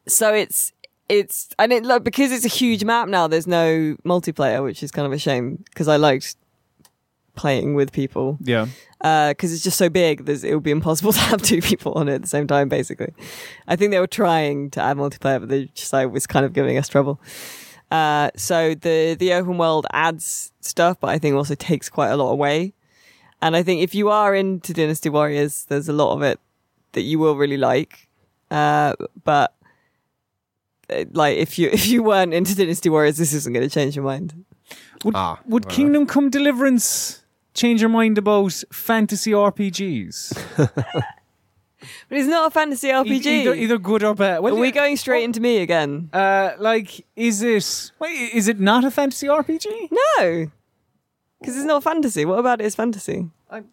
So 0.08 0.34
it's 0.34 0.72
it's 1.10 1.50
and 1.58 1.74
it 1.74 1.84
like 1.84 2.04
because 2.04 2.32
it's 2.32 2.46
a 2.46 2.50
huge 2.50 2.84
map 2.84 3.10
now. 3.10 3.28
There's 3.28 3.48
no 3.48 3.96
multiplayer, 4.06 4.64
which 4.64 4.84
is 4.84 4.92
kind 4.92 5.06
of 5.06 5.12
a 5.12 5.18
shame 5.18 5.64
because 5.66 5.88
I 5.88 5.98
liked 5.98 6.36
playing 7.36 7.74
with 7.74 7.92
people 7.92 8.38
yeah. 8.42 8.68
because 9.00 9.54
it's 9.54 9.64
just 9.64 9.78
so 9.78 9.90
big. 9.90 10.26
There's, 10.26 10.44
it 10.44 10.54
would 10.54 10.64
be 10.64 10.72
impossible 10.72 11.14
to 11.20 11.20
have 11.20 11.42
two 11.42 11.62
people 11.62 11.94
on 11.94 12.08
it 12.08 12.16
at 12.16 12.22
the 12.22 12.28
same 12.28 12.48
time. 12.48 12.70
Basically, 12.70 13.14
I 13.68 13.76
think 13.76 13.92
they 13.92 14.00
were 14.00 14.08
trying 14.08 14.70
to 14.72 14.82
add 14.82 14.98
multiplayer, 14.98 15.40
but 15.40 15.50
they 15.50 15.66
just 15.74 15.92
like 15.92 16.12
was 16.12 16.28
kind 16.28 16.46
of 16.46 16.54
giving 16.54 16.78
us 16.78 16.88
trouble. 16.88 17.20
Uh, 17.92 18.30
so 18.36 18.76
the 18.76 19.16
the 19.20 19.34
open 19.34 19.58
world 19.58 19.88
adds 19.92 20.52
stuff, 20.62 21.00
but 21.00 21.10
I 21.10 21.18
think 21.18 21.36
also 21.36 21.56
takes 21.56 21.90
quite 21.90 22.10
a 22.10 22.18
lot 22.18 22.32
away. 22.32 22.74
And 23.42 23.56
I 23.56 23.64
think 23.64 23.82
if 23.82 23.96
you 23.96 24.10
are 24.10 24.36
into 24.36 24.74
Dynasty 24.74 25.10
Warriors, 25.10 25.66
there's 25.70 25.88
a 25.90 25.94
lot 25.94 26.14
of 26.14 26.22
it 26.22 26.40
that 26.92 27.02
you 27.02 27.20
will 27.20 27.36
really 27.36 27.58
like. 27.58 28.10
Uh, 28.52 28.96
but 29.24 29.54
uh, 29.59 29.59
like 31.12 31.38
if 31.38 31.58
you 31.60 31.70
if 31.74 31.88
you 31.88 32.04
weren't 32.04 32.34
into 32.34 32.56
Dynasty 32.56 32.90
Warriors, 32.90 33.18
this 33.18 33.34
isn't 33.34 33.54
going 33.54 33.68
to 33.68 33.74
change 33.74 33.96
your 33.96 34.06
mind. 34.06 34.46
Would, 35.04 35.16
Ah, 35.16 35.40
would 35.46 35.66
fair 35.66 35.76
Kingdom 35.76 36.06
Come 36.06 36.30
Deliverance 36.30 37.24
change 37.54 37.80
your 37.82 37.90
mind 37.90 38.18
about 38.18 38.54
fantasy 38.72 39.32
RPGs? 39.32 40.38
But 42.10 42.18
it's 42.18 42.28
not 42.28 42.48
a 42.48 42.52
fantasy 42.52 42.90
RPG. 42.90 43.26
E- 43.26 43.42
Either, 43.42 43.54
either 43.56 43.78
good 43.78 44.04
or 44.04 44.14
bad. 44.14 44.40
Well, 44.42 44.54
Are 44.56 44.60
we 44.60 44.68
yeah, 44.68 44.74
going 44.74 44.98
straight 44.98 45.24
into 45.24 45.40
me 45.40 45.60
again? 45.60 46.10
Uh, 46.12 46.52
like, 46.60 47.06
is 47.16 47.42
it? 47.42 47.92
Wait, 48.00 48.34
is 48.34 48.48
it 48.50 48.60
not 48.60 48.84
a 48.84 48.92
fantasy 48.92 49.28
RPG? 49.28 49.90
No, 49.92 50.52
because 51.40 51.56
it's 51.56 51.66
not 51.66 51.82
fantasy. 51.84 52.26
What 52.26 52.38
about 52.40 52.60
it 52.60 52.66
is 52.66 52.76
fantasy? 52.76 53.30
I, 53.50 53.64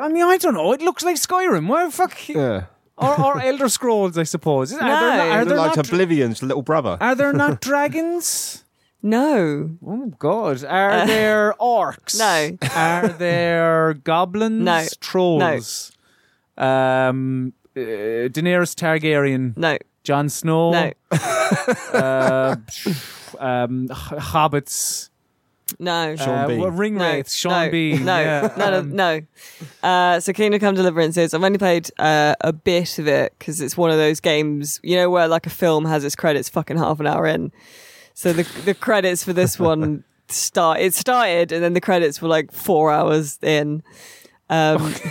I 0.00 0.08
mean, 0.08 0.24
I 0.24 0.38
don't 0.38 0.54
know. 0.54 0.72
It 0.72 0.80
looks 0.82 1.04
like 1.04 1.16
Skyrim. 1.16 1.68
Well, 1.68 1.90
fuck, 1.92 2.28
Yeah. 2.28 2.64
Or, 2.96 3.20
or 3.20 3.40
Elder 3.40 3.68
Scrolls, 3.68 4.16
I 4.18 4.22
suppose. 4.24 4.72
Are 4.72 4.78
there 4.78 4.88
No. 4.88 5.16
not, 5.16 5.28
are 5.30 5.44
there 5.44 5.56
like 5.58 5.76
not, 5.76 5.86
Oblivion's 5.86 6.42
little 6.42 6.62
brother. 6.62 6.96
are 7.00 7.14
there 7.14 7.32
not 7.32 7.60
dragons? 7.68 8.64
No, 9.04 9.70
Oh 9.84 10.12
God! 10.18 10.62
Are 10.64 11.06
there 11.06 11.54
orcs? 11.60 12.16
No. 12.18 12.56
Are 12.76 13.08
there 13.08 13.94
goblins? 13.94 14.62
No. 14.64 14.86
Trolls? 15.00 15.90
Um, 16.56 17.52
uh, 17.76 17.80
Daenerys 17.80 18.74
Targaryen, 18.76 19.56
no, 19.56 19.76
Jon 20.04 20.28
Snow, 20.28 20.70
no, 20.70 20.92
uh, 21.92 22.56
um, 23.40 23.88
hobbits, 23.88 25.08
no. 25.78 26.16
Sean 26.16 26.28
uh, 26.28 26.48
Bean. 26.48 26.60
well, 26.60 26.70
ring 26.70 26.94
No, 26.94 27.04
wraiths, 27.04 27.34
Sean 27.34 27.66
no, 27.66 27.70
Bean. 27.70 28.04
No, 28.04 28.20
yeah, 28.20 28.54
no, 28.56 28.70
no, 28.70 28.78
um, 28.78 28.96
no. 28.96 29.20
Uh, 29.82 30.20
so 30.20 30.32
Kingdom 30.32 30.60
Come 30.60 30.74
Deliverances, 30.74 31.34
I've 31.34 31.42
only 31.42 31.58
played 31.58 31.90
uh, 31.98 32.34
a 32.40 32.52
bit 32.52 32.98
of 32.98 33.08
it 33.08 33.34
because 33.38 33.60
it's 33.60 33.76
one 33.76 33.90
of 33.90 33.96
those 33.96 34.20
games, 34.20 34.80
you 34.82 34.96
know, 34.96 35.10
where 35.10 35.28
like 35.28 35.46
a 35.46 35.50
film 35.50 35.84
has 35.84 36.04
its 36.04 36.16
credits 36.16 36.48
fucking 36.48 36.78
half 36.78 37.00
an 37.00 37.06
hour 37.06 37.26
in. 37.26 37.52
So 38.14 38.32
the 38.32 38.44
the 38.64 38.74
credits 38.74 39.24
for 39.24 39.32
this 39.32 39.58
one 39.70 40.04
start 40.28 40.80
it 40.80 40.94
started 40.94 41.52
and 41.52 41.62
then 41.62 41.74
the 41.74 41.80
credits 41.80 42.22
were 42.22 42.28
like 42.28 42.52
four 42.52 42.90
hours 42.90 43.38
in. 43.42 43.82
Um, 44.48 44.94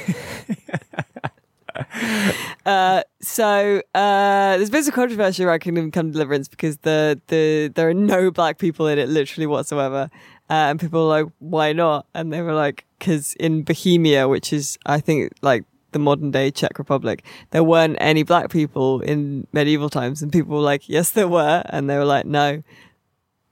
uh, 2.65 3.03
so 3.21 3.81
uh, 3.95 4.57
there's 4.57 4.69
been 4.69 4.83
some 4.83 4.93
controversy 4.93 5.43
around 5.43 5.59
Kingdom 5.59 5.91
Come 5.91 6.11
Deliverance 6.11 6.47
because 6.47 6.77
the 6.77 7.19
the 7.27 7.71
there 7.73 7.89
are 7.89 7.93
no 7.93 8.31
black 8.31 8.57
people 8.57 8.87
in 8.87 8.99
it 8.99 9.09
literally 9.09 9.47
whatsoever, 9.47 10.09
uh, 10.51 10.67
and 10.69 10.81
people 10.81 11.03
were 11.07 11.23
like, 11.23 11.31
why 11.39 11.71
not? 11.71 12.05
And 12.13 12.33
they 12.33 12.41
were 12.41 12.53
like, 12.53 12.85
because 12.99 13.33
in 13.35 13.63
Bohemia, 13.63 14.27
which 14.27 14.51
is 14.51 14.77
I 14.85 14.99
think 14.99 15.31
like 15.41 15.63
the 15.93 15.99
modern 15.99 16.29
day 16.31 16.51
Czech 16.51 16.77
Republic, 16.77 17.23
there 17.51 17.63
weren't 17.63 17.95
any 18.01 18.23
black 18.23 18.49
people 18.49 18.99
in 18.99 19.47
medieval 19.53 19.89
times, 19.89 20.21
and 20.21 20.29
people 20.29 20.57
were 20.57 20.63
like, 20.63 20.89
yes, 20.89 21.11
there 21.11 21.29
were, 21.29 21.63
and 21.69 21.89
they 21.89 21.97
were 21.97 22.03
like, 22.03 22.25
no. 22.25 22.63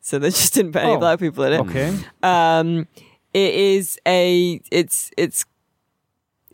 So 0.02 0.20
they 0.20 0.28
just 0.42 0.54
didn't 0.54 0.74
put 0.74 0.82
any 0.84 0.92
Oh, 0.92 0.98
black 0.98 1.20
people 1.20 1.46
in 1.46 1.54
it. 1.54 1.60
Okay. 1.62 1.98
Um, 2.22 2.86
it 3.34 3.54
is 3.54 3.98
a 4.06 4.60
it's 4.70 5.10
it's 5.16 5.46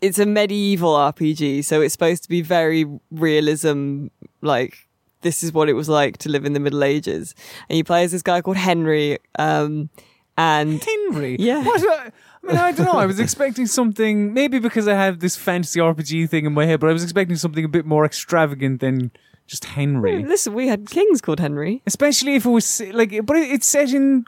it's 0.00 0.20
a 0.20 0.26
medieval 0.26 0.94
RPG, 0.94 1.64
so 1.64 1.80
it's 1.80 1.92
supposed 1.92 2.22
to 2.22 2.28
be 2.28 2.40
very 2.40 2.86
realism. 3.10 4.06
Like 4.42 4.76
this 5.22 5.42
is 5.42 5.52
what 5.52 5.68
it 5.68 5.72
was 5.72 5.88
like 5.88 6.18
to 6.18 6.28
live 6.28 6.44
in 6.44 6.52
the 6.52 6.60
Middle 6.60 6.84
Ages, 6.84 7.34
and 7.68 7.76
you 7.76 7.82
play 7.82 8.04
as 8.04 8.12
this 8.12 8.22
guy 8.22 8.40
called 8.42 8.58
Henry. 8.58 9.18
Um, 9.40 9.90
and 10.36 10.82
Henry. 10.82 11.36
Yeah. 11.38 11.62
What? 11.64 11.82
uh, 11.82 12.10
I 12.44 12.46
mean, 12.48 12.56
I 12.58 12.72
don't 12.72 12.86
know. 12.86 12.98
I 12.98 13.06
was 13.06 13.18
expecting 13.26 13.66
something, 13.66 14.32
maybe 14.32 14.58
because 14.58 14.86
I 14.86 14.94
have 14.94 15.18
this 15.20 15.36
fantasy 15.36 15.80
RPG 15.80 16.28
thing 16.30 16.46
in 16.46 16.52
my 16.54 16.64
head, 16.66 16.80
but 16.80 16.90
I 16.90 16.92
was 16.92 17.02
expecting 17.02 17.36
something 17.36 17.64
a 17.64 17.68
bit 17.68 17.86
more 17.86 18.04
extravagant 18.04 18.80
than 18.80 19.10
just 19.46 19.64
Henry. 19.64 20.24
listen, 20.24 20.54
we 20.54 20.68
had 20.68 20.88
kings 20.90 21.20
called 21.20 21.40
Henry. 21.40 21.82
Especially 21.86 22.34
if 22.34 22.44
it 22.46 22.50
was 22.50 22.80
like, 22.92 23.24
but 23.24 23.36
it- 23.36 23.50
it's 23.50 23.66
set 23.66 23.92
in 23.92 24.24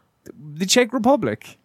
the 0.56 0.66
Czech 0.66 0.92
Republic. 0.92 1.58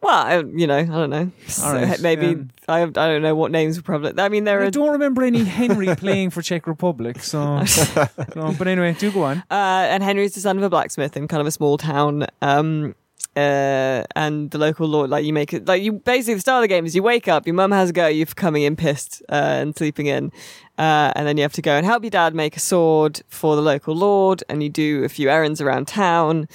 Well, 0.00 0.12
I, 0.26 0.38
you 0.38 0.66
know, 0.66 0.78
I 0.78 0.84
don't 0.84 1.10
know. 1.10 1.30
All 1.62 1.72
right, 1.74 2.00
Maybe 2.00 2.26
um, 2.26 2.50
I 2.66 2.82
I 2.82 2.86
don't 2.90 3.22
know 3.22 3.36
what 3.36 3.52
names 3.52 3.76
were 3.76 3.84
prevalent. 3.84 4.18
I 4.18 4.28
mean, 4.30 4.42
there 4.42 4.60
I 4.60 4.66
are 4.66 4.70
don't 4.72 4.90
remember 4.90 5.22
any 5.22 5.44
Henry 5.44 5.94
playing 5.96 6.30
for 6.30 6.42
Czech 6.42 6.66
Republic, 6.66 7.22
so. 7.22 7.58
no, 8.34 8.52
but 8.58 8.66
anyway, 8.66 8.96
do 8.98 9.12
go 9.12 9.22
on. 9.22 9.44
Uh, 9.48 9.86
and 9.90 10.02
Henry's 10.02 10.34
the 10.34 10.40
son 10.40 10.56
of 10.58 10.64
a 10.64 10.70
blacksmith 10.70 11.16
in 11.16 11.28
kind 11.28 11.40
of 11.40 11.46
a 11.46 11.52
small 11.52 11.78
town. 11.78 12.26
Um, 12.40 12.96
uh, 13.36 14.02
and 14.14 14.50
the 14.50 14.58
local 14.58 14.86
lord, 14.86 15.08
like 15.10 15.24
you 15.24 15.32
make 15.32 15.52
it, 15.52 15.66
like 15.66 15.82
you 15.82 15.92
basically 15.92 16.34
the 16.34 16.40
start 16.40 16.58
of 16.58 16.62
the 16.62 16.68
game 16.68 16.84
is 16.84 16.94
you 16.94 17.02
wake 17.02 17.28
up, 17.28 17.46
your 17.46 17.54
mum 17.54 17.70
has 17.70 17.90
a 17.90 17.92
go 17.92 18.04
at 18.06 18.14
you 18.14 18.26
for 18.26 18.34
coming 18.34 18.62
in 18.62 18.76
pissed 18.76 19.22
uh, 19.30 19.34
and 19.34 19.76
sleeping 19.76 20.06
in, 20.06 20.30
uh, 20.78 21.12
and 21.16 21.26
then 21.26 21.36
you 21.36 21.42
have 21.42 21.52
to 21.54 21.62
go 21.62 21.72
and 21.74 21.86
help 21.86 22.02
your 22.02 22.10
dad 22.10 22.34
make 22.34 22.56
a 22.56 22.60
sword 22.60 23.22
for 23.28 23.56
the 23.56 23.62
local 23.62 23.94
lord, 23.94 24.44
and 24.48 24.62
you 24.62 24.68
do 24.68 25.04
a 25.04 25.08
few 25.08 25.30
errands 25.30 25.60
around 25.60 25.88
town, 25.88 26.46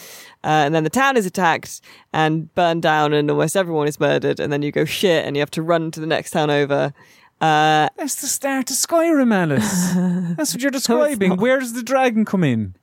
uh, 0.44 0.48
and 0.66 0.76
then 0.76 0.84
the 0.84 0.90
town 0.90 1.18
is 1.18 1.26
attacked 1.26 1.82
and 2.14 2.54
burned 2.54 2.84
down, 2.84 3.12
and 3.14 3.30
almost 3.32 3.58
everyone 3.58 3.88
is 3.88 4.00
murdered, 4.00 4.40
and 4.40 4.54
then 4.54 4.62
you 4.62 4.72
go 4.72 4.86
shit, 4.86 5.26
and 5.26 5.36
you 5.36 5.42
have 5.42 5.52
to 5.52 5.62
run 5.62 5.90
to 5.92 6.00
the 6.00 6.08
next 6.08 6.32
town 6.32 6.50
over. 6.50 6.94
Uh, 7.40 7.88
That's 7.98 8.16
the 8.16 8.28
start 8.28 8.72
of 8.72 8.78
Skyrim, 8.78 9.32
Alice. 9.32 9.94
That's 10.38 10.54
what 10.54 10.62
you're 10.62 10.72
describing. 10.72 11.30
not. 11.30 11.40
Where 11.40 11.60
does 11.60 11.74
the 11.74 11.84
dragon 11.84 12.26
come 12.26 12.44
in? 12.44 12.76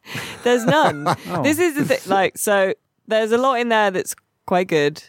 There's 0.45 0.65
none. 0.65 1.07
Oh. 1.29 1.43
This 1.43 1.59
is 1.59 1.75
the 1.75 1.85
thing. 1.85 1.99
Like, 2.07 2.39
so 2.39 2.75
there's 3.07 3.33
a 3.33 3.39
lot 3.39 3.61
in 3.61 3.69
there 3.69 3.91
that's 3.91 4.15
quite 4.47 4.69
good. 4.69 5.03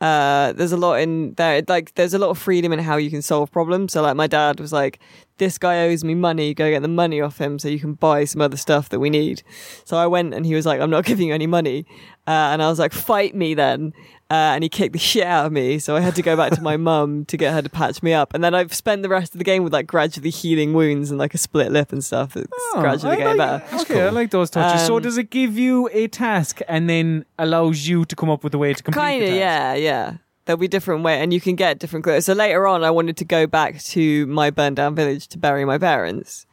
Uh, 0.00 0.52
there's 0.54 0.72
a 0.72 0.76
lot 0.76 0.94
in 0.94 1.34
there. 1.34 1.62
Like, 1.68 1.94
there's 1.94 2.12
a 2.12 2.18
lot 2.18 2.30
of 2.30 2.38
freedom 2.38 2.72
in 2.72 2.80
how 2.80 2.96
you 2.96 3.08
can 3.10 3.22
solve 3.22 3.52
problems. 3.52 3.92
So, 3.92 4.02
like, 4.02 4.16
my 4.16 4.26
dad 4.26 4.58
was 4.58 4.72
like, 4.72 4.98
"This 5.44 5.58
guy 5.58 5.76
owes 5.86 6.02
me 6.04 6.14
money. 6.14 6.54
Go 6.54 6.70
get 6.70 6.82
the 6.82 6.88
money 7.02 7.20
off 7.20 7.36
him, 7.38 7.58
so 7.58 7.68
you 7.68 7.80
can 7.80 7.94
buy 7.94 8.24
some 8.24 8.40
other 8.40 8.56
stuff 8.56 8.88
that 8.90 9.00
we 9.00 9.10
need." 9.10 9.42
So 9.84 9.96
I 9.96 10.06
went, 10.06 10.34
and 10.34 10.46
he 10.46 10.54
was 10.54 10.66
like, 10.66 10.80
"I'm 10.80 10.90
not 10.90 11.04
giving 11.04 11.28
you 11.28 11.34
any 11.34 11.46
money," 11.46 11.84
uh, 12.26 12.52
and 12.52 12.62
I 12.62 12.68
was 12.68 12.78
like, 12.78 12.92
"Fight 12.92 13.34
me 13.34 13.54
then." 13.54 13.92
Uh, 14.30 14.54
and 14.56 14.62
he 14.62 14.70
kicked 14.70 14.94
the 14.94 14.98
shit 14.98 15.26
out 15.26 15.44
of 15.44 15.52
me, 15.52 15.78
so 15.78 15.94
I 15.94 16.00
had 16.00 16.14
to 16.14 16.22
go 16.22 16.34
back 16.36 16.52
to 16.52 16.62
my 16.62 16.76
mum 16.90 17.26
to 17.26 17.36
get 17.36 17.52
her 17.52 17.60
to 17.60 17.68
patch 17.68 18.02
me 18.02 18.14
up. 18.14 18.32
And 18.32 18.42
then 18.42 18.54
I've 18.54 18.72
spent 18.72 19.02
the 19.02 19.10
rest 19.10 19.34
of 19.34 19.38
the 19.38 19.44
game 19.44 19.62
with 19.62 19.74
like 19.74 19.86
gradually 19.86 20.30
healing 20.30 20.72
wounds 20.72 21.10
and 21.10 21.18
like 21.18 21.34
a 21.34 21.38
split 21.38 21.70
lip 21.70 21.92
and 21.92 22.02
stuff. 22.02 22.34
It's 22.34 22.48
gradually 22.72 23.10
Oh, 23.10 23.12
I 23.12 23.16
getting 23.16 23.36
like, 23.36 23.70
better. 23.70 23.82
Okay, 23.82 24.00
I 24.06 24.08
like 24.08 24.30
those 24.30 24.48
touches. 24.48 24.86
so 24.86 24.96
Um, 24.96 25.02
does 25.02 25.18
it 25.18 25.28
give 25.28 25.58
you 25.58 25.90
a 25.92 26.08
task 26.08 26.60
and 26.66 26.88
then 26.88 27.26
allows 27.38 27.86
you 27.86 28.06
to 28.06 28.16
come 28.16 28.30
up 28.30 28.42
with 28.42 28.54
a 28.54 28.58
way 28.58 28.72
to 28.72 28.82
complete 28.82 29.02
Kind 29.02 29.22
the 29.22 29.28
of, 29.32 29.34
yeah, 29.36 29.74
yeah. 29.74 30.12
There'll 30.44 30.58
be 30.58 30.68
different 30.68 31.02
way, 31.04 31.20
and 31.20 31.32
you 31.32 31.40
can 31.40 31.54
get 31.56 31.78
different 31.78 32.04
clothes. 32.04 32.26
So 32.26 32.32
later 32.32 32.66
on, 32.66 32.84
I 32.84 32.90
wanted 32.90 33.16
to 33.18 33.24
go 33.24 33.46
back 33.46 33.80
to 33.94 34.26
my 34.26 34.50
burned 34.50 34.76
down 34.76 34.94
village 34.94 35.28
to 35.28 35.38
bury 35.38 35.64
my 35.64 35.78
parents, 35.78 36.46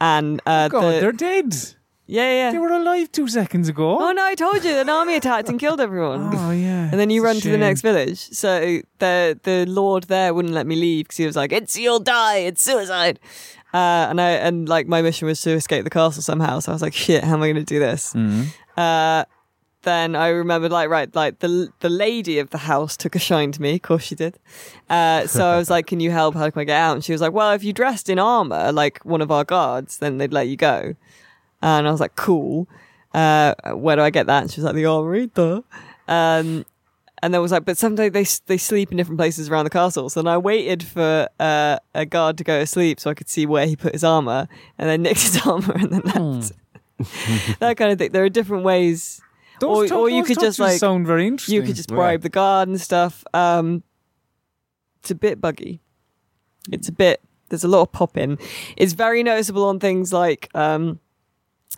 and 0.00 0.40
uh, 0.46 0.68
God, 0.68 0.94
the, 0.94 1.00
they're 1.00 1.12
dead. 1.12 1.54
yeah, 2.06 2.30
yeah. 2.32 2.52
They 2.52 2.58
were 2.58 2.68
alive 2.72 3.10
two 3.12 3.28
seconds 3.28 3.68
ago. 3.68 3.98
Oh 4.00 4.12
no, 4.12 4.24
I 4.24 4.34
told 4.34 4.64
you, 4.64 4.72
an 4.72 4.88
army 4.88 5.16
attacked 5.16 5.48
and 5.48 5.58
killed 5.60 5.80
everyone. 5.80 6.30
Oh, 6.34 6.50
yeah. 6.50 6.88
And 6.90 6.98
then 6.98 7.10
you 7.10 7.22
run 7.24 7.36
to 7.36 7.50
the 7.50 7.58
next 7.58 7.82
village. 7.82 8.18
So 8.18 8.80
the 8.98 9.38
the 9.42 9.64
lord 9.66 10.04
there 10.04 10.34
wouldn't 10.34 10.54
let 10.54 10.66
me 10.66 10.76
leave 10.76 11.04
because 11.06 11.16
he 11.18 11.26
was 11.26 11.36
like, 11.36 11.52
"It's 11.52 11.78
you'll 11.78 12.00
die. 12.00 12.38
It's 12.38 12.62
suicide." 12.62 13.20
Uh, 13.72 14.10
and 14.10 14.20
I 14.20 14.30
and 14.30 14.68
like 14.68 14.88
my 14.88 15.00
mission 15.00 15.26
was 15.28 15.40
to 15.42 15.50
escape 15.52 15.84
the 15.84 15.90
castle 15.90 16.22
somehow. 16.22 16.58
So 16.58 16.72
I 16.72 16.74
was 16.74 16.82
like, 16.82 16.94
"Shit, 16.94 17.22
how 17.22 17.34
am 17.34 17.42
I 17.42 17.46
going 17.46 17.64
to 17.64 17.74
do 17.74 17.78
this?" 17.78 18.12
Mhm. 18.14 18.46
Uh, 18.76 19.24
then 19.82 20.14
I 20.14 20.28
remembered, 20.28 20.72
like, 20.72 20.88
right, 20.88 21.14
like 21.14 21.38
the 21.40 21.72
the 21.80 21.88
lady 21.88 22.38
of 22.38 22.50
the 22.50 22.58
house 22.58 22.96
took 22.96 23.14
a 23.14 23.18
shine 23.18 23.52
to 23.52 23.62
me. 23.62 23.76
Of 23.76 23.82
course 23.82 24.04
she 24.04 24.14
did. 24.14 24.38
Uh, 24.88 25.26
so 25.26 25.46
I 25.46 25.56
was 25.56 25.70
like, 25.76 25.86
"Can 25.86 26.00
you 26.00 26.10
help? 26.10 26.34
How 26.34 26.50
can 26.50 26.60
I 26.60 26.64
get 26.64 26.76
out?" 26.76 26.94
And 26.94 27.04
she 27.04 27.12
was 27.12 27.20
like, 27.20 27.32
"Well, 27.32 27.52
if 27.52 27.64
you 27.64 27.72
dressed 27.72 28.08
in 28.08 28.18
armor 28.18 28.72
like 28.72 29.04
one 29.04 29.20
of 29.20 29.30
our 29.30 29.44
guards, 29.44 29.98
then 29.98 30.18
they'd 30.18 30.32
let 30.32 30.48
you 30.48 30.56
go." 30.56 30.94
And 31.62 31.88
I 31.88 31.90
was 31.90 32.00
like, 32.00 32.16
"Cool. 32.16 32.68
Uh, 33.12 33.54
where 33.72 33.96
do 33.96 34.02
I 34.02 34.10
get 34.10 34.26
that?" 34.26 34.42
And 34.42 34.50
she 34.50 34.60
was 34.60 34.64
like, 34.66 34.74
"The 34.74 34.86
armory." 34.86 35.26
Duh. 35.28 35.62
Um, 36.08 36.64
and 37.22 37.34
then 37.34 37.40
was 37.40 37.52
like, 37.52 37.64
but 37.64 37.76
sometimes 37.76 38.12
they 38.12 38.24
they 38.46 38.58
sleep 38.58 38.90
in 38.90 38.96
different 38.96 39.18
places 39.18 39.48
around 39.48 39.64
the 39.64 39.70
castle. 39.70 40.08
So 40.08 40.22
then 40.22 40.32
I 40.32 40.38
waited 40.38 40.82
for 40.82 41.28
uh, 41.38 41.78
a 41.94 42.06
guard 42.06 42.38
to 42.38 42.44
go 42.44 42.60
to 42.60 42.66
sleep 42.66 42.98
so 42.98 43.10
I 43.10 43.14
could 43.14 43.28
see 43.28 43.46
where 43.46 43.66
he 43.66 43.76
put 43.76 43.92
his 43.92 44.04
armor, 44.04 44.48
and 44.78 44.88
then 44.88 45.02
nicked 45.02 45.22
his 45.22 45.40
armor 45.46 45.74
and 45.74 45.92
then 45.92 46.02
left. 46.02 46.52
that 47.60 47.76
kind 47.76 47.92
of 47.92 47.98
thing. 47.98 48.12
There 48.12 48.24
are 48.24 48.28
different 48.28 48.64
ways. 48.64 49.20
Those 49.60 49.84
or- 49.84 49.86
tou- 49.88 50.00
or 50.00 50.10
you 50.10 50.24
could 50.24 50.40
just, 50.40 50.58
like- 50.58 50.78
sound 50.78 51.06
very 51.06 51.26
interesting. 51.26 51.54
You 51.54 51.62
could 51.62 51.76
just 51.76 51.90
Yeah. 51.90 51.96
bribe 51.96 52.22
the 52.22 52.28
guard 52.28 52.68
and 52.68 52.80
stuff. 52.80 53.24
Um, 53.34 53.82
it's 55.00 55.10
a 55.10 55.14
bit 55.14 55.40
buggy. 55.40 55.80
It's 56.70 56.88
a 56.88 56.92
bit. 56.92 57.20
There's 57.48 57.64
a 57.64 57.68
lot 57.68 57.82
of 57.82 57.92
pop 57.92 58.16
in. 58.16 58.38
It's 58.76 58.92
very 58.92 59.22
noticeable 59.22 59.64
on 59.64 59.80
things 59.80 60.12
like 60.12 60.48
um, 60.54 61.00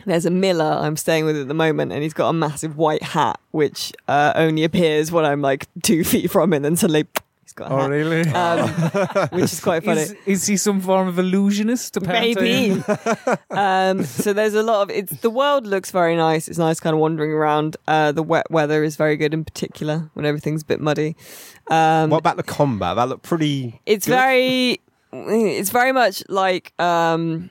there's 0.05 0.25
a 0.25 0.31
miller 0.31 0.65
I'm 0.81 0.97
staying 0.97 1.25
with 1.25 1.37
at 1.37 1.47
the 1.47 1.53
moment, 1.53 1.91
and 1.91 2.03
he's 2.03 2.13
got 2.13 2.29
a 2.29 2.33
massive 2.33 2.77
white 2.77 3.01
hat, 3.03 3.39
which 3.51 3.91
uh, 4.07 4.33
only 4.35 4.63
appears 4.63 5.11
when 5.11 5.25
I'm 5.25 5.41
like 5.41 5.67
two 5.81 6.03
feet 6.11 6.29
from 6.31 6.53
him, 6.53 6.65
and 6.65 6.77
suddenly 6.77 7.05
he's 7.43 7.53
got 7.53 7.71
a 7.71 7.73
Oh, 7.75 7.77
hat, 7.81 7.89
really? 7.89 8.21
um, 8.31 8.69
which 9.31 9.43
is 9.51 9.59
quite 9.59 9.83
funny. 9.83 10.01
Is, 10.01 10.15
is 10.25 10.47
he 10.47 10.57
some 10.57 10.81
form 10.81 11.07
of 11.07 11.19
illusionist? 11.19 11.97
apparently? 11.97 12.69
Maybe. 12.69 12.81
um, 13.51 14.03
so 14.03 14.33
there's 14.33 14.53
a 14.55 14.63
lot 14.63 14.81
of 14.83 14.89
it's. 14.89 15.11
The 15.21 15.29
world 15.29 15.67
looks 15.67 15.91
very 15.91 16.15
nice. 16.15 16.47
It's 16.47 16.57
nice, 16.57 16.79
kind 16.79 16.93
of 16.93 16.99
wandering 16.99 17.31
around. 17.31 17.77
Uh, 17.87 18.11
the 18.11 18.23
wet 18.23 18.49
weather 18.49 18.83
is 18.83 18.95
very 18.95 19.15
good, 19.17 19.33
in 19.33 19.43
particular 19.45 20.09
when 20.13 20.25
everything's 20.25 20.63
a 20.63 20.65
bit 20.65 20.79
muddy. 20.81 21.15
Um, 21.69 22.09
what 22.09 22.17
about 22.17 22.37
the 22.37 22.43
combat? 22.43 22.95
That 22.95 23.09
looked 23.09 23.23
pretty. 23.23 23.79
it's 23.85 24.05
good. 24.05 24.13
very, 24.13 24.81
it's 25.13 25.69
very 25.69 25.91
much 25.91 26.23
like 26.27 26.73
um, 26.81 27.49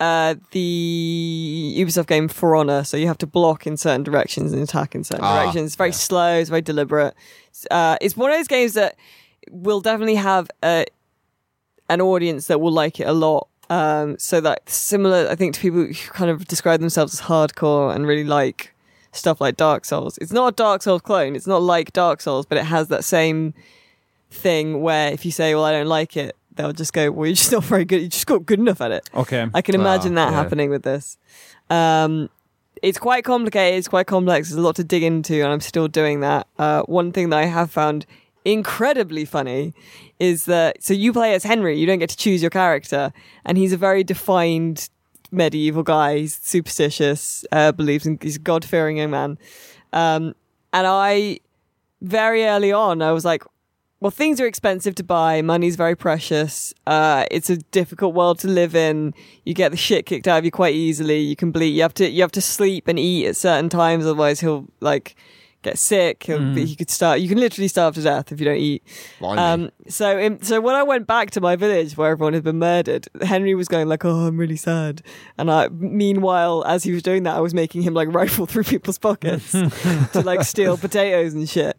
uh, 0.00 0.34
the 0.52 1.74
Ubisoft 1.78 2.06
game 2.06 2.28
For 2.28 2.56
Honor. 2.56 2.84
So 2.84 2.96
you 2.96 3.06
have 3.08 3.18
to 3.18 3.26
block 3.26 3.66
in 3.66 3.76
certain 3.76 4.02
directions 4.02 4.52
and 4.52 4.62
attack 4.62 4.94
in 4.94 5.04
certain 5.04 5.24
Ah, 5.24 5.42
directions. 5.42 5.66
It's 5.66 5.76
very 5.76 5.90
yeah. 5.90 5.96
slow. 5.96 6.38
It's 6.38 6.48
very 6.50 6.62
deliberate. 6.62 7.14
Uh, 7.70 7.96
it's 8.00 8.16
one 8.16 8.30
of 8.30 8.36
those 8.38 8.48
games 8.48 8.72
that 8.74 8.96
will 9.50 9.80
definitely 9.80 10.16
have 10.16 10.50
a, 10.62 10.86
an 11.88 12.00
audience 12.00 12.46
that 12.46 12.60
will 12.60 12.72
like 12.72 13.00
it 13.00 13.06
a 13.06 13.12
lot. 13.12 13.48
Um, 13.70 14.18
so 14.18 14.40
that 14.40 14.68
similar, 14.68 15.28
I 15.30 15.34
think, 15.34 15.54
to 15.54 15.60
people 15.60 15.80
who 15.80 15.94
kind 15.94 16.30
of 16.30 16.46
describe 16.46 16.80
themselves 16.80 17.14
as 17.14 17.22
hardcore 17.22 17.94
and 17.94 18.06
really 18.06 18.24
like 18.24 18.74
stuff 19.12 19.40
like 19.40 19.56
Dark 19.56 19.84
Souls. 19.84 20.18
It's 20.18 20.32
not 20.32 20.48
a 20.48 20.52
Dark 20.56 20.82
Souls 20.82 21.02
clone. 21.02 21.36
It's 21.36 21.46
not 21.46 21.62
like 21.62 21.92
Dark 21.92 22.20
Souls, 22.20 22.46
but 22.46 22.58
it 22.58 22.64
has 22.64 22.88
that 22.88 23.04
same 23.04 23.54
thing 24.30 24.80
where 24.82 25.12
if 25.12 25.24
you 25.24 25.30
say, 25.30 25.54
"Well, 25.54 25.64
I 25.64 25.72
don't 25.72 25.86
like 25.86 26.16
it," 26.16 26.36
they'll 26.54 26.72
just 26.72 26.92
go, 26.92 27.10
"Well, 27.10 27.26
you're 27.26 27.36
just 27.36 27.52
not 27.52 27.64
very 27.64 27.84
good. 27.84 28.02
You 28.02 28.08
just 28.08 28.26
got 28.26 28.44
good 28.44 28.58
enough 28.58 28.80
at 28.80 28.90
it." 28.90 29.08
Okay. 29.14 29.48
I 29.54 29.62
can 29.62 29.74
imagine 29.74 30.14
that 30.14 30.30
yeah. 30.30 30.36
happening 30.36 30.70
with 30.70 30.82
this. 30.82 31.18
Um, 31.70 32.28
it's 32.82 32.98
quite 32.98 33.24
complicated. 33.24 33.78
It's 33.78 33.88
quite 33.88 34.06
complex. 34.06 34.48
There's 34.48 34.58
a 34.58 34.62
lot 34.62 34.76
to 34.76 34.84
dig 34.84 35.02
into, 35.02 35.34
and 35.42 35.52
I'm 35.52 35.60
still 35.60 35.88
doing 35.88 36.20
that. 36.20 36.48
Uh, 36.58 36.82
one 36.82 37.12
thing 37.12 37.30
that 37.30 37.38
I 37.38 37.46
have 37.46 37.70
found 37.70 38.06
incredibly 38.44 39.24
funny 39.24 39.74
is 40.18 40.44
that 40.46 40.82
so 40.82 40.94
you 40.94 41.12
play 41.12 41.34
as 41.34 41.44
Henry. 41.44 41.78
You 41.78 41.86
don't 41.86 41.98
get 41.98 42.10
to 42.10 42.16
choose 42.16 42.42
your 42.42 42.50
character, 42.50 43.12
and 43.44 43.58
he's 43.58 43.72
a 43.72 43.76
very 43.76 44.04
defined 44.04 44.88
medieval 45.30 45.82
guy. 45.82 46.18
He's 46.18 46.38
superstitious, 46.42 47.44
uh, 47.52 47.72
believes 47.72 48.06
in 48.06 48.18
he's 48.20 48.36
a 48.36 48.40
God 48.40 48.64
fearing 48.64 48.98
young 48.98 49.10
man. 49.10 49.38
Um, 49.92 50.34
and 50.72 50.86
I 50.86 51.40
very 52.00 52.44
early 52.44 52.72
on, 52.72 53.02
I 53.02 53.12
was 53.12 53.24
like, 53.24 53.42
well, 54.00 54.10
things 54.10 54.40
are 54.40 54.46
expensive 54.46 54.96
to 54.96 55.04
buy. 55.04 55.42
Money's 55.42 55.76
very 55.76 55.94
precious. 55.94 56.74
Uh, 56.88 57.24
it's 57.30 57.48
a 57.48 57.56
difficult 57.56 58.14
world 58.14 58.40
to 58.40 58.48
live 58.48 58.74
in. 58.74 59.14
You 59.44 59.54
get 59.54 59.70
the 59.70 59.76
shit 59.76 60.06
kicked 60.06 60.26
out 60.26 60.38
of 60.38 60.44
you 60.44 60.50
quite 60.50 60.74
easily. 60.74 61.20
You 61.20 61.36
can 61.36 61.52
bleed. 61.52 61.68
You 61.68 61.82
have 61.82 61.94
to, 61.94 62.10
you 62.10 62.20
have 62.22 62.32
to 62.32 62.40
sleep 62.40 62.88
and 62.88 62.98
eat 62.98 63.28
at 63.28 63.36
certain 63.36 63.68
times. 63.68 64.04
Otherwise 64.04 64.40
he'll 64.40 64.66
like 64.80 65.14
get 65.62 65.78
sick. 65.78 66.24
He'll, 66.24 66.38
Mm. 66.38 66.66
He 66.66 66.74
could 66.76 66.90
start, 66.90 67.20
you 67.20 67.28
can 67.28 67.38
literally 67.38 67.68
starve 67.68 67.94
to 67.94 68.02
death 68.02 68.32
if 68.32 68.40
you 68.40 68.44
don't 68.44 68.56
eat. 68.58 68.82
Um, 69.38 69.70
so, 69.88 70.18
in, 70.18 70.42
so 70.42 70.60
when 70.60 70.74
I 70.74 70.82
went 70.82 71.06
back 71.06 71.30
to 71.32 71.40
my 71.40 71.56
village 71.56 71.96
where 71.96 72.10
everyone 72.10 72.34
had 72.34 72.42
been 72.44 72.58
murdered, 72.58 73.06
Henry 73.22 73.54
was 73.54 73.68
going 73.68 73.88
like, 73.88 74.04
"Oh, 74.04 74.26
I'm 74.26 74.36
really 74.36 74.56
sad," 74.56 75.02
and 75.38 75.50
I, 75.50 75.68
meanwhile, 75.68 76.64
as 76.66 76.84
he 76.84 76.92
was 76.92 77.02
doing 77.02 77.22
that, 77.24 77.36
I 77.36 77.40
was 77.40 77.54
making 77.54 77.82
him 77.82 77.94
like 77.94 78.12
rifle 78.12 78.46
through 78.50 78.64
people's 78.64 78.98
pockets 78.98 79.52
to 80.12 80.22
like 80.24 80.42
steal 80.42 80.76
potatoes 80.76 81.34
and 81.34 81.48
shit. 81.48 81.76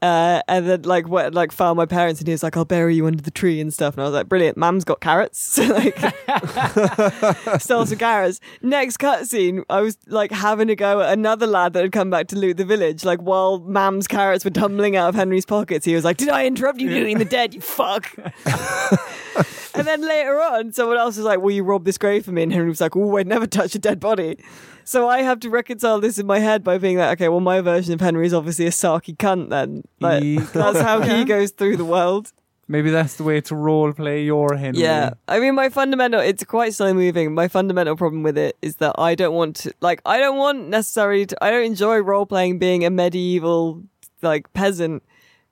Uh, 0.00 0.40
and 0.46 0.68
then 0.68 0.82
like 0.82 1.08
what 1.08 1.34
like 1.34 1.50
found 1.50 1.76
my 1.76 1.86
parents 1.86 2.20
and 2.20 2.28
he 2.28 2.32
was 2.32 2.44
like, 2.44 2.56
I'll 2.56 2.64
bury 2.64 2.94
you 2.94 3.06
under 3.06 3.22
the 3.22 3.32
tree 3.32 3.60
and 3.60 3.74
stuff. 3.74 3.94
And 3.94 4.02
I 4.02 4.04
was 4.04 4.14
like, 4.14 4.28
brilliant. 4.28 4.56
Mam's 4.56 4.84
got 4.84 5.00
carrots. 5.00 5.40
So 5.40 5.62
like 5.64 5.98
stole 7.60 7.84
some 7.84 7.98
carrots. 7.98 8.38
Next 8.62 8.98
cutscene, 8.98 9.64
I 9.68 9.80
was 9.80 9.98
like 10.06 10.30
having 10.30 10.70
a 10.70 10.76
go 10.76 11.00
at 11.00 11.12
another 11.12 11.48
lad 11.48 11.72
that 11.72 11.82
had 11.82 11.90
come 11.90 12.10
back 12.10 12.28
to 12.28 12.36
loot 12.36 12.58
the 12.58 12.64
village. 12.64 13.04
Like 13.04 13.20
while 13.20 13.58
Mam's 13.58 14.06
carrots 14.06 14.44
were 14.44 14.50
tumbling 14.50 14.94
out 14.94 15.08
of 15.08 15.14
Henry's 15.16 15.46
pockets, 15.46 15.84
he 15.84 15.96
was 15.96 16.04
like, 16.04 16.16
Did 16.16 16.28
I 16.28 16.46
interrupt 16.46 16.78
you 16.78 16.90
looting 16.90 17.18
the 17.18 17.24
dead, 17.24 17.54
you 17.54 17.60
fuck? 17.60 18.14
and 19.74 19.84
then 19.86 20.06
later 20.06 20.40
on, 20.40 20.72
someone 20.72 20.96
else 20.96 21.16
was 21.16 21.26
like, 21.26 21.40
Will 21.40 21.50
you 21.50 21.64
rob 21.64 21.84
this 21.84 21.98
grave 21.98 22.24
for 22.24 22.30
me? 22.30 22.44
And 22.44 22.52
Henry 22.52 22.68
was 22.68 22.80
like, 22.80 22.94
Oh, 22.94 23.16
I'd 23.16 23.26
never 23.26 23.48
touch 23.48 23.74
a 23.74 23.80
dead 23.80 23.98
body. 23.98 24.38
So 24.88 25.06
I 25.06 25.20
have 25.20 25.40
to 25.40 25.50
reconcile 25.50 26.00
this 26.00 26.16
in 26.16 26.26
my 26.26 26.38
head 26.38 26.64
by 26.64 26.78
being 26.78 26.96
like, 26.96 27.18
okay, 27.18 27.28
well, 27.28 27.40
my 27.40 27.60
version 27.60 27.92
of 27.92 28.00
Henry 28.00 28.24
is 28.26 28.32
obviously 28.32 28.64
a 28.64 28.70
sarky 28.70 29.14
cunt. 29.14 29.50
Then, 29.50 29.82
like, 30.00 30.24
Ye- 30.24 30.38
that's 30.54 30.80
how 30.80 31.02
he 31.02 31.26
goes 31.26 31.50
through 31.50 31.76
the 31.76 31.84
world. 31.84 32.32
Maybe 32.68 32.90
that's 32.90 33.16
the 33.16 33.22
way 33.22 33.42
to 33.42 33.54
role 33.54 33.92
play 33.92 34.22
your 34.24 34.56
Henry. 34.56 34.80
Yeah, 34.80 35.10
I 35.28 35.40
mean, 35.40 35.54
my 35.56 35.68
fundamental, 35.68 36.20
it's 36.20 36.42
quite 36.44 36.72
slow 36.72 36.94
moving. 36.94 37.34
My 37.34 37.48
fundamental 37.48 37.96
problem 37.96 38.22
with 38.22 38.38
it 38.38 38.56
is 38.62 38.76
that 38.76 38.94
I 38.96 39.14
don't 39.14 39.34
want 39.34 39.56
to, 39.56 39.74
like, 39.82 40.00
I 40.06 40.20
don't 40.20 40.38
want 40.38 40.70
necessarily 40.70 41.26
to, 41.26 41.44
I 41.44 41.50
don't 41.50 41.66
enjoy 41.66 41.98
role 41.98 42.24
playing 42.24 42.58
being 42.58 42.82
a 42.86 42.88
medieval, 42.88 43.82
like, 44.22 44.50
peasant 44.54 45.02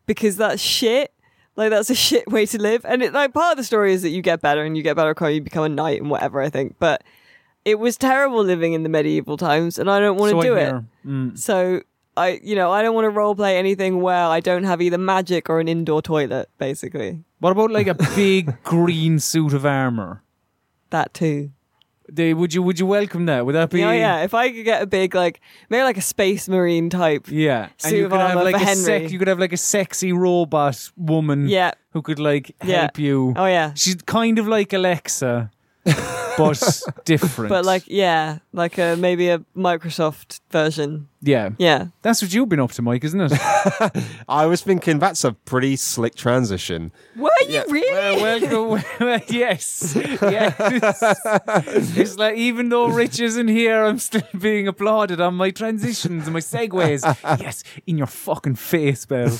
because 0.06 0.38
that's 0.38 0.62
shit. 0.62 1.12
Like, 1.56 1.68
that's 1.68 1.90
a 1.90 1.94
shit 2.06 2.26
way 2.32 2.46
to 2.46 2.58
live. 2.58 2.86
And 2.86 3.02
it, 3.02 3.12
like, 3.12 3.34
part 3.34 3.52
of 3.52 3.58
the 3.58 3.64
story 3.64 3.92
is 3.92 4.00
that 4.00 4.10
you 4.12 4.22
get 4.22 4.40
better 4.40 4.64
and 4.64 4.78
you 4.78 4.82
get 4.82 4.96
better 4.96 5.10
at 5.10 5.34
you 5.34 5.42
become 5.42 5.64
a 5.64 5.68
knight 5.68 6.00
and 6.00 6.10
whatever, 6.10 6.40
I 6.40 6.48
think. 6.48 6.76
But 6.78 7.04
it 7.66 7.78
was 7.78 7.98
terrible 7.98 8.42
living 8.42 8.72
in 8.72 8.82
the 8.84 8.88
medieval 8.88 9.36
times 9.36 9.78
and 9.78 9.90
I 9.90 9.98
don't 10.00 10.16
want 10.16 10.30
to 10.32 10.40
So 10.40 10.42
do 10.42 10.54
it. 10.56 10.74
Mm. 11.04 11.36
So 11.38 11.82
I, 12.16 12.40
you 12.42 12.54
know, 12.54 12.70
I 12.72 12.80
don't 12.80 12.94
want 12.94 13.04
to 13.04 13.10
role 13.10 13.34
play 13.34 13.58
anything 13.58 14.00
where 14.00 14.24
I 14.36 14.40
don't 14.40 14.64
have 14.64 14.80
either 14.80 14.96
magic 14.98 15.50
or 15.50 15.60
an 15.60 15.68
indoor 15.68 16.00
toilet, 16.00 16.48
basically. 16.58 17.24
What 17.40 17.50
about 17.50 17.70
like 17.70 17.88
a 17.88 17.94
big 18.14 18.62
green 18.62 19.18
suit 19.18 19.52
of 19.52 19.66
armor? 19.66 20.22
That 20.90 21.12
too. 21.12 21.50
They, 22.08 22.32
would 22.34 22.54
you 22.54 22.62
would 22.62 22.78
you 22.78 22.86
welcome 22.86 23.26
that? 23.26 23.44
Would 23.44 23.56
that 23.56 23.68
be? 23.70 23.80
Yeah, 23.80 23.92
yeah. 23.92 24.22
If 24.22 24.32
I 24.32 24.52
could 24.52 24.64
get 24.64 24.80
a 24.80 24.86
big, 24.86 25.12
like, 25.14 25.40
maybe 25.68 25.82
like 25.82 25.96
a 25.98 26.00
space 26.14 26.48
marine 26.48 26.88
type. 26.88 27.26
Yeah, 27.28 27.68
and 27.82 27.96
you 27.96 28.04
of 28.04 28.12
could 28.12 28.20
have 28.20 28.44
like 28.44 28.54
a 28.54 28.76
sec- 28.76 29.10
you 29.10 29.18
could 29.18 29.26
have 29.26 29.40
like 29.40 29.52
a 29.52 29.56
sexy 29.56 30.12
robot 30.12 30.92
woman 30.96 31.48
Yeah. 31.48 31.72
who 31.90 32.02
could 32.02 32.20
like 32.20 32.54
Yeah. 32.64 32.82
help 32.82 32.98
you. 33.00 33.34
Oh 33.36 33.46
yeah. 33.46 33.74
She's 33.74 33.96
kind 34.06 34.38
of 34.38 34.46
like 34.46 34.72
Alexa, 34.72 35.50
but 36.36 36.82
different. 37.04 37.48
But 37.50 37.64
like, 37.64 37.84
yeah, 37.86 38.38
like 38.52 38.78
a 38.78 38.96
maybe 38.96 39.28
a 39.28 39.38
Microsoft 39.56 40.40
version. 40.50 41.08
Yeah, 41.22 41.50
Yeah. 41.58 41.86
that's 42.02 42.22
what 42.22 42.32
you've 42.32 42.48
been 42.48 42.60
up 42.60 42.72
to, 42.72 42.82
Mike, 42.82 43.02
isn't 43.04 43.20
it? 43.20 43.32
I 44.28 44.46
was 44.46 44.62
thinking 44.62 44.98
that's 44.98 45.24
a 45.24 45.32
pretty 45.32 45.76
slick 45.76 46.14
transition. 46.14 46.92
Were 47.16 47.30
you 47.48 47.62
really? 47.68 48.22
well, 48.22 48.40
well, 48.70 48.84
well, 49.00 49.20
yes, 49.28 49.94
yes. 49.96 50.54
it's 51.96 52.16
like 52.16 52.36
even 52.36 52.68
though 52.68 52.88
Rich 52.88 53.20
isn't 53.20 53.48
here, 53.48 53.84
I'm 53.84 53.98
still 53.98 54.22
being 54.38 54.68
applauded 54.68 55.20
on 55.20 55.34
my 55.34 55.50
transitions 55.50 56.24
and 56.26 56.32
my 56.34 56.40
segues. 56.40 57.02
yes, 57.40 57.64
in 57.86 57.98
your 57.98 58.06
fucking 58.06 58.56
face, 58.56 59.04
Bell. 59.06 59.36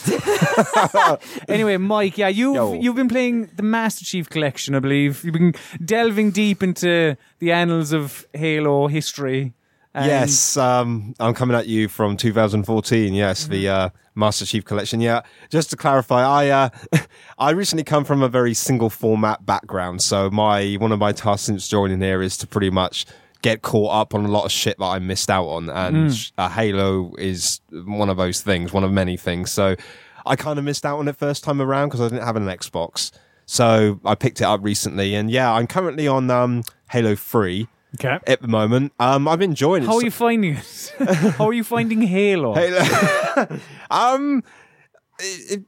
anyway, 1.49 1.77
Mike, 1.77 2.19
yeah, 2.19 2.29
you've 2.29 2.55
Yo. 2.57 2.73
you've 2.75 2.97
been 2.97 3.09
playing 3.09 3.51
the 3.57 3.63
Master 3.63 4.05
Chief 4.05 4.29
Collection, 4.29 4.75
I 4.75 4.79
believe. 4.81 5.23
You've 5.25 5.35
been 5.35 5.55
delving 5.85 6.31
deep 6.31 6.63
into 6.63 7.17
the 7.39 7.53
annals 7.53 7.93
of 7.93 8.27
Halo 8.33 8.87
history. 8.89 9.53
And- 9.97 10.07
yes, 10.07 10.57
um, 10.57 11.15
I'm 11.19 11.33
coming 11.35 11.57
at 11.57 11.67
you 11.67 11.89
from 11.89 12.17
2014. 12.17 13.15
Yes, 13.15 13.43
Mm-hmm. 13.45 13.53
the 13.53 13.69
uh, 13.69 13.89
Master 14.15 14.45
Chief 14.45 14.65
Collection. 14.65 15.01
Yeah, 15.01 15.23
just 15.51 15.71
to 15.71 15.77
clarify, 15.77 16.23
I 16.23 16.49
uh, 16.51 16.69
I 17.39 17.51
recently 17.51 17.83
come 17.85 18.05
from 18.05 18.23
a 18.23 18.29
very 18.29 18.53
single 18.55 18.91
format 18.91 19.45
background, 19.47 20.03
so 20.03 20.31
my 20.31 20.75
one 20.75 20.93
of 20.93 20.99
my 20.99 21.13
tasks 21.13 21.47
since 21.47 21.67
joining 21.69 22.01
here 22.01 22.21
is 22.23 22.37
to 22.39 22.47
pretty 22.47 22.71
much 22.71 23.07
get 23.43 23.63
caught 23.63 23.93
up 23.95 24.15
on 24.15 24.25
a 24.25 24.29
lot 24.29 24.45
of 24.45 24.51
shit 24.53 24.77
that 24.79 24.85
I 24.85 24.99
missed 24.99 25.31
out 25.31 25.47
on, 25.47 25.71
and 25.71 26.09
Mm. 26.11 26.33
uh, 26.39 26.49
Halo 26.49 27.15
is 27.19 27.61
one 27.71 28.09
of 28.11 28.17
those 28.17 28.41
things, 28.43 28.73
one 28.73 28.85
of 28.85 28.93
many 28.93 29.17
things. 29.17 29.51
So 29.51 29.77
I 30.25 30.37
kind 30.37 30.59
of 30.59 30.65
missed 30.65 30.85
out 30.85 30.99
on 30.99 31.09
it 31.09 31.17
first 31.17 31.45
time 31.45 31.61
around 31.63 31.89
because 31.89 32.01
I 32.01 32.09
didn't 32.09 32.25
have 32.25 32.37
an 32.37 32.47
Xbox. 32.47 33.13
So 33.47 34.01
I 34.05 34.15
picked 34.15 34.41
it 34.41 34.45
up 34.45 34.61
recently, 34.63 35.15
and 35.15 35.31
yeah, 35.31 35.53
I'm 35.53 35.67
currently 35.67 36.09
on 36.09 36.31
um, 36.31 36.65
Halo 36.91 37.15
Three 37.15 37.69
Okay. 37.99 38.19
at 38.27 38.43
the 38.43 38.49
moment. 38.49 38.93
Um, 38.99 39.29
I'm 39.29 39.43
enjoying 39.43 39.83
it. 39.83 39.87
How 39.91 39.97
are 39.97 40.03
you 40.03 40.11
finding 40.11 40.57
it? 40.57 40.93
How 41.37 41.49
are 41.49 41.53
you 41.53 41.65
finding 41.65 42.03
Halo? 42.03 42.55
Halo. 42.55 43.49
um, 43.91 44.43
it, 45.19 45.51
it, 45.51 45.65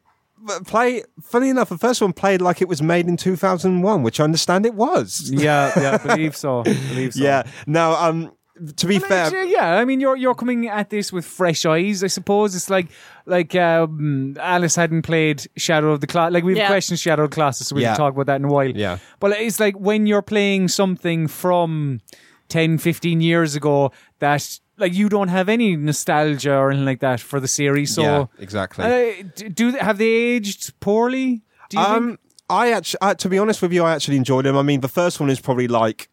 play. 0.66 1.03
Funny 1.22 1.49
enough, 1.49 1.68
the 1.68 1.79
first 1.79 2.01
one 2.01 2.12
played 2.12 2.41
like 2.41 2.61
it 2.62 2.68
was 2.68 2.83
made 2.83 3.07
in 3.09 3.16
2001, 3.16 4.03
which 4.03 4.20
I 4.20 4.24
understand 4.24 4.66
it 4.66 4.74
was. 4.74 5.31
Yeah, 5.33 5.72
yeah, 5.76 5.99
believe 6.07 6.37
so. 6.37 6.62
Believe 6.62 7.14
so. 7.14 7.22
Yeah. 7.22 7.45
Now, 7.66 7.93
um, 7.95 8.33
to 8.76 8.86
be 8.86 8.98
Well, 8.98 9.09
fair, 9.09 9.24
actually, 9.26 9.52
yeah, 9.52 9.76
I 9.76 9.84
mean, 9.84 10.00
you're 10.00 10.16
you're 10.16 10.34
coming 10.34 10.68
at 10.68 10.90
this 10.90 11.12
with 11.12 11.24
fresh 11.24 11.64
eyes, 11.66 12.02
I 12.04 12.09
suppose. 12.09 12.54
It's 12.54 12.68
like 12.70 12.88
like 13.26 13.54
um, 13.54 14.36
Alice 14.40 14.76
hadn't 14.76 15.02
played 15.02 15.46
Shadow 15.56 15.92
of 15.92 16.00
the 16.00 16.06
Colossus. 16.06 16.34
Like 16.34 16.44
we've 16.44 16.56
Yeah. 16.56 16.68
questioned 16.68 16.98
Shadow 16.98 17.24
of 17.24 17.30
the 17.30 17.34
Colossus, 17.34 17.68
so 17.68 17.76
we 17.76 17.82
Yeah. 17.82 17.88
can 17.90 17.96
talk 17.98 18.14
about 18.14 18.26
that 18.26 18.36
in 18.36 18.44
a 18.44 18.48
while. 18.48 18.70
Yeah. 18.70 18.98
but 19.20 19.32
it's 19.32 19.61
like 19.61 19.78
when 19.78 20.06
you're 20.06 20.22
playing 20.22 20.68
something 20.68 21.28
from 21.28 22.00
10, 22.48 22.78
15 22.78 23.20
years 23.20 23.54
ago 23.54 23.92
that 24.20 24.59
like 24.78 24.94
you 24.94 25.09
don't 25.09 25.28
have 25.28 25.48
any 25.48 25.76
nostalgia 25.76 26.54
or 26.54 26.70
anything 26.70 26.86
like 26.86 27.00
that 27.00 27.20
for 27.20 27.40
the 27.40 27.48
series. 27.48 27.94
So, 27.94 28.02
yeah, 28.02 28.24
exactly. 28.38 28.84
uh, 28.84 29.24
do 29.52 29.72
they, 29.72 29.78
have 29.78 29.98
they 29.98 30.06
aged 30.06 30.78
poorly? 30.80 31.42
Do 31.68 31.78
you 31.78 31.84
think? 31.84 31.96
Um, 31.96 32.18
I 32.48 32.72
actually, 32.72 32.98
uh, 33.02 33.14
to 33.14 33.28
be 33.28 33.38
honest 33.38 33.61
with 33.61 33.72
you, 33.72 33.84
I 33.84 33.92
actually 33.94 34.16
enjoyed 34.16 34.46
them. 34.46 34.56
I 34.56 34.62
mean, 34.62 34.80
the 34.80 34.88
first 34.88 35.20
one 35.20 35.28
is 35.30 35.38
probably 35.40 35.68
like 35.68 36.09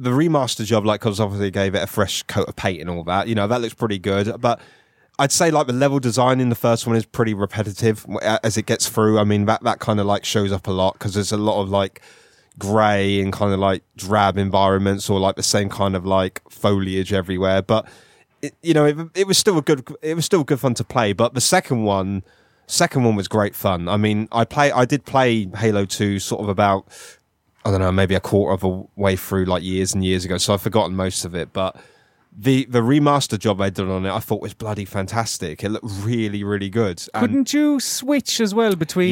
the 0.00 0.10
remaster 0.10 0.64
job, 0.64 0.86
like 0.86 1.00
because 1.00 1.20
obviously 1.20 1.50
gave 1.50 1.74
it 1.74 1.82
a 1.82 1.86
fresh 1.86 2.22
coat 2.24 2.48
of 2.48 2.56
paint 2.56 2.80
and 2.80 2.88
all 2.88 3.04
that. 3.04 3.28
You 3.28 3.34
know, 3.34 3.46
that 3.46 3.60
looks 3.60 3.74
pretty 3.74 3.98
good. 3.98 4.40
But 4.40 4.60
I'd 5.18 5.30
say 5.30 5.50
like 5.50 5.66
the 5.66 5.74
level 5.74 6.00
design 6.00 6.40
in 6.40 6.48
the 6.48 6.54
first 6.54 6.86
one 6.86 6.96
is 6.96 7.04
pretty 7.04 7.34
repetitive 7.34 8.06
as 8.42 8.56
it 8.56 8.64
gets 8.64 8.88
through. 8.88 9.18
I 9.18 9.24
mean, 9.24 9.44
that 9.44 9.62
that 9.62 9.78
kind 9.78 10.00
of 10.00 10.06
like 10.06 10.24
shows 10.24 10.52
up 10.52 10.66
a 10.66 10.70
lot 10.70 10.94
because 10.94 11.14
there's 11.14 11.32
a 11.32 11.36
lot 11.36 11.60
of 11.60 11.68
like 11.68 12.00
grey 12.58 13.20
and 13.20 13.32
kind 13.32 13.52
of 13.52 13.60
like 13.60 13.82
drab 13.96 14.38
environments 14.38 15.10
or 15.10 15.20
like 15.20 15.36
the 15.36 15.42
same 15.42 15.68
kind 15.68 15.94
of 15.94 16.06
like 16.06 16.40
foliage 16.50 17.12
everywhere. 17.12 17.60
But 17.60 17.86
it, 18.40 18.54
you 18.62 18.72
know, 18.72 18.86
it, 18.86 18.96
it 19.14 19.26
was 19.26 19.36
still 19.36 19.58
a 19.58 19.62
good, 19.62 19.86
it 20.00 20.14
was 20.14 20.24
still 20.24 20.44
good 20.44 20.60
fun 20.60 20.74
to 20.74 20.84
play. 20.84 21.12
But 21.12 21.34
the 21.34 21.40
second 21.40 21.82
one, 21.84 22.22
second 22.66 23.04
one 23.04 23.16
was 23.16 23.28
great 23.28 23.54
fun. 23.54 23.88
I 23.88 23.98
mean, 23.98 24.28
I 24.32 24.44
play, 24.44 24.72
I 24.72 24.86
did 24.86 25.04
play 25.04 25.48
Halo 25.56 25.84
Two 25.84 26.18
sort 26.18 26.42
of 26.42 26.48
about, 26.48 26.86
I 27.64 27.70
don't 27.70 27.80
know, 27.80 27.92
maybe 27.92 28.14
a 28.14 28.20
quarter 28.20 28.54
of 28.54 28.64
a 28.64 28.84
way 28.96 29.16
through, 29.16 29.44
like 29.44 29.62
years 29.62 29.94
and 29.94 30.04
years 30.04 30.24
ago. 30.24 30.38
So 30.38 30.54
I've 30.54 30.62
forgotten 30.62 30.96
most 30.96 31.24
of 31.24 31.34
it, 31.34 31.52
but. 31.52 31.76
The 32.32 32.64
the 32.66 32.78
remaster 32.80 33.36
job 33.36 33.60
I'd 33.60 33.74
done 33.74 33.90
on 33.90 34.06
it, 34.06 34.10
I 34.12 34.20
thought 34.20 34.40
was 34.40 34.54
bloody 34.54 34.84
fantastic. 34.84 35.64
It 35.64 35.70
looked 35.70 35.86
really, 36.02 36.44
really 36.44 36.70
good. 36.70 37.02
And- 37.12 37.20
Couldn't 37.20 37.52
you 37.52 37.80
switch 37.80 38.40
as 38.40 38.54
well 38.54 38.76
between? 38.76 39.10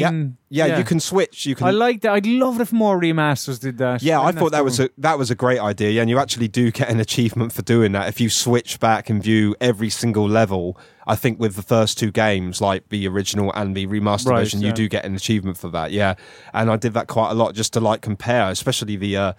yeah, 0.51 0.67
yeah, 0.67 0.79
you 0.79 0.85
can 0.85 1.01
switch. 1.01 1.45
You 1.45 1.57
can. 1.57 1.67
I 1.67 1.71
like 1.73 2.03
that. 2.03 2.13
I'd 2.13 2.27
love 2.27 2.61
if 2.61 2.73
more 2.73 2.99
remasters 2.99 3.59
did 3.61 3.79
that. 3.79 4.03
Yeah, 4.03 4.21
I 4.21 4.31
thought 4.31 4.53
that 4.53 4.65
was 4.65 4.79
a 4.79 4.89
that 4.99 5.19
was 5.19 5.33
a 5.33 5.35
great 5.35 5.59
idea. 5.59 5.91
Yeah, 5.91 6.03
and 6.03 6.11
you 6.11 6.19
actually 6.21 6.47
do 6.47 6.71
get 6.71 6.89
an 6.91 7.01
achievement 7.01 7.53
for 7.53 7.63
doing 7.63 7.91
that 7.93 8.07
if 8.09 8.21
you 8.21 8.31
switch 8.31 8.79
back 8.79 9.11
and 9.11 9.21
view 9.21 9.57
every 9.61 9.91
single 9.91 10.29
level. 10.29 10.79
I 11.05 11.17
think 11.17 11.41
with 11.41 11.57
the 11.57 11.63
first 11.63 11.99
two 11.99 12.13
games, 12.13 12.61
like 12.61 12.89
the 12.89 13.09
original 13.09 13.53
and 13.55 13.75
the 13.77 13.87
remastered 13.89 14.27
Right, 14.27 14.39
version, 14.41 14.63
you 14.63 14.73
do 14.73 14.89
get 14.89 15.05
an 15.05 15.17
achievement 15.17 15.57
for 15.57 15.69
that. 15.71 15.91
Yeah, 15.91 16.15
and 16.55 16.71
I 16.71 16.77
did 16.77 16.95
that 16.95 17.09
quite 17.09 17.33
a 17.33 17.35
lot 17.35 17.55
just 17.55 17.73
to 17.73 17.81
like 17.81 18.01
compare, 18.01 18.49
especially 18.49 18.95
the 18.97 19.17
uh, 19.17 19.33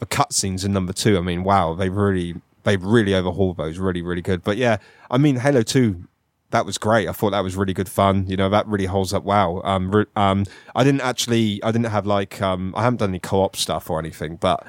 the 0.00 0.06
cutscenes 0.06 0.66
in 0.66 0.72
number 0.72 0.92
two. 0.92 1.16
I 1.16 1.22
mean, 1.22 1.44
wow, 1.44 1.72
they 1.74 1.88
really 1.88 2.34
they 2.64 2.76
really 2.76 3.14
overhauled 3.14 3.56
those, 3.56 3.78
really 3.78 4.02
really 4.02 4.22
good. 4.22 4.42
But 4.42 4.56
yeah, 4.56 4.78
I 5.10 5.18
mean, 5.18 5.36
Halo 5.36 5.62
Two 5.62 6.08
that 6.52 6.64
was 6.66 6.78
great. 6.78 7.08
I 7.08 7.12
thought 7.12 7.30
that 7.30 7.42
was 7.42 7.56
really 7.56 7.72
good 7.74 7.88
fun. 7.88 8.26
You 8.28 8.36
know, 8.36 8.48
that 8.50 8.66
really 8.68 8.84
holds 8.84 9.12
up 9.12 9.24
well. 9.24 9.62
Um, 9.64 10.06
um, 10.16 10.44
I 10.76 10.84
didn't 10.84 11.00
actually, 11.00 11.62
I 11.64 11.72
didn't 11.72 11.86
have 11.86 12.06
like, 12.06 12.40
um, 12.40 12.74
I 12.76 12.82
haven't 12.82 12.98
done 12.98 13.08
any 13.08 13.18
co-op 13.18 13.56
stuff 13.56 13.90
or 13.90 13.98
anything, 13.98 14.36
but 14.36 14.66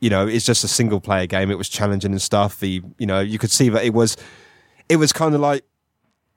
you 0.00 0.10
know, 0.10 0.26
it's 0.26 0.44
just 0.44 0.64
a 0.64 0.68
single 0.68 1.00
player 1.00 1.26
game. 1.26 1.50
It 1.50 1.58
was 1.58 1.68
challenging 1.68 2.12
and 2.12 2.20
stuff. 2.20 2.60
The, 2.60 2.82
you 2.98 3.06
know, 3.06 3.20
you 3.20 3.38
could 3.38 3.50
see 3.50 3.68
that 3.68 3.84
it 3.84 3.94
was, 3.94 4.16
it 4.88 4.96
was 4.96 5.12
kind 5.12 5.34
of 5.34 5.40
like, 5.40 5.64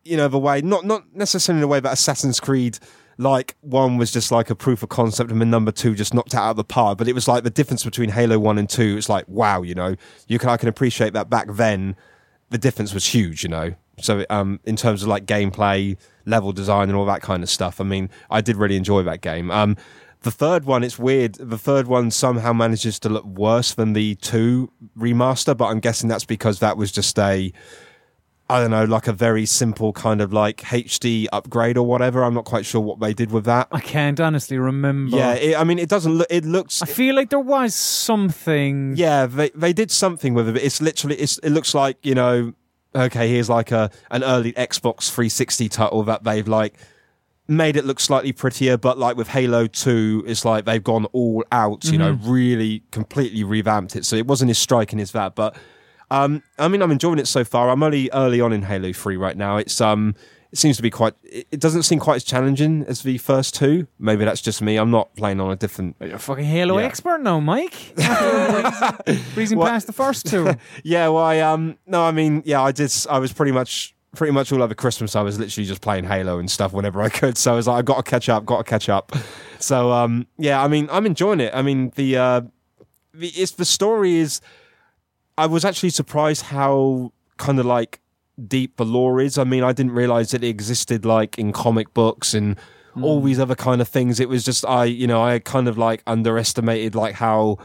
you 0.05 0.18
know, 0.18 0.28
the 0.28 0.39
way, 0.39 0.62
not, 0.62 0.86
not 0.86 1.03
necessarily 1.14 1.62
the 1.62 1.68
way 1.68 1.80
that 1.80 1.93
Assassin's 1.93 2.39
Creed, 2.39 2.80
like 3.20 3.57
one 3.59 3.97
was 3.97 4.11
just 4.11 4.32
like 4.32 4.49
a 4.49 4.55
proof 4.55 4.82
of 4.82 4.88
concept 4.88 5.30
and 5.30 5.41
then 5.41 5.49
number 5.49 5.74
two 5.74 5.93
just 5.93 6.13
knocked 6.13 6.34
out 6.34 6.51
of 6.51 6.55
the 6.55 6.63
park. 6.63 6.97
But 6.97 7.09
it 7.09 7.13
was 7.13 7.28
like 7.28 7.43
the 7.43 7.49
difference 7.49 7.84
between 7.84 8.09
Halo 8.09 8.39
1 8.39 8.57
and 8.57 8.70
2. 8.70 8.97
It's 8.97 9.09
like, 9.09 9.28
wow, 9.28 9.61
you 9.61 9.76
know, 9.76 9.95
you 10.28 10.39
can, 10.39 10.47
I 10.47 10.55
can 10.55 10.70
appreciate 10.70 11.11
that 11.13 11.30
back 11.30 11.47
then 11.51 11.97
the 12.49 12.57
difference 12.57 12.93
was 12.93 13.05
huge, 13.05 13.43
you 13.43 13.49
know. 13.49 13.76
So 13.99 14.26
um, 14.30 14.61
in 14.63 14.78
terms 14.78 15.03
of 15.03 15.09
like 15.09 15.26
gameplay, 15.26 15.97
level 16.26 16.53
design, 16.53 16.88
and 16.88 16.97
all 16.97 17.05
that 17.05 17.22
kind 17.22 17.43
of 17.43 17.49
stuff, 17.49 17.82
I 17.82 17.84
mean, 17.84 18.09
I 18.30 18.39
did 18.39 18.55
really 18.55 18.78
enjoy 18.78 19.03
that 19.03 19.20
game. 19.20 19.51
Um, 19.51 19.76
the 20.22 20.32
third 20.32 20.63
one, 20.63 20.84
it's 20.84 20.97
weird. 20.97 21.36
The 21.36 21.57
third 21.57 21.88
one 21.88 22.11
somehow 22.11 22.53
manages 22.53 22.99
to 22.99 23.09
look 23.09 23.26
worse 23.26 23.74
than 23.74 23.93
the 23.93 24.15
two 24.15 24.72
remaster, 24.97 25.55
but 25.55 25.65
I'm 25.65 25.82
guessing 25.82 26.07
that's 26.07 26.26
because 26.26 26.59
that 26.59 26.78
was 26.78 26.91
just 26.91 27.20
a, 27.20 27.51
I 28.49 28.59
don't 28.59 28.71
know, 28.71 28.85
like 28.85 29.07
a 29.07 29.13
very 29.13 29.45
simple 29.45 29.93
kind 29.93 30.21
of 30.21 30.33
like 30.33 30.57
HD 30.57 31.27
upgrade 31.31 31.77
or 31.77 31.85
whatever. 31.85 32.23
I'm 32.23 32.33
not 32.33 32.45
quite 32.45 32.65
sure 32.65 32.81
what 32.81 32.99
they 32.99 33.13
did 33.13 33.31
with 33.31 33.45
that. 33.45 33.67
I 33.71 33.79
can't 33.79 34.19
honestly 34.19 34.57
remember. 34.57 35.15
Yeah, 35.15 35.33
it, 35.33 35.55
I 35.55 35.63
mean, 35.63 35.77
it 35.77 35.87
doesn't 35.87 36.13
look. 36.13 36.27
It 36.31 36.45
looks. 36.45 36.81
I 36.81 36.87
feel 36.87 37.13
like 37.13 37.29
there 37.29 37.39
was 37.39 37.75
something. 37.75 38.95
Yeah, 38.97 39.27
they 39.27 39.49
they 39.51 39.71
did 39.71 39.91
something 39.91 40.33
with 40.33 40.49
it. 40.49 40.53
but 40.53 40.63
It's 40.63 40.81
literally 40.81 41.17
it's 41.17 41.37
it 41.39 41.51
looks 41.51 41.75
like 41.75 41.97
you 42.03 42.15
know, 42.15 42.53
okay, 42.95 43.29
here's 43.29 43.49
like 43.49 43.71
a 43.71 43.91
an 44.09 44.23
early 44.23 44.53
Xbox 44.53 45.11
360 45.11 45.69
title 45.69 46.03
that 46.03 46.23
they've 46.23 46.47
like 46.47 46.73
made 47.47 47.75
it 47.75 47.85
look 47.85 47.99
slightly 47.99 48.31
prettier, 48.31 48.77
but 48.77 48.97
like 48.97 49.17
with 49.17 49.27
Halo 49.27 49.67
2, 49.67 50.23
it's 50.27 50.45
like 50.45 50.65
they've 50.65 50.83
gone 50.83 51.05
all 51.05 51.43
out, 51.51 51.83
you 51.85 51.97
know, 51.97 52.13
mm-hmm. 52.13 52.31
really 52.31 52.83
completely 52.91 53.43
revamped 53.43 53.95
it. 53.95 54.05
So 54.05 54.15
it 54.15 54.27
wasn't 54.27 54.51
as 54.51 54.59
striking 54.59 54.99
as 54.99 55.11
that, 55.13 55.33
but 55.33 55.55
um, 56.12 56.41
I 56.57 56.68
mean, 56.68 56.82
I'm 56.82 56.91
enjoying 56.91 57.20
it 57.20 57.28
so 57.28 57.43
far. 57.43 57.70
I'm 57.70 57.84
only 57.84 58.10
early 58.14 58.41
on 58.41 58.53
in 58.53 58.64
Halo 58.64 58.91
3 58.93 59.16
right 59.18 59.38
now. 59.38 59.57
It's 59.57 59.80
um, 59.82 60.16
it 60.51 60.57
seems 60.57 60.78
to 60.78 60.82
be 60.82 60.89
quite. 60.89 61.14
It 61.24 61.60
doesn't 61.60 61.84
seem 61.84 61.99
quite 61.99 62.16
as 62.16 62.24
challenging 62.24 62.84
as 62.88 63.03
the 63.03 63.20
first 63.20 63.53
two. 63.53 63.86
Maybe 63.99 64.26
that's 64.26 64.41
just 64.41 64.62
me. 64.64 64.78
I'm 64.78 64.89
not 64.89 65.16
playing 65.16 65.39
on 65.39 65.51
a 65.51 65.55
different 65.55 65.95
You're 66.01 66.16
a 66.16 66.20
fucking 66.20 66.43
Halo 66.45 66.80
Yeah. 66.80 66.86
expert 66.86 67.20
now, 67.22 67.39
Mike. 67.39 67.93
Breezing, 69.36 69.60
past 69.60 69.88
the 69.88 69.93
first 69.93 70.26
two. 70.28 70.53
Yeah, 70.84 71.10
well, 71.10 71.24
I 71.24 71.39
um, 71.39 71.78
no, 71.86 72.03
I 72.03 72.12
mean, 72.12 72.41
yeah, 72.45 72.62
I 72.62 72.72
did. 72.72 72.91
I 73.10 73.20
was 73.20 73.32
pretty 73.32 73.51
much, 73.51 73.93
pretty 74.16 74.34
much 74.34 74.51
all 74.51 74.64
over 74.64 74.74
Christmas. 74.74 75.16
I 75.16 75.22
was 75.22 75.38
literally 75.38 75.68
just 75.68 75.82
playing 75.82 76.05
Halo 76.05 76.39
and 76.39 76.49
stuff 76.49 76.74
whenever 76.74 77.01
I 77.01 77.10
could. 77.10 77.38
So 77.38 77.51
I 77.53 77.55
was 77.55 77.68
like, 77.68 77.78
I 77.78 77.82
got 77.84 78.03
to 78.03 78.10
catch 78.10 78.30
up, 78.30 78.45
got 78.45 78.57
to 78.57 78.64
catch 78.64 78.89
up. 78.89 79.12
So 79.60 79.91
um, 79.91 80.26
yeah, 80.38 80.64
I 80.64 80.68
mean, 80.68 80.88
I'm 80.91 81.05
enjoying 81.05 81.39
it. 81.41 81.53
I 81.53 81.62
mean, 81.62 81.91
the 81.95 82.18
uh, 82.18 82.41
the 83.14 83.28
it's 83.28 83.51
the 83.51 83.66
story 83.66 84.16
is. 84.18 84.41
I 85.39 85.45
was 85.45 85.63
actually 85.63 85.91
surprised 85.91 86.41
how 86.41 87.13
kind 87.37 87.59
of 87.59 87.65
like 87.65 88.01
deep 88.45 88.75
the 88.75 88.83
lore 88.83 89.21
is. 89.21 89.37
I 89.37 89.45
mean, 89.45 89.63
I 89.63 89.71
didn't 89.71 89.93
realize 89.93 90.31
that 90.31 90.43
it 90.43 90.47
existed 90.47 91.05
like 91.05 91.39
in 91.39 91.53
comic 91.53 91.93
books 91.93 92.33
and 92.33 92.57
all 93.01 93.21
these 93.21 93.39
other 93.39 93.55
kind 93.55 93.79
of 93.79 93.87
things. 93.87 94.19
It 94.19 94.27
was 94.27 94.43
just 94.43 94.65
I, 94.65 94.83
you 94.83 95.07
know, 95.07 95.23
I 95.23 95.39
kind 95.39 95.69
of 95.69 95.77
like 95.77 96.03
underestimated 96.05 96.93
like 96.93 97.15
how 97.15 97.57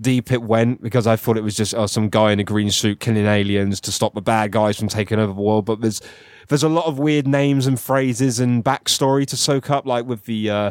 deep 0.00 0.32
it 0.32 0.40
went 0.40 0.80
because 0.80 1.06
I 1.06 1.16
thought 1.16 1.36
it 1.36 1.42
was 1.42 1.54
just 1.54 1.74
oh, 1.74 1.84
some 1.86 2.08
guy 2.08 2.32
in 2.32 2.40
a 2.40 2.44
green 2.44 2.70
suit 2.70 3.00
killing 3.00 3.26
aliens 3.26 3.82
to 3.82 3.92
stop 3.92 4.14
the 4.14 4.22
bad 4.22 4.50
guys 4.50 4.78
from 4.78 4.88
taking 4.88 5.18
over 5.18 5.34
the 5.34 5.42
world. 5.42 5.66
But 5.66 5.82
there's 5.82 6.00
there's 6.48 6.62
a 6.62 6.70
lot 6.70 6.86
of 6.86 6.98
weird 6.98 7.26
names 7.26 7.66
and 7.66 7.78
phrases 7.78 8.40
and 8.40 8.64
backstory 8.64 9.26
to 9.26 9.36
soak 9.36 9.68
up, 9.68 9.84
like 9.84 10.06
with 10.06 10.24
the. 10.24 10.48
Uh, 10.48 10.70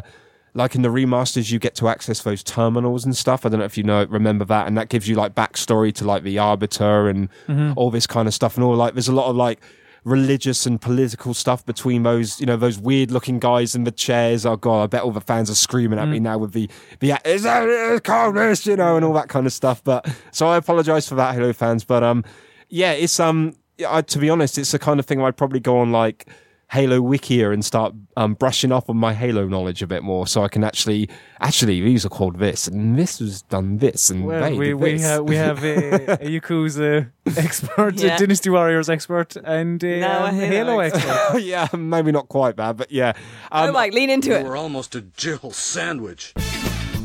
like 0.54 0.74
in 0.74 0.82
the 0.82 0.88
remasters, 0.88 1.50
you 1.50 1.58
get 1.58 1.74
to 1.76 1.88
access 1.88 2.22
those 2.22 2.42
terminals 2.42 3.04
and 3.04 3.16
stuff. 3.16 3.46
I 3.46 3.48
don't 3.48 3.60
know 3.60 3.66
if 3.66 3.78
you 3.78 3.84
know, 3.84 4.04
remember 4.04 4.44
that, 4.46 4.66
and 4.66 4.76
that 4.76 4.88
gives 4.88 5.08
you 5.08 5.14
like 5.14 5.34
backstory 5.34 5.94
to 5.94 6.04
like 6.04 6.22
the 6.22 6.38
Arbiter 6.38 7.08
and 7.08 7.28
all 7.76 7.90
this 7.90 8.06
kind 8.06 8.26
of 8.26 8.34
stuff, 8.34 8.56
and 8.56 8.64
all 8.64 8.74
like 8.74 8.94
there's 8.94 9.08
a 9.08 9.14
lot 9.14 9.28
of 9.28 9.36
like 9.36 9.60
religious 10.04 10.64
and 10.64 10.80
political 10.80 11.34
stuff 11.34 11.64
between 11.66 12.02
those, 12.04 12.40
you 12.40 12.46
know, 12.46 12.56
those 12.56 12.78
weird 12.78 13.10
looking 13.10 13.38
guys 13.38 13.74
in 13.74 13.84
the 13.84 13.90
chairs. 13.90 14.46
Oh 14.46 14.56
god, 14.56 14.82
I 14.82 14.86
bet 14.86 15.02
all 15.02 15.12
the 15.12 15.20
fans 15.20 15.50
are 15.50 15.54
screaming 15.54 15.98
at 15.98 16.08
me 16.08 16.18
now 16.20 16.38
with 16.38 16.52
the 16.52 16.68
the 17.00 17.20
is 17.24 17.42
that 17.42 17.68
is 17.68 18.00
communist, 18.00 18.66
you 18.66 18.76
know, 18.76 18.96
and 18.96 19.04
all 19.04 19.12
that 19.14 19.28
kind 19.28 19.46
of 19.46 19.52
stuff. 19.52 19.84
But 19.84 20.10
so 20.32 20.48
I 20.48 20.56
apologize 20.56 21.08
for 21.08 21.14
that, 21.16 21.34
hello 21.34 21.52
fans. 21.52 21.84
But 21.84 22.02
um, 22.02 22.24
yeah, 22.68 22.92
it's 22.92 23.20
um, 23.20 23.56
I, 23.86 24.02
to 24.02 24.18
be 24.18 24.30
honest, 24.30 24.58
it's 24.58 24.72
the 24.72 24.78
kind 24.78 24.98
of 24.98 25.06
thing 25.06 25.20
I'd 25.20 25.36
probably 25.36 25.60
go 25.60 25.78
on 25.78 25.92
like 25.92 26.26
Halo 26.70 27.00
Wikia 27.00 27.52
and 27.52 27.64
start 27.64 27.94
um, 28.16 28.34
brushing 28.34 28.70
up 28.70 28.88
on 28.88 28.96
my 28.96 29.12
Halo 29.12 29.48
knowledge 29.48 29.82
a 29.82 29.88
bit 29.88 30.04
more, 30.04 30.26
so 30.28 30.44
I 30.44 30.48
can 30.48 30.62
actually 30.62 31.08
actually 31.40 31.80
these 31.80 32.06
are 32.06 32.08
called 32.08 32.38
this 32.38 32.68
and 32.68 32.96
this 32.96 33.18
was 33.20 33.42
done 33.42 33.78
this 33.78 34.08
and 34.08 34.24
Well, 34.24 34.40
they 34.40 34.56
we 34.56 34.66
did 34.66 34.74
we 34.74 34.92
this. 34.92 35.02
have 35.02 35.24
we 35.24 35.34
have 35.36 35.64
a, 35.64 36.12
a 36.12 36.16
Yakuza 36.40 37.10
expert, 37.36 37.94
Yeah. 38.00 38.14
a 38.14 38.18
Dynasty 38.18 38.50
Warriors 38.50 38.88
expert, 38.88 39.34
and 39.36 39.82
a, 39.82 39.98
Now 40.00 40.26
um, 40.26 40.34
Halo 40.36 40.48
Halo 40.52 40.78
expert. 40.78 41.08
expert. 41.10 41.38
yeah, 41.42 41.66
maybe 41.76 42.12
not 42.12 42.28
quite 42.28 42.54
bad, 42.54 42.76
but 42.76 42.92
yeah. 42.92 43.14
Um, 43.50 43.70
oh, 43.70 43.72
Mike, 43.72 43.92
lean 43.92 44.08
into 44.10 44.30
it. 44.38 44.44
We're 44.44 44.56
almost 44.56 44.94
a 44.94 45.00
Jill 45.00 45.50
sandwich. 45.50 46.32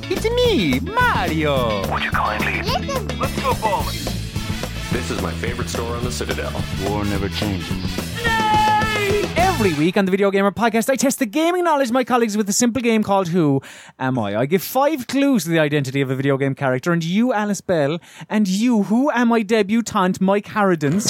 It's 0.07 0.24
me, 0.24 0.80
Mario. 0.82 1.91
Would 1.91 2.03
you 2.03 2.11
kindly 2.11 2.61
listen? 2.61 3.18
Let's 3.18 3.41
go 3.41 3.55
bowling. 3.55 3.97
This 4.91 5.09
is 5.09 5.20
my 5.24 5.32
favorite 5.34 5.70
store 5.70 5.95
on 5.95 6.03
the 6.03 6.11
Citadel. 6.11 6.53
War 6.88 7.03
never 7.03 7.28
changes. 7.30 7.68
Every 9.55 9.73
week 9.73 9.97
on 9.97 10.05
the 10.05 10.11
Video 10.11 10.29
Gamer 10.31 10.51
podcast, 10.51 10.89
I 10.89 10.95
test 10.97 11.19
the 11.19 11.25
gaming 11.25 11.63
knowledge 11.63 11.87
of 11.87 11.93
my 11.93 12.03
colleagues 12.03 12.35
with 12.37 12.49
a 12.49 12.53
simple 12.53 12.81
game 12.81 13.03
called 13.03 13.29
Who 13.29 13.61
Am 13.97 14.19
I? 14.19 14.35
I 14.35 14.45
give 14.45 14.61
five 14.61 15.07
clues 15.07 15.45
to 15.45 15.49
the 15.49 15.59
identity 15.59 16.01
of 16.01 16.11
a 16.11 16.15
video 16.15 16.35
game 16.37 16.53
character, 16.55 16.91
and 16.91 17.01
you, 17.03 17.31
Alice 17.33 17.61
Bell, 17.61 17.99
and 18.29 18.47
you, 18.49 18.83
Who 18.83 19.09
Am 19.11 19.31
I 19.31 19.41
debutante 19.43 20.19
Mike 20.21 20.45
Harradence, 20.47 21.09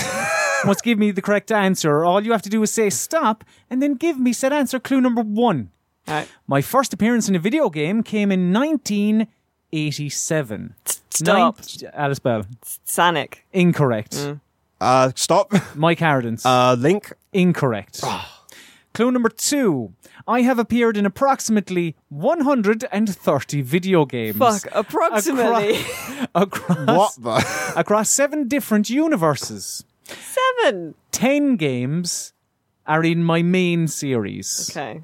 must 0.66 0.84
give 0.84 0.98
me 1.00 1.10
the 1.12 1.22
correct 1.24 1.52
answer. 1.52 2.06
All 2.06 2.24
you 2.24 2.32
have 2.34 2.44
to 2.44 2.50
do 2.50 2.62
is 2.64 2.72
say 2.72 2.90
stop, 2.92 3.44
and 3.70 3.82
then 3.82 3.96
give 3.96 4.18
me 4.20 4.32
said 4.32 4.54
answer. 4.54 4.80
Clue 4.80 5.02
number 5.02 5.22
one. 5.24 5.72
All 6.08 6.14
right. 6.14 6.28
My 6.48 6.62
first 6.62 6.94
appearance 6.94 7.28
in 7.28 7.36
a 7.36 7.40
video 7.40 7.70
game 7.70 8.04
came 8.04 8.32
in 8.32 8.54
1987. 8.54 10.76
Stop. 11.10 11.58
Nin- 11.82 11.92
Alice 11.94 12.20
Bell. 12.20 12.46
Sonic. 12.86 13.44
Incorrect. 13.52 14.34
uh, 14.80 15.12
stop. 15.16 15.52
Mike 15.76 16.00
Harradence. 16.00 16.46
Uh, 16.46 16.76
Link. 16.76 17.12
Incorrect. 17.34 18.02
Clue 18.96 19.12
number 19.12 19.28
two. 19.28 19.94
I 20.26 20.44
have 20.44 20.58
appeared 20.58 20.96
in 20.96 21.06
approximately 21.06 21.98
130 22.08 23.62
video 23.62 24.06
games. 24.06 24.38
Fuck, 24.38 24.68
approximately. 24.72 25.80
Across, 26.34 26.88
What 26.88 27.14
the? 27.22 27.74
across 27.76 28.10
seven 28.10 28.48
different 28.48 28.90
universes. 28.90 29.84
Seven. 30.06 30.96
Ten 31.12 31.58
games 31.58 32.32
are 32.88 33.04
in 33.04 33.22
my 33.22 33.42
main 33.42 33.90
series. 33.90 34.70
Okay. 34.72 35.02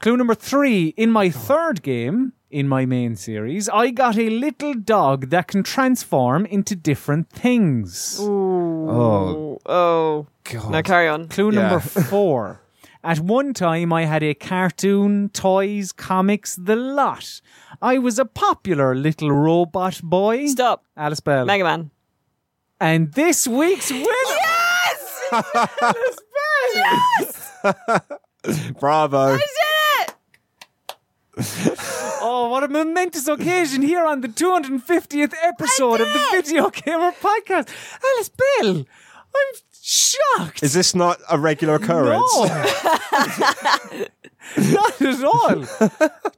Clue 0.00 0.16
number 0.16 0.34
three. 0.34 0.94
In 0.96 1.12
my 1.12 1.30
third 1.30 1.80
game, 1.82 2.32
in 2.50 2.66
my 2.68 2.86
main 2.86 3.14
series, 3.14 3.68
I 3.68 3.90
got 3.90 4.18
a 4.18 4.30
little 4.30 4.74
dog 4.74 5.30
that 5.30 5.46
can 5.46 5.62
transform 5.62 6.44
into 6.46 6.74
different 6.74 7.30
things. 7.30 8.18
Oh 8.20 9.43
Oh. 9.66 10.26
God. 10.44 10.70
Now 10.70 10.82
carry 10.82 11.08
on. 11.08 11.28
Clue 11.28 11.50
Yeah. 11.52 11.60
number 11.62 11.80
four. 11.80 12.60
At 13.02 13.20
one 13.20 13.52
time, 13.52 13.92
I 13.92 14.06
had 14.06 14.22
a 14.22 14.32
cartoon, 14.34 15.28
toys, 15.28 15.92
comics, 15.92 16.56
the 16.56 16.74
lot. 16.76 17.40
I 17.82 17.98
was 17.98 18.18
a 18.18 18.24
popular 18.24 18.94
little 18.94 19.30
robot 19.30 20.00
boy. 20.02 20.46
Stop. 20.46 20.84
Alice 20.96 21.20
Bell. 21.20 21.44
Mega 21.44 21.64
Man. 21.64 21.90
and 22.80 23.12
this 23.12 23.46
week's 23.46 23.90
winner. 23.90 24.06
Bravo. 28.80 29.38
Oh, 32.26 32.48
what 32.48 32.62
a 32.64 32.68
momentous 32.68 33.28
occasion 33.28 33.82
here 33.82 34.06
on 34.06 34.22
the 34.22 34.28
250th 34.28 35.34
episode 35.42 36.00
of 36.00 36.06
the 36.06 36.26
Video 36.30 36.70
Gamer 36.70 37.12
Podcast. 37.12 37.68
Alice 38.02 38.30
Bell, 38.30 38.86
I'm 39.36 39.54
shocked. 39.82 40.62
Is 40.62 40.72
this 40.74 40.94
not 40.94 41.18
a 41.30 41.38
regular 41.38 41.74
occurrence? 41.76 42.22
No. 42.36 42.44
Not 44.56 45.00
at 45.02 45.24
all. 45.24 45.54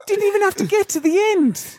Didn't 0.05 0.25
even 0.25 0.41
have 0.41 0.55
to 0.55 0.65
get 0.65 0.87
to 0.89 0.99
the 0.99 1.17
end. 1.31 1.77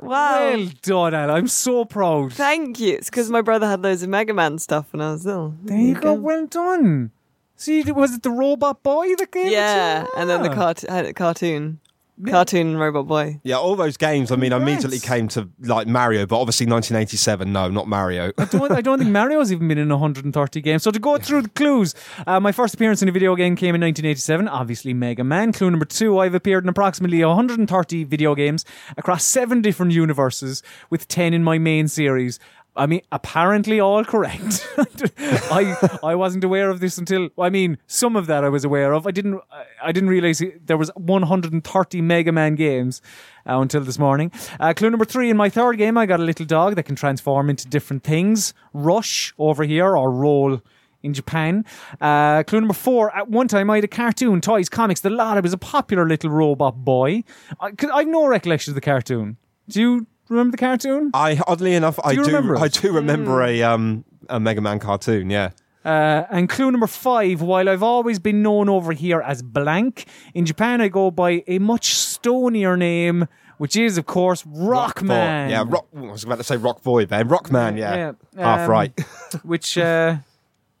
Wow. 0.00 0.40
Well 0.56 0.68
done, 0.82 1.14
Al. 1.14 1.30
I'm 1.30 1.48
so 1.48 1.84
proud. 1.84 2.32
Thank 2.32 2.80
you. 2.80 2.94
It's 2.94 3.08
because 3.08 3.30
my 3.30 3.40
brother 3.40 3.66
had 3.66 3.80
loads 3.82 4.02
of 4.02 4.08
Mega 4.08 4.34
Man 4.34 4.58
stuff 4.58 4.92
when 4.92 5.00
I 5.00 5.12
was 5.12 5.24
little. 5.24 5.54
There 5.62 5.78
you 5.78 5.94
go. 5.94 6.12
Well 6.14 6.46
done. 6.46 7.12
See, 7.56 7.82
was 7.92 8.14
it 8.14 8.22
the 8.22 8.30
robot 8.30 8.82
boy 8.82 9.14
that 9.16 9.30
gave 9.32 9.52
Yeah, 9.52 10.00
to 10.02 10.06
you? 10.06 10.12
and 10.20 10.30
then 10.30 10.42
the 10.42 10.48
cart- 10.50 10.80
had 10.88 11.06
a 11.06 11.12
cartoon. 11.12 11.79
Cartoon 12.26 12.76
Robot 12.76 13.06
Boy. 13.06 13.40
Yeah, 13.44 13.56
all 13.56 13.76
those 13.76 13.96
games. 13.96 14.30
I 14.30 14.36
mean, 14.36 14.52
I 14.52 14.56
immediately 14.56 14.98
came 14.98 15.28
to 15.28 15.48
like 15.60 15.86
Mario, 15.86 16.26
but 16.26 16.38
obviously 16.40 16.66
1987. 16.66 17.52
No, 17.52 17.68
not 17.68 17.88
Mario. 17.88 18.32
I 18.38 18.44
don't, 18.44 18.72
I 18.72 18.80
don't 18.80 18.98
think 18.98 19.10
Mario's 19.10 19.52
even 19.52 19.68
been 19.68 19.78
in 19.78 19.88
130 19.88 20.60
games. 20.60 20.82
So 20.82 20.90
to 20.90 20.98
go 20.98 21.18
through 21.18 21.42
the 21.42 21.48
clues, 21.50 21.94
uh, 22.26 22.40
my 22.40 22.52
first 22.52 22.74
appearance 22.74 23.02
in 23.02 23.08
a 23.08 23.12
video 23.12 23.34
game 23.34 23.56
came 23.56 23.74
in 23.74 23.80
1987, 23.80 24.48
obviously 24.48 24.94
Mega 24.94 25.24
Man. 25.24 25.52
Clue 25.52 25.70
number 25.70 25.86
two, 25.86 26.18
I've 26.18 26.34
appeared 26.34 26.64
in 26.64 26.68
approximately 26.68 27.24
130 27.24 28.04
video 28.04 28.34
games 28.34 28.64
across 28.96 29.24
seven 29.24 29.62
different 29.62 29.92
universes, 29.92 30.62
with 30.90 31.08
10 31.08 31.34
in 31.34 31.44
my 31.44 31.58
main 31.58 31.88
series. 31.88 32.38
I 32.76 32.86
mean, 32.86 33.00
apparently 33.10 33.80
all 33.80 34.04
correct. 34.04 34.66
I 35.18 35.76
I 36.02 36.14
wasn't 36.14 36.44
aware 36.44 36.70
of 36.70 36.80
this 36.80 36.98
until 36.98 37.28
I 37.38 37.50
mean, 37.50 37.78
some 37.86 38.16
of 38.16 38.26
that 38.28 38.44
I 38.44 38.48
was 38.48 38.64
aware 38.64 38.92
of. 38.92 39.06
I 39.06 39.10
didn't 39.10 39.40
I- 39.50 39.64
I 39.82 39.92
didn't 39.92 40.10
realize 40.10 40.42
there 40.66 40.76
was 40.76 40.90
130 40.94 42.00
Mega 42.02 42.32
Man 42.32 42.54
games 42.54 43.00
uh, 43.48 43.58
until 43.60 43.80
this 43.80 43.98
morning. 43.98 44.30
Uh, 44.60 44.72
clue 44.74 44.90
number 44.90 45.04
three: 45.06 45.30
in 45.30 45.36
my 45.36 45.48
third 45.48 45.78
game, 45.78 45.96
I 45.98 46.06
got 46.06 46.20
a 46.20 46.22
little 46.22 46.46
dog 46.46 46.74
that 46.76 46.82
can 46.84 46.96
transform 46.96 47.48
into 47.50 47.66
different 47.68 48.02
things. 48.04 48.52
Rush 48.74 49.32
over 49.38 49.64
here, 49.64 49.96
or 49.96 50.10
roll 50.12 50.60
in 51.02 51.14
Japan. 51.14 51.64
Uh, 52.00 52.42
clue 52.42 52.60
number 52.60 52.74
four: 52.74 53.14
at 53.16 53.28
one 53.30 53.48
time, 53.48 53.70
I 53.70 53.76
had 53.76 53.84
a 53.84 53.88
cartoon, 53.88 54.40
toys, 54.42 54.68
comics, 54.68 55.00
the 55.00 55.10
lot. 55.10 55.36
I 55.38 55.40
was 55.40 55.54
a 55.54 55.58
popular 55.58 56.06
little 56.06 56.30
robot 56.30 56.84
boy. 56.84 57.24
I, 57.58 57.70
'cause 57.72 57.90
I've 57.92 58.06
no 58.08 58.26
recollection 58.26 58.70
of 58.72 58.74
the 58.74 58.80
cartoon. 58.82 59.38
Do 59.68 59.80
you 59.80 60.06
remember 60.30 60.52
the 60.52 60.56
cartoon? 60.56 61.10
I 61.12 61.38
oddly 61.46 61.74
enough, 61.74 61.98
I 62.02 62.14
do. 62.14 62.22
remember 62.22 62.56
I 62.56 62.68
do 62.68 62.92
remember 62.92 63.42
a 63.42 63.62
um 63.62 64.04
a 64.28 64.40
Mega 64.40 64.60
Man 64.60 64.78
cartoon. 64.78 65.28
Yeah. 65.28 65.50
Uh, 65.84 66.26
and 66.30 66.48
clue 66.48 66.70
number 66.70 66.86
five, 66.86 67.40
while 67.40 67.66
I've 67.68 67.82
always 67.82 68.18
been 68.18 68.42
known 68.42 68.68
over 68.68 68.92
here 68.92 69.22
as 69.22 69.40
Blank, 69.42 70.06
in 70.34 70.44
Japan 70.44 70.80
I 70.82 70.88
go 70.88 71.10
by 71.10 71.42
a 71.46 71.58
much 71.58 71.94
stonier 71.94 72.76
name, 72.76 73.26
which 73.56 73.76
is, 73.76 73.96
of 73.96 74.04
course, 74.04 74.42
Rockman. 74.42 75.06
Boy. 75.08 75.50
Yeah, 75.50 75.64
Rock. 75.66 75.86
I 75.96 76.00
was 76.02 76.24
about 76.24 76.36
to 76.36 76.44
say 76.44 76.58
Rock 76.58 76.82
Boy, 76.82 77.06
Ben. 77.06 77.28
Rockman. 77.28 77.78
Yeah. 77.78 78.12
Yeah, 78.36 78.44
Half 78.44 78.60
um, 78.60 78.70
right. 78.70 79.00
which 79.42 79.78
uh, 79.78 80.16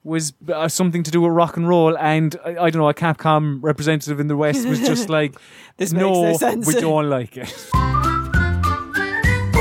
was 0.04 0.34
uh, 0.52 0.68
something 0.68 1.02
to 1.02 1.10
do 1.10 1.22
with 1.22 1.32
rock 1.32 1.56
and 1.56 1.66
roll. 1.66 1.96
And 1.96 2.36
I, 2.44 2.50
I 2.50 2.70
don't 2.70 2.82
know, 2.82 2.88
a 2.90 2.94
Capcom 2.94 3.60
representative 3.62 4.20
in 4.20 4.26
the 4.28 4.36
West 4.36 4.68
was 4.68 4.80
just 4.80 5.08
like, 5.18 5.34
This 5.78 5.92
no, 5.94 6.24
makes 6.24 6.42
no 6.42 6.50
sense." 6.50 6.66
we 6.66 6.74
don't 6.74 7.08
like 7.08 7.38
it. 7.38 7.70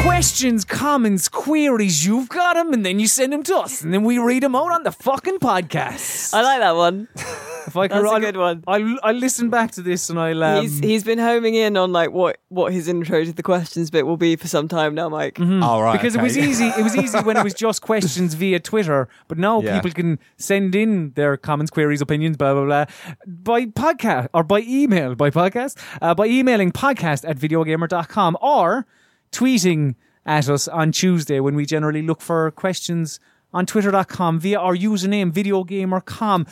Questions, 0.10 0.66
comments, 0.66 1.30
queries, 1.30 2.04
you've 2.04 2.30
got 2.30 2.56
them, 2.56 2.74
and 2.74 2.84
then 2.84 3.00
you 3.00 3.08
send 3.08 3.32
them 3.32 3.44
to 3.44 3.56
us, 3.58 3.84
and 3.84 3.94
then 3.94 4.04
we 4.04 4.18
read 4.18 4.42
them 4.42 4.56
out 4.56 4.72
on 4.72 4.82
the 4.82 4.92
fucking 4.92 5.38
podcast. 5.38 6.34
I 6.34 6.42
like 6.42 6.60
that 6.62 6.76
one. 6.76 7.08
If 7.16 7.78
I 7.78 7.88
That's 7.88 8.04
a 8.04 8.08
I'll, 8.08 8.20
good 8.20 8.36
one. 8.36 8.64
I'll, 8.66 8.98
I'll 9.04 9.14
listen 9.14 9.52
back 9.52 9.70
to 9.74 9.84
this 9.84 10.10
and 10.10 10.20
I'll. 10.20 10.44
Um, 10.44 10.62
he's 10.64 10.80
he's 10.80 11.04
been 11.04 11.20
homing 11.20 11.54
in 11.54 11.78
on 11.78 11.92
like 11.94 12.10
what 12.12 12.38
what 12.48 12.74
his 12.74 12.88
intro 12.88 13.24
to 13.24 13.32
the 13.32 13.44
questions 13.44 13.92
bit 13.92 14.08
will 14.08 14.18
be 14.18 14.36
for 14.36 14.48
some 14.48 14.68
time 14.68 14.96
now, 14.96 15.10
Mike. 15.10 15.40
All 15.40 15.84
right. 15.84 15.94
because 15.94 16.16
it 16.16 16.22
was 16.24 16.36
easy. 16.36 16.66
It 16.66 16.84
was 16.84 16.98
easy 16.98 17.20
when 17.20 17.38
it 17.38 17.44
was 17.44 17.54
just 17.66 17.84
questions 17.84 18.34
via 18.34 18.60
Twitter, 18.60 19.08
but 19.28 19.38
now 19.38 19.62
Yeah. 19.62 19.76
people 19.80 19.92
can 19.92 20.18
send 20.38 20.74
in 20.74 21.12
their 21.12 21.38
comments, 21.38 21.70
queries, 21.70 22.02
opinions, 22.02 22.36
blah 22.36 22.56
blah 22.56 22.66
blah, 22.66 22.86
by 23.28 23.68
podcast 23.68 24.30
or 24.34 24.44
by 24.44 24.62
email, 24.62 25.14
by 25.14 25.30
podcast, 25.30 25.78
uh, 26.02 26.16
by 26.16 26.26
emailing 26.26 26.72
podcast 26.72 27.30
at 27.30 27.38
videogamer.com 27.38 28.38
or 28.42 28.88
tweeting 29.32 29.96
at 30.26 30.50
us 30.50 30.68
on 30.68 30.92
Tuesday 30.92 31.40
when 31.40 31.56
we 31.56 31.66
generally 31.66 32.02
look 32.02 32.22
for 32.22 32.52
questions 32.52 33.20
on 33.54 33.66
twitter.com 33.66 34.40
via 34.40 34.60
our 34.60 34.76
username 34.76 35.32
videogamer.com. 35.32 36.46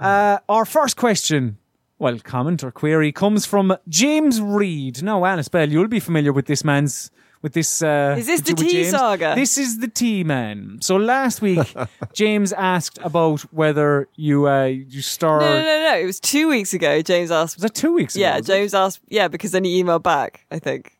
Uh, 0.00 0.38
our 0.48 0.64
first 0.64 0.96
question. 0.96 1.58
Well, 1.98 2.18
comment 2.20 2.62
or 2.62 2.70
query 2.70 3.12
comes 3.12 3.46
from 3.46 3.76
James 3.88 4.40
Reed. 4.40 5.02
Now, 5.02 5.24
Alice 5.24 5.48
Bell, 5.48 5.68
you'll 5.70 5.88
be 5.88 6.00
familiar 6.00 6.32
with 6.32 6.46
this 6.46 6.64
man's 6.64 7.10
with 7.40 7.52
this. 7.52 7.82
Uh, 7.82 8.16
Is 8.18 8.26
this 8.26 8.40
the 8.40 8.54
tea 8.54 8.84
saga? 8.84 9.34
This 9.36 9.58
is 9.58 9.78
the 9.78 9.86
tea 9.88 10.24
man. 10.24 10.78
So 10.80 10.96
last 10.96 11.40
week, 11.42 11.74
James 12.12 12.52
asked 12.54 12.98
about 13.02 13.42
whether 13.52 14.08
you 14.16 14.48
uh, 14.48 14.64
you 14.64 15.02
star. 15.02 15.40
No, 15.40 15.46
no, 15.58 15.64
no, 15.64 15.90
no. 15.92 15.98
It 15.98 16.06
was 16.06 16.18
two 16.18 16.48
weeks 16.48 16.72
ago. 16.74 17.00
James 17.02 17.30
asked. 17.30 17.56
Was 17.56 17.62
that 17.62 17.74
two 17.74 17.92
weeks 17.92 18.16
ago? 18.16 18.22
Yeah? 18.22 18.40
James 18.40 18.74
asked. 18.74 19.00
Yeah, 19.08 19.28
because 19.28 19.52
then 19.52 19.62
he 19.64 19.82
emailed 19.82 20.02
back. 20.02 20.46
I 20.50 20.58
think, 20.58 20.98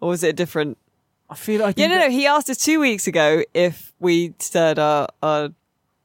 or 0.00 0.10
was 0.10 0.22
it 0.22 0.28
a 0.28 0.32
different? 0.32 0.78
I 1.30 1.34
feel. 1.34 1.60
like 1.62 1.78
Yeah, 1.78 1.88
no, 1.88 1.98
no. 1.98 2.10
He 2.10 2.26
asked 2.26 2.48
us 2.48 2.58
two 2.58 2.80
weeks 2.80 3.06
ago 3.06 3.42
if 3.54 3.92
we 3.98 4.34
stirred 4.38 4.78
our, 4.78 5.08
our 5.22 5.50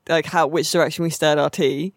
like 0.08 0.26
how 0.26 0.48
which 0.48 0.72
direction 0.72 1.04
we 1.04 1.10
stirred 1.10 1.38
our 1.40 1.50
tea. 1.50 1.94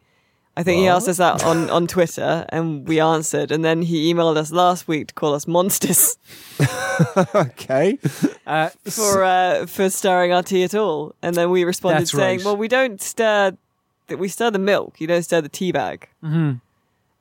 I 0.59 0.63
think 0.63 0.81
he 0.81 0.89
asked 0.89 1.07
us 1.07 1.19
that 1.19 1.45
on, 1.45 1.69
on 1.69 1.87
Twitter, 1.87 2.47
and 2.49 2.89
we 2.89 2.99
answered. 2.99 3.53
And 3.53 3.63
then 3.63 3.83
he 3.83 4.13
emailed 4.13 4.39
us 4.39 4.51
last 4.51 4.89
week 4.89 5.09
to 5.09 5.15
call 5.15 5.35
us 5.35 5.47
monsters 5.47 6.17
okay. 7.35 7.99
uh, 8.47 8.71
for 8.85 9.23
uh, 9.23 9.67
for 9.67 9.91
stirring 9.91 10.33
our 10.33 10.43
tea 10.43 10.65
at 10.65 10.75
all. 10.75 11.15
And 11.21 11.37
then 11.37 11.51
we 11.51 11.65
responded 11.65 12.01
That's 12.03 12.13
saying, 12.13 12.39
right. 12.39 12.45
"Well, 12.47 12.57
we 12.57 12.69
don't 12.69 13.03
stir 13.03 13.59
that 14.07 14.19
we 14.19 14.29
stir 14.29 14.51
the 14.51 14.59
milk. 14.59 14.99
You 14.99 15.07
don't 15.07 15.23
stir 15.23 15.43
the 15.43 15.51
tea 15.51 15.73
bag. 15.73 16.09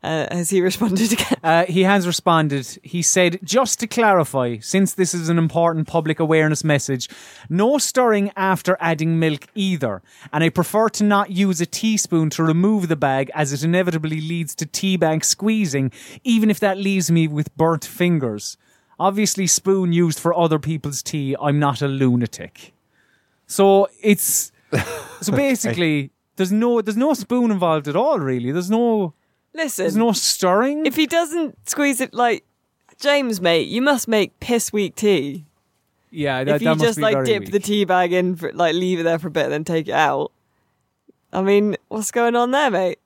Uh, 0.06 0.28
has 0.32 0.52
he 0.52 0.62
responded 0.70 1.12
again? 1.12 1.38
Uh, 1.44 1.66
he 1.66 1.84
has 1.84 2.06
responded. 2.06 2.80
He 2.84 3.02
said, 3.02 3.40
just 3.44 3.80
to 3.80 3.88
clarify, 3.88 4.58
since 4.60 4.94
this 4.94 5.14
is 5.16 5.30
an 5.30 5.40
important 5.40 5.88
public 5.88 6.20
awareness 6.20 6.64
message, 6.64 7.10
no 7.50 7.80
stirring 7.80 8.32
after 8.36 8.78
adding 8.80 9.18
milk 9.18 9.48
either. 9.56 10.04
And 10.32 10.44
I 10.44 10.50
prefer 10.50 10.90
to 10.90 11.04
not 11.04 11.32
use 11.32 11.60
a 11.60 11.66
teaspoon 11.66 12.30
to 12.32 12.44
remove 12.44 12.88
the 12.88 12.96
bag 12.96 13.32
as 13.34 13.52
it 13.52 13.64
inevitably 13.64 14.22
leads 14.22 14.54
to 14.56 14.66
tea 14.68 14.96
bag 14.96 15.26
squeezing, 15.26 15.92
even 16.24 16.52
if 16.52 16.60
that 16.60 16.78
leaves 16.78 17.10
me 17.10 17.28
with 17.28 17.56
burnt 17.58 17.84
fingers. 17.84 18.58
Obviously, 19.00 19.48
spoon 19.48 19.92
used 19.92 20.20
for 20.20 20.38
other 20.38 20.60
people's 20.60 21.02
tea. 21.02 21.36
I'm 21.42 21.60
not 21.60 21.82
a 21.82 21.88
lunatic. 21.88 22.74
So 23.48 23.90
it's 24.02 24.52
so 25.22 25.32
basically 25.36 26.12
there's 26.36 26.52
no 26.52 26.82
there's 26.82 26.98
no 26.98 27.14
spoon 27.14 27.52
involved 27.52 27.88
at 27.88 27.96
all. 27.96 28.20
Really, 28.20 28.52
there's 28.52 28.72
no 28.72 29.14
Listen, 29.56 29.84
there's 29.84 29.96
no 29.96 30.12
stirring. 30.12 30.86
if 30.86 30.96
he 30.96 31.08
doesn't 31.08 31.58
squeeze 31.68 32.02
it 32.02 32.14
like 32.14 32.44
James, 33.00 33.40
mate, 33.42 33.68
you 33.68 33.82
must 33.82 34.08
make 34.08 34.40
piss 34.40 34.72
weak 34.74 34.96
tea. 34.96 35.46
yeah, 36.12 36.44
that, 36.44 36.56
if 36.58 36.62
you 36.62 36.66
that 36.70 36.76
must 36.78 36.86
just 36.86 36.98
be 36.98 37.02
like 37.04 37.26
dip 37.26 37.42
weak. 37.42 37.52
the 37.52 37.60
tea 37.60 37.86
bag 37.86 38.14
in, 38.14 38.36
for, 38.36 38.52
like 38.54 38.74
leave 38.76 39.00
it 39.00 39.04
there 39.04 39.20
for 39.20 39.28
a 39.30 39.32
bit, 39.32 39.46
and 39.46 39.54
then 39.54 39.64
take 39.64 39.88
it 39.88 39.94
out. 39.94 40.32
I 41.34 41.42
mean, 41.42 41.76
what's 41.90 42.12
going 42.12 42.36
on 42.36 42.52
there, 42.52 42.70
mate? 42.72 43.00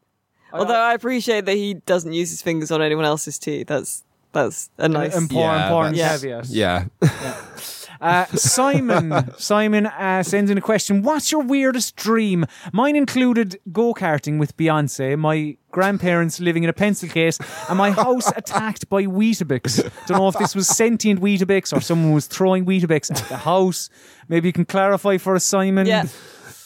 Although 0.52 0.74
I 0.80 0.93
appreciate 0.93 1.45
that 1.45 1.56
he 1.56 1.76
doesn't 1.76 2.14
use 2.14 2.30
his 2.32 2.41
fingers 2.41 2.72
on 2.72 2.82
anyone 2.82 3.06
else's 3.06 3.38
tea. 3.38 3.64
That's 3.64 4.04
that's 4.32 4.70
a 4.78 4.88
nice. 4.89 5.16
important, 5.16 5.58
Yeah, 5.60 5.66
important 5.68 5.95
that's- 5.97 6.22
caveat. 6.22 6.45
Yeah. 6.50 6.86
Uh, 8.02 8.26
Simon, 8.28 9.34
Simon 9.38 9.86
uh, 9.88 10.24
sends 10.24 10.50
in 10.50 10.58
a 10.58 10.62
question. 10.62 11.02
What's 11.02 11.32
your 11.32 11.41
weirdest 11.41 11.95
dream? 11.95 12.45
Mine 12.72 12.95
included 12.95 13.60
go 13.72 13.93
karting 13.93 14.39
with 14.39 14.56
Beyonce, 14.58 15.18
my 15.18 15.58
grandparents 15.72 16.39
living 16.39 16.64
in 16.64 16.70
a 16.70 16.74
pencil 16.74 17.10
case, 17.10 17.38
and 17.68 17.78
my 17.78 17.91
house 17.91 18.32
attacked 18.36 18.89
by 18.89 19.04
Weetabix. 19.04 19.84
Don't 20.08 20.18
know 20.18 20.28
if 20.28 20.38
this 20.38 20.56
was 20.56 20.68
sentient 20.68 21.22
Weetabix 21.22 21.76
or 21.76 21.82
someone 21.82 22.14
was 22.14 22.28
throwing 22.28 22.66
Weetabix 22.66 23.12
at 23.12 23.28
the 23.30 23.38
house. 23.38 23.89
Maybe 24.28 24.47
you 24.47 24.54
can 24.54 24.66
clarify 24.66 25.18
for 25.18 25.36
us, 25.36 25.43
Simon. 25.43 25.86
yeah, 25.86 26.06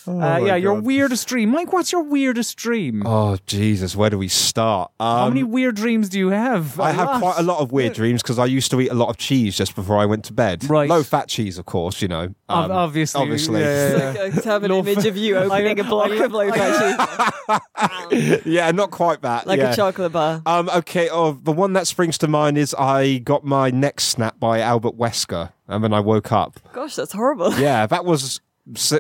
Uh, 0.08 0.12
my 0.14 0.40
yeah, 0.40 0.56
your 0.56 0.80
weirdest 0.82 1.28
dream. 1.28 1.50
Mike, 1.50 1.72
what's 1.74 1.92
your 1.92 2.04
weirdest 2.04 2.58
dream? 2.58 3.04
Oh 3.06 3.38
Jesus, 3.48 3.96
where 3.96 4.10
do 4.10 4.18
we 4.18 4.28
start? 4.28 4.92
Um, 5.00 5.18
How 5.18 5.28
many 5.30 5.44
weird 5.44 5.76
dreams 5.76 6.10
do 6.10 6.20
you 6.20 6.30
have? 6.30 6.80
I 6.80 6.90
A 6.90 6.94
have 6.94 7.08
lot. 7.08 7.20
quite 7.22 7.38
a 7.38 7.44
lot 7.44 7.60
of 7.60 7.72
weird 7.72 7.94
dreams 7.94 8.22
because 8.22 8.38
I 8.40 8.46
used 8.46 8.70
to 8.72 8.82
eat 8.82 8.90
a 8.90 8.94
lot 8.94 9.10
of 9.10 9.18
cheese 9.18 9.56
just 9.58 9.76
before 9.76 9.98
I 9.98 10.06
went 10.06 10.26
to 10.26 10.34
bed. 10.34 10.70
Right. 10.70 10.90
Low 10.90 11.04
fat 11.04 11.28
cheese, 11.30 11.58
of 11.58 11.66
course. 11.66 12.02
You 12.02 12.08
know. 12.10 12.34
Ob- 12.50 12.70
Um, 12.70 12.72
obviously, 12.72 13.22
Obviously. 13.22 13.62
yeah, 13.62 13.90
yeah, 13.98 14.14
yeah. 14.14 14.22
Like, 14.24 14.38
uh, 14.38 14.42
have 14.50 14.64
an 14.64 14.72
Low 14.72 14.80
image 14.80 14.96
fat- 14.96 15.06
of 15.08 15.18
you 15.18 15.38
opening 15.38 15.80
a 15.80 15.84
block 15.84 16.12
of 16.12 16.32
low 16.32 16.52
fat 16.52 17.08
cheese, 17.48 18.42
yeah, 18.46 18.72
not 18.72 18.92
quite 18.92 19.22
that. 19.22 19.48
like 19.48 19.60
yeah. 19.60 19.72
a 19.72 19.76
chocolate 19.76 20.12
bar. 20.12 20.42
Um, 20.46 20.70
okay, 20.70 21.10
oh, 21.10 21.32
the 21.42 21.52
one 21.52 21.74
that 21.74 21.88
springs 21.88 22.18
to 22.20 22.28
mind 22.28 22.58
is 22.58 22.74
I 22.78 23.20
got 23.20 23.44
my 23.44 23.70
neck 23.70 24.00
snapped 24.00 24.40
by 24.40 24.60
Albert 24.60 24.98
Wesker, 24.98 25.52
and 25.68 25.84
then 25.84 25.94
I 25.94 26.00
woke 26.00 26.32
up. 26.32 26.60
Gosh, 26.74 26.96
that's 26.96 27.14
horrible. 27.14 27.54
Yeah, 27.60 27.86
that 27.88 28.06
was 28.06 28.24
s- 28.24 28.40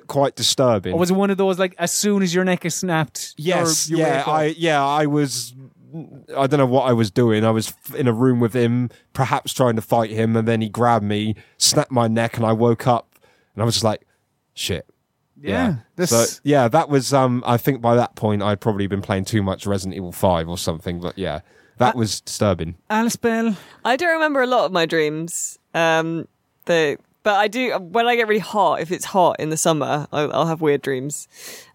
quite 0.07 0.35
disturbing. 0.35 0.93
Or 0.93 0.99
was 0.99 1.11
it 1.11 1.15
one 1.15 1.29
of 1.29 1.37
those 1.37 1.57
like 1.59 1.75
as 1.77 1.91
soon 1.91 2.21
as 2.21 2.33
your 2.33 2.43
neck 2.43 2.65
is 2.65 2.75
snapped? 2.75 3.33
yes, 3.37 3.89
you're- 3.89 4.01
yeah. 4.01 4.23
I 4.27 4.53
yeah, 4.57 4.83
I 4.85 5.05
was. 5.05 5.53
I 6.35 6.47
don't 6.47 6.57
know 6.57 6.65
what 6.65 6.87
I 6.89 6.93
was 6.93 7.11
doing. 7.11 7.45
I 7.45 7.51
was 7.51 7.71
in 7.95 8.07
a 8.07 8.13
room 8.13 8.39
with 8.39 8.53
him, 8.55 8.89
perhaps 9.13 9.53
trying 9.53 9.75
to 9.75 9.81
fight 9.81 10.09
him, 10.09 10.35
and 10.35 10.47
then 10.47 10.59
he 10.59 10.67
grabbed 10.67 11.05
me, 11.05 11.35
snapped 11.57 11.91
my 11.91 12.07
neck, 12.07 12.35
and 12.35 12.43
I 12.45 12.51
woke 12.51 12.87
up, 12.87 13.13
and 13.53 13.61
I 13.61 13.65
was 13.65 13.75
just 13.75 13.83
like, 13.83 14.01
"Shit." 14.55 14.87
yeah. 15.39 15.75
This, 15.95 16.09
So 16.09 16.39
yeah, 16.43 16.67
that 16.69 16.89
was. 16.89 17.13
Um, 17.13 17.43
I 17.45 17.57
think 17.57 17.79
by 17.79 17.95
that 17.95 18.15
point 18.15 18.41
I'd 18.41 18.59
probably 18.59 18.87
been 18.87 19.03
playing 19.03 19.25
too 19.25 19.43
much 19.43 19.67
Resident 19.67 19.95
Evil 19.95 20.11
Five 20.11 20.49
or 20.49 20.57
something. 20.57 20.99
But 20.99 21.15
yeah, 21.17 21.41
that 21.77 21.95
was 21.95 22.21
disturbing. 22.21 22.75
Alice 22.89 23.15
Bell. 23.15 23.55
I 23.85 23.95
don't 23.95 24.13
remember 24.13 24.41
a 24.41 24.47
lot 24.47 24.65
of 24.65 24.71
my 24.71 24.87
dreams. 24.87 25.59
Um, 25.75 26.27
the 26.65 26.97
but 27.23 27.35
I 27.35 27.47
do 27.47 27.71
when 27.79 28.05
I 28.05 28.15
get 28.15 28.27
really 28.27 28.39
hot. 28.39 28.81
If 28.81 28.91
it's 28.91 29.05
hot 29.05 29.39
in 29.39 29.49
the 29.49 29.57
summer, 29.57 30.07
I'll, 30.11 30.31
I'll 30.33 30.47
have 30.47 30.61
weird 30.61 30.81
dreams. 30.81 31.27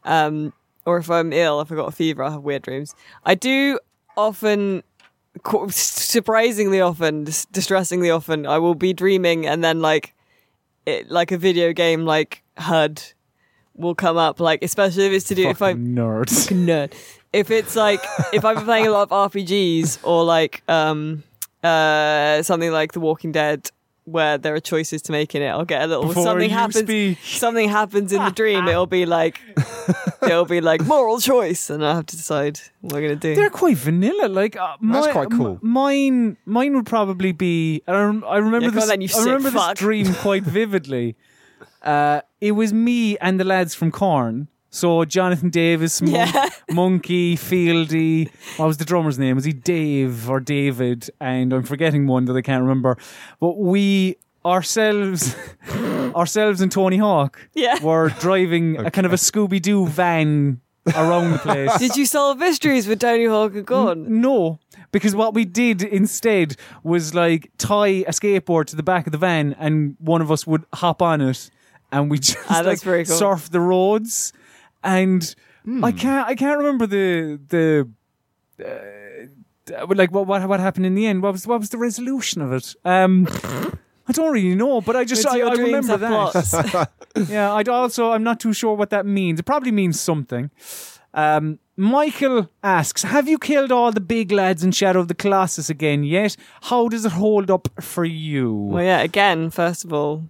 Um, 0.05 0.53
or 0.87 0.99
if 0.99 1.11
I'm 1.11 1.33
ill, 1.33 1.61
if 1.61 1.71
I've 1.71 1.77
got 1.77 1.89
a 1.89 1.93
fever, 1.93 2.23
I'll 2.23 2.33
have 2.33 2.43
weird 2.43 2.63
dreams. 2.63 2.95
I 3.25 3.35
do 3.35 3.79
often, 4.17 4.83
surprisingly 5.71 6.81
often, 6.81 7.25
distressingly 7.25 8.11
often, 8.11 8.47
I 8.47 8.59
will 8.59 8.75
be 8.75 8.93
dreaming 8.93 9.47
and 9.47 9.63
then 9.63 9.81
like, 9.81 10.15
it 10.87 11.11
like 11.11 11.31
a 11.33 11.37
video 11.39 11.73
game 11.75 12.07
like 12.07 12.43
HUD 12.57 13.03
will 13.75 13.95
come 13.95 14.17
up. 14.17 14.41
Like 14.41 14.63
especially 14.63 15.07
if 15.07 15.13
it's 15.13 15.27
to 15.27 15.35
do 15.35 15.49
if 15.49 15.61
I 15.61 15.75
nerd. 15.75 16.29
nerd. 16.67 16.93
If 17.33 17.51
it's 17.51 17.77
like 17.77 18.01
if 18.33 18.45
I've 18.45 18.57
been 18.57 18.65
playing 18.65 18.87
a 18.87 18.91
lot 18.91 19.11
of 19.11 19.33
RPGs 19.33 19.99
or 20.03 20.25
like 20.25 20.63
um 20.69 21.23
uh 21.63 22.43
something 22.43 22.73
like 22.73 22.93
The 22.93 23.01
Walking 23.01 23.33
Dead 23.33 23.71
where 24.11 24.39
there 24.39 24.55
are 24.55 24.61
choices 24.61 25.03
to 25.03 25.13
make 25.13 25.35
in 25.35 25.43
it, 25.43 25.49
I'll 25.49 25.65
get 25.65 25.83
a 25.83 25.87
little 25.87 26.07
Before 26.09 26.25
something 26.25 26.51
happens 26.51 26.79
speak. 26.79 27.19
something 27.25 27.69
happens 27.69 28.13
in 28.13 28.25
the 28.25 28.31
dream, 28.31 28.67
it'll 28.69 28.87
be 28.87 29.07
like 29.07 29.41
it'll 30.23 30.45
be 30.45 30.61
like 30.61 30.85
moral 30.85 31.21
choice 31.21 31.71
and 31.71 31.85
I 31.85 31.95
have 31.97 32.07
to 32.07 32.17
decide 32.17 32.61
what 32.81 32.95
I'm 32.97 33.03
gonna 33.03 33.17
do. 33.17 33.35
They're 33.35 33.51
quite 33.51 33.77
vanilla. 33.77 34.29
Like 34.29 34.57
uh, 34.57 34.77
That's 34.83 35.09
quite 35.09 35.31
cool. 35.31 35.53
m- 35.53 35.59
mine, 35.63 36.37
mine 36.47 36.75
would 36.77 36.87
probably 36.87 37.33
be. 37.33 37.83
I, 37.87 37.93
rem- 37.93 38.25
I 38.27 38.37
remember 38.39 38.67
Yeah, 38.67 38.71
this. 38.71 38.91
on 38.91 39.01
you 39.01 39.09
I 39.17 39.25
remember 39.25 39.51
sick 39.51 39.59
this 39.59 39.79
dream 39.79 40.15
quite 40.15 40.43
vividly. 40.59 41.17
Uh, 41.83 42.21
it 42.41 42.53
was 42.53 42.73
me 42.73 43.17
and 43.19 43.39
the 43.39 43.45
lads 43.45 43.75
from 43.75 43.91
Korn. 43.91 44.49
So 44.71 45.05
Jonathan 45.05 45.51
Davis, 45.51 46.01
Mon- 46.03 46.13
Yeah. 46.13 46.49
Munky, 46.71 47.35
Fieldy. 47.35 48.31
What 48.59 48.67
was 48.67 48.77
the 48.77 48.85
drummer's 48.85 49.19
name? 49.19 49.37
Was 49.37 49.45
he 49.45 49.53
Dave 49.53 50.29
or 50.29 50.41
David? 50.41 51.09
And 51.21 51.53
I'm 51.53 51.63
forgetting 51.63 52.07
one 52.07 52.27
that 52.27 52.37
I 52.37 52.43
can't 52.43 52.63
remember. 52.63 52.99
But 53.41 53.59
we 53.59 54.17
ourselves, 54.45 55.35
ourselves 56.15 56.61
and 56.61 56.71
Tony 56.71 56.97
Hawk, 56.99 57.49
Yeah. 57.55 57.83
were 57.83 58.11
driving 58.21 58.77
a 58.79 58.91
kind 58.91 59.07
of 59.07 59.13
a 59.13 59.17
Scooby 59.17 59.61
Doo 59.61 59.87
van 59.87 60.61
around 60.95 61.33
the 61.33 61.39
place. 61.39 61.77
Did 61.79 61.97
you 61.97 62.07
solve 62.07 62.39
mysteries 62.39 62.87
with 62.87 63.01
Tony 63.01 63.27
Hawk 63.27 63.55
and 63.55 63.67
Gone? 63.67 64.21
No, 64.21 64.59
because 64.93 65.15
what 65.15 65.35
we 65.35 65.45
did 65.45 65.83
instead 65.83 66.57
was 66.83 67.15
like 67.15 67.51
tie 67.59 67.89
a 68.07 68.11
skateboard 68.11 68.67
to 68.67 68.77
the 68.77 68.83
back 68.83 69.07
of 69.07 69.13
the 69.13 69.19
van, 69.19 69.55
and 69.59 69.97
one 69.99 70.23
of 70.23 70.31
us 70.33 70.47
would 70.47 70.65
hop 70.75 71.03
on 71.03 71.21
it, 71.21 71.51
and 71.93 72.11
we 72.11 72.19
just 72.19 72.39
Ah, 72.51 72.63
like 72.65 72.81
cool. 72.81 73.05
surf 73.05 73.51
the 73.51 73.61
roads. 73.61 74.33
And 74.83 75.35
I 75.83 75.93
can't, 75.93 76.29
I 76.29 76.35
can't 76.35 76.59
remember 76.59 76.87
the 76.87 77.39
the. 77.49 77.89
Uh, 78.65 79.87
like 79.95 80.11
what 80.11 80.27
what 80.27 80.49
what 80.49 80.61
happened 80.61 80.87
in 80.87 80.95
the 80.95 81.07
end? 81.07 81.23
What 81.23 81.33
was 81.33 81.47
what 81.47 81.61
was 81.61 81.71
the 81.71 81.79
resolution 81.79 82.41
of 82.41 82.53
it? 82.53 82.75
Um, 82.85 83.27
I 84.09 84.13
don't 84.13 84.33
really 84.33 84.55
know, 84.55 84.81
but 84.81 84.97
I 84.97 85.05
just 85.05 85.27
I, 85.27 85.41
I 85.41 85.53
remember 85.53 85.97
that. 85.97 86.91
Yeah, 87.29 87.53
I'd 87.53 87.69
also 87.69 88.13
I'm 88.13 88.23
not 88.23 88.39
too 88.39 88.53
sure 88.53 88.75
what 88.75 88.91
that 88.91 89.05
means. 89.05 89.41
It 89.41 89.45
probably 89.45 89.73
means 89.73 89.99
something. 90.01 90.51
Um, 91.15 91.59
Michael 91.77 92.49
asks, 92.63 93.03
"Have 93.03 93.29
you 93.29 93.39
killed 93.39 93.73
all 93.73 93.93
the 93.93 94.01
big 94.01 94.31
lads 94.31 94.63
in 94.63 94.73
Shadow 94.73 95.01
of 95.01 95.09
the 95.09 95.15
Colossus 95.15 95.69
again 95.69 96.05
yet? 96.05 96.37
How 96.63 96.89
does 96.89 97.05
it 97.05 97.13
hold 97.13 97.51
up 97.51 97.69
for 97.81 98.05
you?" 98.05 98.53
Well, 98.55 98.85
yeah, 98.85 99.01
again, 99.01 99.51
first 99.51 99.85
of 99.85 99.93
all, 99.93 100.25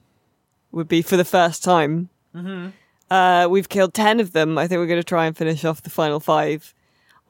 would 0.73 0.89
be 0.89 1.03
for 1.03 1.17
the 1.17 1.25
first 1.25 1.63
time. 1.63 2.09
Mm-hmm. 2.35 2.69
Uh, 3.11 3.47
we've 3.51 3.69
killed 3.69 3.95
10 3.95 4.21
of 4.21 4.33
them. 4.33 4.59
I 4.59 4.67
think 4.67 4.79
we're 4.79 4.87
going 4.87 5.01
to 5.01 5.05
try 5.05 5.27
and 5.27 5.37
finish 5.37 5.65
off 5.65 5.83
the 5.83 5.91
final 5.91 6.21
five. 6.21 6.75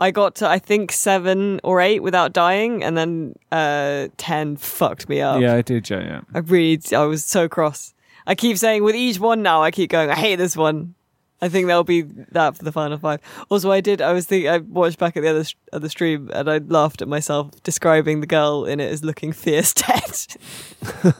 I 0.01 0.11
got 0.13 0.37
to, 0.37 0.49
I 0.49 0.59
think, 0.59 0.93
seven 0.93 1.61
or 1.65 1.81
eight 1.81 2.01
without 2.01 2.33
dying, 2.33 2.85
and 2.85 2.97
then 2.97 3.35
uh, 3.51 4.09
10 4.17 4.57
fucked 4.57 5.09
me 5.09 5.21
up. 5.21 5.41
yeah, 5.41 5.55
I 5.55 5.63
did. 5.63 5.91
Yeah, 5.91 6.01
yeah. 6.01 6.21
I 6.33 6.39
really, 6.39 6.81
I 6.95 7.05
was 7.05 7.25
so 7.25 7.49
cross. 7.49 7.95
I 8.27 8.35
keep 8.35 8.59
saying 8.59 8.85
with 8.85 8.95
each 8.95 9.19
one 9.19 9.43
now, 9.43 9.63
I 9.63 9.71
keep 9.71 9.91
going, 9.91 10.11
I 10.11 10.15
hate 10.15 10.37
this 10.37 10.57
one. 10.57 10.95
I 11.41 11.49
think 11.49 11.69
that'll 11.69 11.85
be 11.85 12.03
that 12.03 12.57
for 12.57 12.65
the 12.65 12.73
final 12.73 12.99
five. 12.99 13.21
Also, 13.49 13.71
I 13.71 13.81
did. 13.81 14.03
I 14.03 14.13
was 14.13 14.27
thinking. 14.27 14.51
I 14.51 14.59
watched 14.59 14.99
back 14.99 15.17
at 15.17 15.23
the 15.23 15.29
other 15.29 15.45
the 15.73 15.89
stream, 15.89 16.31
and 16.33 16.51
I 16.51 16.59
laughed 16.59 17.01
at 17.01 17.07
myself 17.07 17.63
describing 17.63 18.21
the 18.21 18.27
girl 18.27 18.65
in 18.65 18.81
it 18.81 18.91
as 18.91 19.05
looking 19.05 19.33
fierce 19.33 19.73
dead. 19.75 20.27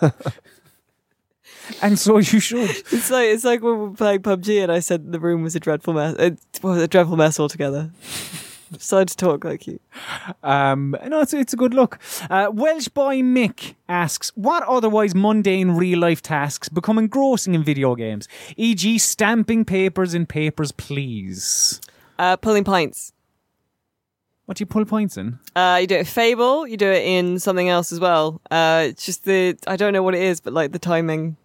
And 1.83 1.99
so 1.99 2.19
you 2.19 2.41
should. 2.41 2.71
It's 2.71 3.11
like 3.11 3.29
it's 3.29 3.45
like 3.45 3.63
when 3.63 3.79
we 3.79 3.89
were 3.89 3.95
playing 3.95 4.23
PUBG 4.23 4.63
and 4.63 4.73
I 4.73 4.81
said 4.81 5.13
the 5.13 5.21
room 5.21 5.43
was 5.43 5.55
a 5.55 5.61
dreadful 5.61 5.95
mess. 5.95 6.17
It 6.19 6.39
was 6.63 6.83
a 6.83 6.89
dreadful 6.89 7.17
mess 7.17 7.39
altogether. 7.39 7.91
Decided 8.73 9.09
to 9.09 9.17
talk 9.17 9.45
like 9.45 9.67
you. 9.67 9.81
Um, 10.43 10.95
no, 11.07 11.21
it's, 11.21 11.33
it's 11.33 11.55
a 11.55 11.57
good 11.57 11.73
look. 11.73 11.99
Uh, 12.29 12.51
Welsh 12.53 12.89
boy 12.89 13.21
Mick 13.21 13.75
asks, 13.89 14.31
what 14.35 14.63
otherwise 14.65 15.15
mundane 15.15 15.71
real 15.71 16.01
life 16.01 16.21
tasks 16.21 16.69
become 16.69 16.99
engrossing 16.99 17.55
in 17.55 17.65
video 17.65 17.95
games? 17.95 18.29
E.g., 18.59 18.99
stamping 18.99 19.65
papers 19.65 20.13
in 20.13 20.27
papers, 20.27 20.71
please. 20.73 21.81
Uh, 22.19 22.37
pulling 22.37 22.65
pints. 22.65 23.15
What 24.45 24.59
do 24.59 24.63
you 24.63 24.67
pull 24.67 24.85
points 24.85 25.17
in? 25.17 25.39
Uh, 25.57 25.79
you 25.81 25.87
do 25.87 25.95
it 25.97 26.01
in 26.01 26.05
Fable. 26.05 26.67
You 26.67 26.77
do 26.77 26.91
it 26.91 27.05
in 27.05 27.39
something 27.39 27.69
else 27.69 27.91
as 27.93 28.01
well. 28.01 28.41
Uh, 28.51 28.87
it's 28.89 29.05
just 29.05 29.25
the 29.25 29.59
I 29.67 29.77
don't 29.77 29.93
know 29.93 30.03
what 30.03 30.15
it 30.15 30.23
is, 30.23 30.41
but 30.41 30.53
like 30.53 30.73
the 30.73 30.79
timing. 30.79 31.37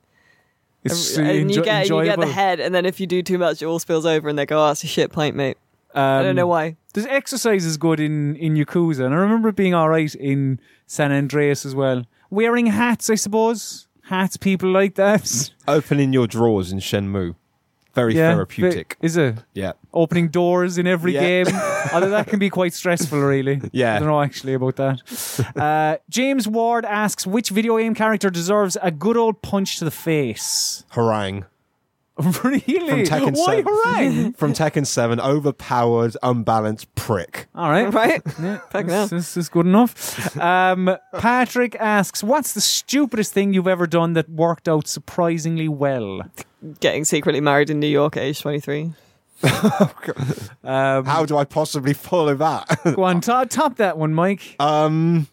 It's 0.83 1.17
and 1.17 1.51
you 1.51 1.61
enjo- 1.61 1.63
get 1.63 1.89
you 1.89 2.03
get 2.03 2.19
the 2.19 2.27
head, 2.27 2.59
and 2.59 2.75
then 2.75 2.85
if 2.85 2.99
you 2.99 3.07
do 3.07 3.21
too 3.21 3.37
much, 3.37 3.61
it 3.61 3.65
all 3.65 3.79
spills 3.79 4.05
over, 4.05 4.27
and 4.27 4.37
they 4.37 4.45
go, 4.45 4.65
"Oh, 4.65 4.71
it's 4.71 4.83
a 4.83 4.87
shit 4.87 5.11
pint, 5.11 5.35
mate." 5.35 5.57
I 5.95 6.23
don't 6.23 6.35
know 6.35 6.43
um, 6.43 6.49
why. 6.49 6.77
There's 6.93 7.05
exercise 7.07 7.65
is 7.65 7.77
good 7.77 7.99
in 7.99 8.35
in 8.35 8.55
Yakuza, 8.55 9.05
and 9.05 9.13
I 9.13 9.17
remember 9.17 9.49
it 9.49 9.55
being 9.55 9.73
all 9.73 9.89
right 9.89 10.13
in 10.15 10.59
San 10.87 11.11
Andreas 11.11 11.65
as 11.65 11.75
well. 11.75 12.03
Wearing 12.29 12.67
hats, 12.67 13.09
I 13.09 13.15
suppose. 13.15 13.87
Hats, 14.07 14.35
people 14.35 14.69
like 14.69 14.95
that. 14.95 15.51
Opening 15.67 16.11
your 16.11 16.27
drawers 16.27 16.71
in 16.71 16.79
Shenmue. 16.79 17.35
Very 17.93 18.15
yeah, 18.15 18.33
therapeutic. 18.33 18.97
Is 19.01 19.17
it 19.17 19.35
yeah. 19.53 19.73
opening 19.93 20.29
doors 20.29 20.77
in 20.79 20.87
every 20.87 21.13
Yeah. 21.13 21.43
game? 21.43 21.55
Although 21.93 22.09
that 22.09 22.27
can 22.27 22.39
be 22.39 22.49
quite 22.49 22.73
stressful, 22.73 23.19
really. 23.19 23.61
Yeah. 23.71 23.95
I 23.95 23.99
don't 23.99 24.07
know 24.07 24.21
actually 24.21 24.53
about 24.55 24.75
that. 24.77 25.55
Uh, 25.55 25.97
James 26.09 26.47
Ward 26.47 26.85
asks, 26.85 27.27
which 27.27 27.49
video 27.49 27.77
game 27.77 27.93
character 27.93 28.29
deserves 28.29 28.77
a 28.81 28.89
good 28.91 29.17
old 29.17 29.41
punch 29.41 29.77
to 29.77 29.85
the 29.85 29.91
face? 29.91 30.83
Harangue. 30.93 31.45
really? 32.43 32.61
From 33.05 33.19
Tekken 33.19 33.35
Why 33.37 33.55
7. 33.63 33.65
harangue? 33.65 34.33
From 34.37 34.53
Tekken 34.53 34.85
7, 34.85 35.19
overpowered, 35.19 36.15
unbalanced 36.21 36.93
prick. 36.95 37.47
All 37.55 37.69
right. 37.69 37.91
Right? 37.93 38.21
Yeah, 38.41 38.59
Fucking 38.69 38.87
this, 38.87 39.09
this 39.09 39.37
is 39.37 39.49
good 39.49 39.65
enough. 39.65 40.37
Um, 40.37 40.95
Patrick 41.17 41.75
asks, 41.79 42.23
"What's 42.23 42.53
the 42.53 42.61
stupidest 42.61 43.33
thing 43.33 43.53
you've 43.53 43.67
ever 43.67 43.87
done 43.87 44.13
that 44.13 44.29
worked 44.29 44.67
out 44.67 44.87
surprisingly 44.87 45.67
well?" 45.67 46.21
Getting 46.79 47.03
secretly 47.05 47.41
married 47.41 47.69
in 47.69 47.79
New 47.79 47.87
York 47.87 48.15
at 48.15 48.23
age 48.23 48.41
23. 48.41 48.93
Um, 50.63 51.05
How 51.05 51.25
do 51.25 51.37
I 51.37 51.43
possibly 51.43 51.93
follow 51.93 52.35
that? 52.35 52.79
go 52.95 53.03
on, 53.03 53.19
top, 53.21 53.49
top 53.49 53.75
that 53.77 53.97
one, 53.97 54.13
Mike. 54.13 54.55
um, 54.59 55.27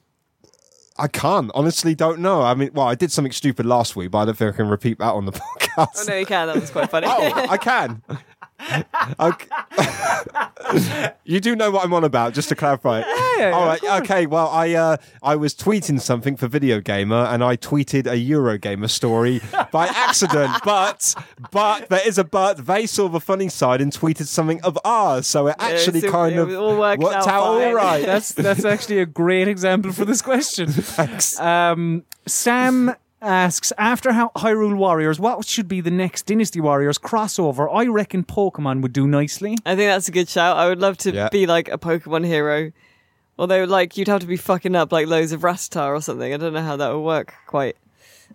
I 1.01 1.09
can't. 1.09 1.51
Honestly, 1.55 1.95
don't 1.95 2.21
know. 2.21 2.43
I 2.43 2.55
mean, 2.55 2.71
well, 2.75 2.87
I 2.87 2.95
did 2.95 3.11
something 3.11 3.33
stupid 3.33 3.65
last 3.67 3.97
week, 3.97 4.11
but 4.11 4.19
I 4.19 4.25
don't 4.27 4.37
think 4.37 4.55
I 4.55 4.57
can 4.57 4.69
repeat 4.69 4.99
that 4.99 5.13
on 5.15 5.25
the 5.25 5.33
podcast. 5.59 5.89
Oh, 5.97 6.05
no, 6.09 6.17
you 6.17 6.27
can. 6.27 6.47
That 6.49 6.57
was 6.57 6.71
quite 6.71 6.91
funny. 6.91 7.07
Oh, 7.09 7.33
I 7.49 7.57
can. 7.57 8.03
okay. 9.21 9.47
you 11.25 11.41
do 11.41 11.57
know 11.57 11.71
what 11.71 11.85
I'm 11.85 11.93
on 11.93 12.05
about, 12.05 12.35
just 12.35 12.49
to 12.51 12.55
clarify. 12.55 13.01
Yeah, 13.39 13.51
All 13.55 13.63
of 13.63 13.83
right. 13.83 14.03
Okay. 14.03 14.27
Well, 14.27 14.49
I 14.49 14.75
uh, 14.75 14.97
I 15.23 15.37
was 15.37 15.55
tweeting 15.55 16.01
something 16.01 16.37
for 16.37 16.47
Video 16.49 16.81
Gamer, 16.81 17.25
and 17.27 17.43
I 17.43 17.57
tweeted 17.57 18.07
a 18.07 18.17
Eurogamer 18.17 18.89
story 18.91 19.41
by 19.73 19.87
accident. 19.87 20.53
but 20.65 21.15
but 21.51 21.89
there 21.89 22.07
is 22.07 22.19
a 22.19 22.25
but. 22.25 22.67
They 22.67 22.87
saw 22.87 23.09
the 23.09 23.21
funny 23.21 23.49
side 23.49 23.81
and 23.81 23.93
tweeted 23.93 24.27
something 24.27 24.61
of 24.63 24.79
ours, 24.85 25.27
so 25.27 25.47
it 25.49 25.57
actually 25.59 26.01
so 26.01 26.11
kind 26.11 26.35
it 26.35 26.39
of 26.39 26.55
all 26.55 26.77
worked 26.79 27.03
out 27.03 27.29
all 27.29 27.59
fine. 27.61 27.75
right. 27.75 28.05
That's 28.05 28.33
that's 28.33 28.65
actually 28.65 28.99
a 28.99 29.07
great 29.07 29.49
example 29.49 29.93
for 29.93 30.05
this 30.05 30.23
question. 30.23 30.73
Um, 31.39 32.05
Sam 32.27 32.95
asks, 33.23 33.73
after 33.79 34.13
how 34.13 34.31
Hyrule 34.37 34.77
Warriors, 34.77 35.19
what 35.21 35.45
should 35.47 35.69
be 35.69 35.81
the 35.81 35.91
next 35.91 36.27
Dynasty 36.27 36.61
Warriors 36.61 36.99
crossover? 36.99 37.69
I 37.73 37.87
reckon 37.87 38.25
Pokemon 38.25 38.83
would 38.83 38.93
do 38.93 39.07
nicely. 39.07 39.57
I 39.67 39.77
think 39.77 39.89
that's 39.89 40.09
a 40.09 40.13
good 40.13 40.29
shout. 40.29 40.57
I 40.57 40.69
would 40.69 40.81
love 40.81 40.97
to 40.99 41.13
Yeah. 41.13 41.29
be 41.31 41.47
like 41.47 41.69
a 41.69 41.79
Pokemon 41.79 42.27
hero. 42.27 42.73
Although, 43.39 43.65
like, 43.65 43.97
you'd 43.97 44.09
have 44.09 44.21
to 44.21 44.27
be 44.27 44.37
fucking 44.37 44.75
up 44.77 44.93
like 44.93 45.07
loads 45.07 45.33
of 45.33 45.41
Rattata 45.41 45.87
or 45.89 46.01
something. 46.03 46.33
I 46.33 46.37
don't 46.37 46.53
know 46.53 46.63
how 46.63 46.77
that 46.77 46.93
would 46.93 47.01
work 47.01 47.35
quite. 47.47 47.77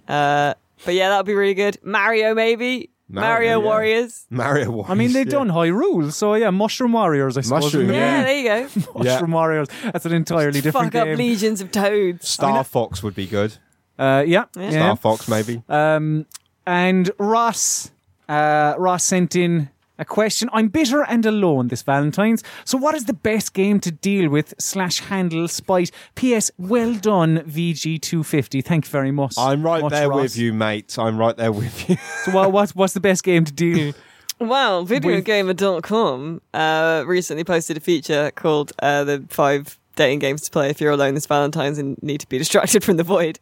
Uh, 0.08 0.54
but 0.84 0.94
yeah, 0.94 1.10
that 1.10 1.18
would 1.18 1.26
be 1.26 1.34
really 1.36 1.54
good. 1.54 1.78
Mario, 1.84 2.34
maybe. 2.34 2.90
Mario, 3.08 3.30
Mario, 3.30 3.50
yeah. 3.50 3.58
Warriors. 3.66 4.26
Mario 4.32 4.72
Warriors. 4.72 4.90
I 4.92 4.96
mean, 4.96 5.14
they've 5.14 5.28
yeah. 5.28 5.32
done 5.32 5.50
Hyrule, 5.50 6.12
so 6.12 6.34
yeah, 6.34 6.50
Mushroom 6.50 6.94
Warriors, 6.94 7.38
I 7.38 7.42
suppose. 7.42 7.66
Mushroom. 7.66 7.90
Yeah, 7.92 7.94
Yeah. 7.94 8.24
there 8.24 8.38
you 8.66 8.70
go. 8.84 8.94
Mushroom 9.04 9.32
Warriors. 9.32 9.68
That's 9.84 10.08
an 10.08 10.14
entirely 10.14 10.60
different 10.60 10.92
Fuck 10.92 11.08
up 11.08 11.18
legions 11.18 11.62
of 11.62 11.72
toads. 11.72 12.28
Star 12.28 12.64
Fox 12.64 13.04
would 13.04 13.14
be 13.14 13.28
good. 13.28 13.58
Uh, 13.98 14.24
yeah, 14.26 14.46
Yeah. 14.56 14.64
yeah. 14.64 14.70
Star 14.72 14.96
Fox, 14.98 15.28
maybe. 15.28 15.62
Um, 15.70 16.26
and 16.68 17.12
Ross, 17.18 17.92
uh, 18.28 18.74
Ross 18.78 19.04
sent 19.04 19.36
in 19.36 19.70
a 19.98 20.04
question. 20.04 20.50
I'm 20.52 20.68
bitter 20.68 21.04
and 21.04 21.26
alone 21.26 21.70
this 21.70 21.82
Valentine's. 21.82 22.44
So, 22.66 22.78
what 22.78 22.96
is 22.96 23.06
the 23.06 23.14
best 23.14 23.54
game 23.54 23.80
to 23.80 23.92
deal 23.92 24.30
with 24.30 24.54
slash 24.60 25.00
handle 25.00 25.48
spite? 25.48 25.92
P.S. 26.16 26.52
Well 26.58 26.96
done, 26.96 27.40
VG250. 27.48 28.64
Thank 28.66 28.86
you 28.86 28.92
very 28.92 29.12
much. 29.12 29.36
I'm 29.38 29.64
right 29.64 29.82
much, 29.82 29.92
there 29.92 30.10
Ross. 30.10 30.22
with 30.22 30.38
you, 30.38 30.52
mate. 30.54 30.98
I'm 31.00 31.18
right 31.18 31.38
there 31.38 31.52
with 31.54 31.90
you. 31.90 31.96
So, 32.26 32.32
what, 32.32 32.52
what's 32.52 32.76
what's 32.76 32.94
the 32.94 33.00
best 33.00 33.24
game 33.24 33.46
to 33.46 33.54
deal? 33.54 33.94
Well, 34.38 34.84
With- 34.84 35.02
videogamer.com 35.02 36.42
uh, 36.54 37.04
recently 37.08 37.46
posted 37.46 37.78
a 37.78 37.80
feature 37.80 38.32
called 38.36 38.74
uh, 38.80 39.06
the 39.06 39.24
five 39.30 39.80
dating 39.96 40.20
games 40.20 40.42
to 40.42 40.52
play 40.52 40.70
if 40.70 40.82
you're 40.82 40.92
alone 40.92 41.14
this 41.14 41.26
Valentine's 41.26 41.78
and 41.78 41.98
need 42.04 42.20
to 42.20 42.28
be 42.28 42.38
distracted 42.44 42.84
from 42.84 42.98
the 42.98 43.04
void. 43.04 43.40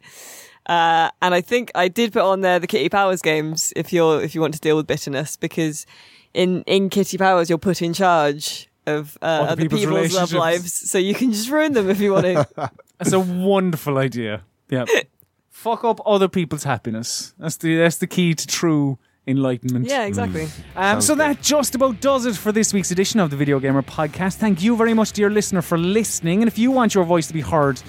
Uh, 0.66 1.10
and 1.20 1.34
I 1.34 1.40
think 1.40 1.70
I 1.74 1.88
did 1.88 2.12
put 2.12 2.22
on 2.22 2.40
there 2.40 2.58
the 2.58 2.66
Kitty 2.66 2.88
Powers 2.88 3.20
games 3.20 3.72
if 3.76 3.92
you're 3.92 4.22
if 4.22 4.34
you 4.34 4.40
want 4.40 4.54
to 4.54 4.60
deal 4.60 4.76
with 4.76 4.86
bitterness 4.86 5.36
because 5.36 5.86
in 6.32 6.62
in 6.62 6.88
Kitty 6.88 7.18
Powers 7.18 7.50
you're 7.50 7.58
put 7.58 7.82
in 7.82 7.92
charge 7.92 8.70
of 8.86 9.18
uh, 9.20 9.24
Other 9.26 9.52
other 9.52 9.62
people's 9.62 9.80
people's, 9.84 10.14
love 10.14 10.32
lives, 10.32 10.72
so 10.72 10.98
you 10.98 11.14
can 11.14 11.32
just 11.32 11.50
ruin 11.50 11.72
them 11.72 11.88
if 11.90 12.00
you 12.00 12.12
want 12.12 12.26
to. 12.26 12.48
That's 12.98 13.12
a 13.12 13.20
wonderful 13.20 13.98
idea. 13.98 14.42
Yeah. 14.68 14.84
Fuck 15.50 15.84
up 15.84 16.00
other 16.04 16.28
people's 16.28 16.64
happiness. 16.64 17.34
That's 17.38 17.56
the 17.56 17.76
that's 17.76 17.96
the 17.96 18.06
key 18.06 18.34
to 18.34 18.46
true 18.46 18.98
enlightenment. 19.26 19.86
yeah, 19.86 20.04
exactly. 20.04 20.48
Um, 20.76 21.00
so 21.00 21.14
that 21.14 21.40
just 21.40 21.74
about 21.74 22.00
does 22.02 22.26
it 22.26 22.36
for 22.36 22.52
this 22.52 22.74
week's 22.74 22.90
edition 22.90 23.20
of 23.20 23.30
the 23.30 23.36
Video 23.36 23.58
Gamer 23.58 23.82
Podcast. 23.82 24.34
Thank 24.34 24.62
you 24.62 24.76
very 24.76 24.92
much, 24.92 25.12
dear 25.12 25.30
listener, 25.30 25.62
for 25.62 25.78
listening. 25.78 26.42
And 26.42 26.48
if 26.48 26.58
you 26.58 26.70
want 26.70 26.94
your 26.94 27.04
voice 27.04 27.26
to 27.28 27.32
be 27.32 27.40
heard 27.40 27.80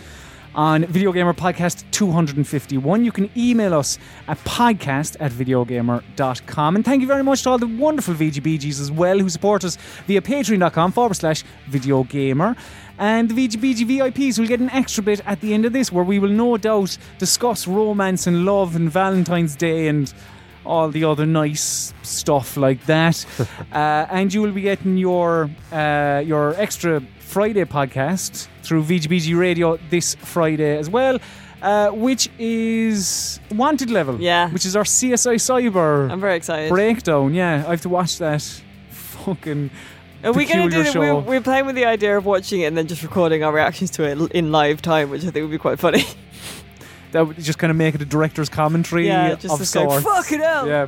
on 0.56 0.86
Video 0.86 1.12
Gamer 1.12 1.34
Podcast 1.34 1.84
251, 1.92 3.06
you 3.06 3.12
can 3.12 3.30
email 3.38 3.74
us 3.74 4.00
at 4.28 4.38
podcast 4.40 5.18
at 5.20 5.32
videogamer.com. 5.32 6.76
And 6.76 6.84
thank 6.84 7.02
you 7.02 7.08
very 7.08 7.24
much 7.24 7.44
to 7.44 7.50
all 7.52 7.58
the 7.58 7.68
wonderful 7.68 8.16
VGBGs 8.16 8.80
as 8.82 8.92
well 8.92 9.20
who 9.20 9.30
support 9.30 9.64
us 9.64 9.78
via 10.08 10.22
patreon.com 10.22 10.92
forward 10.94 11.16
slash 11.16 11.44
videogamer. 11.70 12.58
And 12.98 13.30
the 13.30 13.48
VGBG 13.48 13.86
VIPs 13.86 14.40
will 14.40 14.48
get 14.48 14.62
an 14.62 14.70
extra 14.70 15.04
bit 15.04 15.22
at 15.28 15.42
the 15.42 15.54
end 15.54 15.66
of 15.66 15.74
this 15.74 15.92
where 15.92 16.06
we 16.06 16.18
will 16.18 16.30
no 16.30 16.56
doubt 16.58 16.98
discuss 17.20 17.68
romance 17.68 18.26
and 18.26 18.46
love 18.46 18.76
and 18.76 18.90
Valentine's 18.90 19.56
Day 19.56 19.90
and 19.90 20.14
all 20.66 20.90
the 20.90 21.04
other 21.04 21.26
nice 21.26 21.94
stuff 22.02 22.58
like 22.58 22.86
that. 22.86 23.26
uh, 23.72 24.06
and 24.10 24.34
you 24.34 24.42
will 24.42 24.52
be 24.52 24.62
getting 24.62 24.98
your 24.98 25.50
uh, 25.72 26.22
your 26.26 26.54
extra 26.58 27.02
Friday 27.20 27.66
podcast 27.66 28.48
through 28.64 28.84
VGBG 28.84 29.38
Radio 29.38 29.78
this 29.90 30.16
Friday 30.16 30.78
as 30.78 30.90
well. 30.90 31.20
Uh, 31.62 31.90
which 31.92 32.30
is 32.38 33.40
wanted 33.56 33.90
level, 33.90 34.20
Yeah. 34.22 34.52
Which 34.52 34.66
is 34.66 34.76
our 34.76 34.84
CSI 34.84 35.36
Cyber 35.40 36.12
I'm 36.12 36.20
very 36.20 36.36
excited. 36.36 36.70
breakdown. 36.70 37.34
Yeah, 37.34 37.64
I 37.66 37.72
have 37.72 37.82
to 37.82 37.90
watch 37.90 38.20
that. 38.20 38.44
Fucking 38.90 39.72
Are 40.24 40.32
we 40.34 40.46
going 40.46 40.70
to 40.70 40.76
do 40.76 40.84
peculiar 40.84 40.84
that? 40.84 40.94
show. 40.94 41.00
We're, 41.00 41.20
we're 41.22 41.42
playing 41.42 41.66
with 41.66 41.76
the 41.76 41.86
idea 41.86 42.18
of 42.18 42.26
watching 42.26 42.62
it 42.62 42.66
and 42.66 42.78
then 42.78 42.86
just 42.88 43.02
recording 43.02 43.44
our 43.44 43.52
reactions 43.52 43.90
to 43.92 44.04
it 44.04 44.32
in 44.34 44.52
live 44.52 44.82
time, 44.84 45.10
which 45.10 45.24
I 45.24 45.32
think 45.32 45.44
would 45.44 45.52
be 45.52 45.58
quite 45.58 45.80
funny. 45.80 46.04
that 47.16 47.26
would 47.26 47.38
just 47.40 47.58
kind 47.58 47.72
of 47.72 47.78
make 47.78 47.96
it 47.96 48.02
a 48.02 48.06
director's 48.06 48.50
commentary 48.50 49.08
Yeah, 49.08 49.36
just 49.36 49.46
of 49.62 49.68
to 49.68 49.74
go, 49.74 49.90
sorts. 49.90 50.06
"Fucking 50.06 50.42
hell." 50.42 50.68
Yeah. 50.68 50.88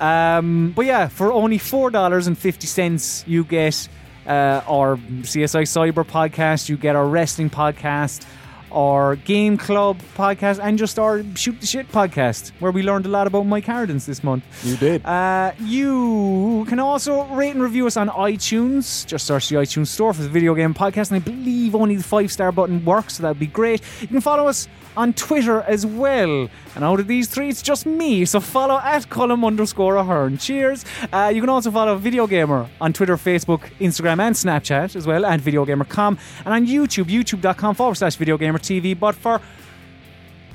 Um, 0.00 0.72
but 0.74 0.84
yeah, 0.86 1.06
for 1.06 1.32
only 1.32 1.58
four 1.58 1.90
dollars 1.90 2.26
and 2.26 2.36
fifty 2.36 2.66
cents, 2.66 3.24
you 3.28 3.44
get 3.44 3.88
uh, 4.26 4.60
our 4.66 4.96
CSI 4.96 5.62
Cyber 5.62 6.04
podcast, 6.04 6.68
you 6.68 6.76
get 6.76 6.96
our 6.96 7.06
wrestling 7.06 7.48
podcast, 7.50 8.26
our 8.72 9.14
game 9.14 9.56
club 9.56 10.00
podcast, 10.16 10.58
and 10.60 10.76
just 10.78 10.98
our 10.98 11.22
shoot 11.36 11.60
the 11.60 11.66
shit 11.66 11.86
podcast, 11.92 12.50
where 12.58 12.72
we 12.72 12.82
learned 12.82 13.06
a 13.06 13.08
lot 13.08 13.28
about 13.28 13.44
Mike 13.44 13.66
Harradence 13.66 14.04
this 14.06 14.24
month. 14.24 14.42
You 14.64 14.76
did. 14.76 15.06
Uh, 15.06 15.52
you 15.60 16.66
can 16.68 16.80
also 16.80 17.24
rate 17.26 17.50
and 17.50 17.62
review 17.62 17.86
us 17.86 17.96
on 17.96 18.08
iTunes. 18.08 19.06
Just 19.06 19.26
search 19.26 19.48
the 19.50 19.56
iTunes 19.56 19.86
store 19.88 20.12
for 20.12 20.22
the 20.22 20.28
video 20.28 20.54
game 20.56 20.74
podcast, 20.74 21.12
and 21.12 21.22
I 21.22 21.24
believe 21.24 21.76
only 21.76 21.94
the 21.94 22.02
five 22.02 22.32
star 22.32 22.50
button 22.50 22.84
works, 22.84 23.18
so 23.18 23.22
that'd 23.22 23.38
be 23.38 23.46
great. 23.46 23.80
You 24.00 24.08
can 24.08 24.20
follow 24.20 24.48
us 24.48 24.66
on 24.96 25.12
Twitter 25.12 25.62
as 25.62 25.86
well. 25.86 26.48
And 26.74 26.84
out 26.84 27.00
of 27.00 27.06
these 27.06 27.28
three, 27.28 27.48
it's 27.48 27.62
just 27.62 27.86
me, 27.86 28.24
so 28.24 28.40
follow 28.40 28.78
at 28.78 29.08
Colm 29.08 29.46
underscore 29.46 29.96
Ahern. 29.96 30.38
Cheers. 30.38 30.84
Uh, 31.12 31.30
you 31.34 31.40
can 31.40 31.50
also 31.50 31.70
follow 31.70 31.96
Video 31.96 32.26
Gamer 32.26 32.68
on 32.80 32.92
Twitter, 32.92 33.16
Facebook, 33.16 33.60
Instagram, 33.80 34.20
and 34.20 34.34
Snapchat 34.34 34.96
as 34.96 35.06
well, 35.06 35.24
and 35.24 35.42
VideoGamer.com, 35.42 36.18
and 36.44 36.54
on 36.54 36.66
YouTube, 36.66 37.04
youtube.com 37.04 37.74
forward 37.74 37.96
slash 37.96 38.16
VideoGamer 38.16 38.58
TV. 38.58 38.98
But 38.98 39.14
for 39.14 39.40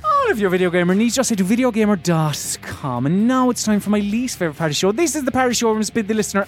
all 0.04 0.32
of 0.32 0.40
your 0.40 0.50
video 0.50 0.70
gamer 0.70 0.96
needs, 0.96 1.16
just 1.16 1.30
head 1.30 1.38
to 1.38 1.44
videogamer.com. 1.44 3.06
And 3.06 3.28
now 3.28 3.50
it's 3.50 3.64
time 3.64 3.80
for 3.80 3.90
my 3.90 4.00
least 4.00 4.38
favourite 4.38 4.58
party 4.58 4.74
show. 4.74 4.92
This 4.92 5.16
is 5.16 5.24
the 5.24 5.32
party 5.32 5.54
show 5.54 5.68
where 5.68 5.76
we 5.76 5.80
must 5.80 5.94
bid 5.94 6.08
the 6.08 6.14
listener 6.14 6.48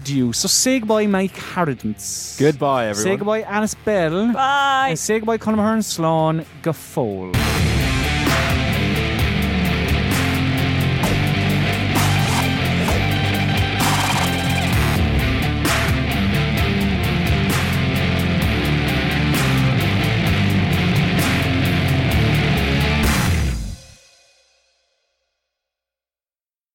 adieu. 0.00 0.32
So 0.32 0.48
say 0.48 0.80
goodbye, 0.80 1.06
Mike 1.06 1.34
Harradence. 1.34 2.38
Goodbye, 2.38 2.86
everyone. 2.88 3.12
Say 3.12 3.16
goodbye, 3.16 3.42
Alice 3.42 3.74
Bell. 3.74 4.32
Bye. 4.32 4.88
And 4.90 4.98
say 4.98 5.18
goodbye, 5.18 5.38
Colm 5.38 5.58
Ahern, 5.58 5.82
Sloan 5.82 6.44
Gaffol. 6.62 7.77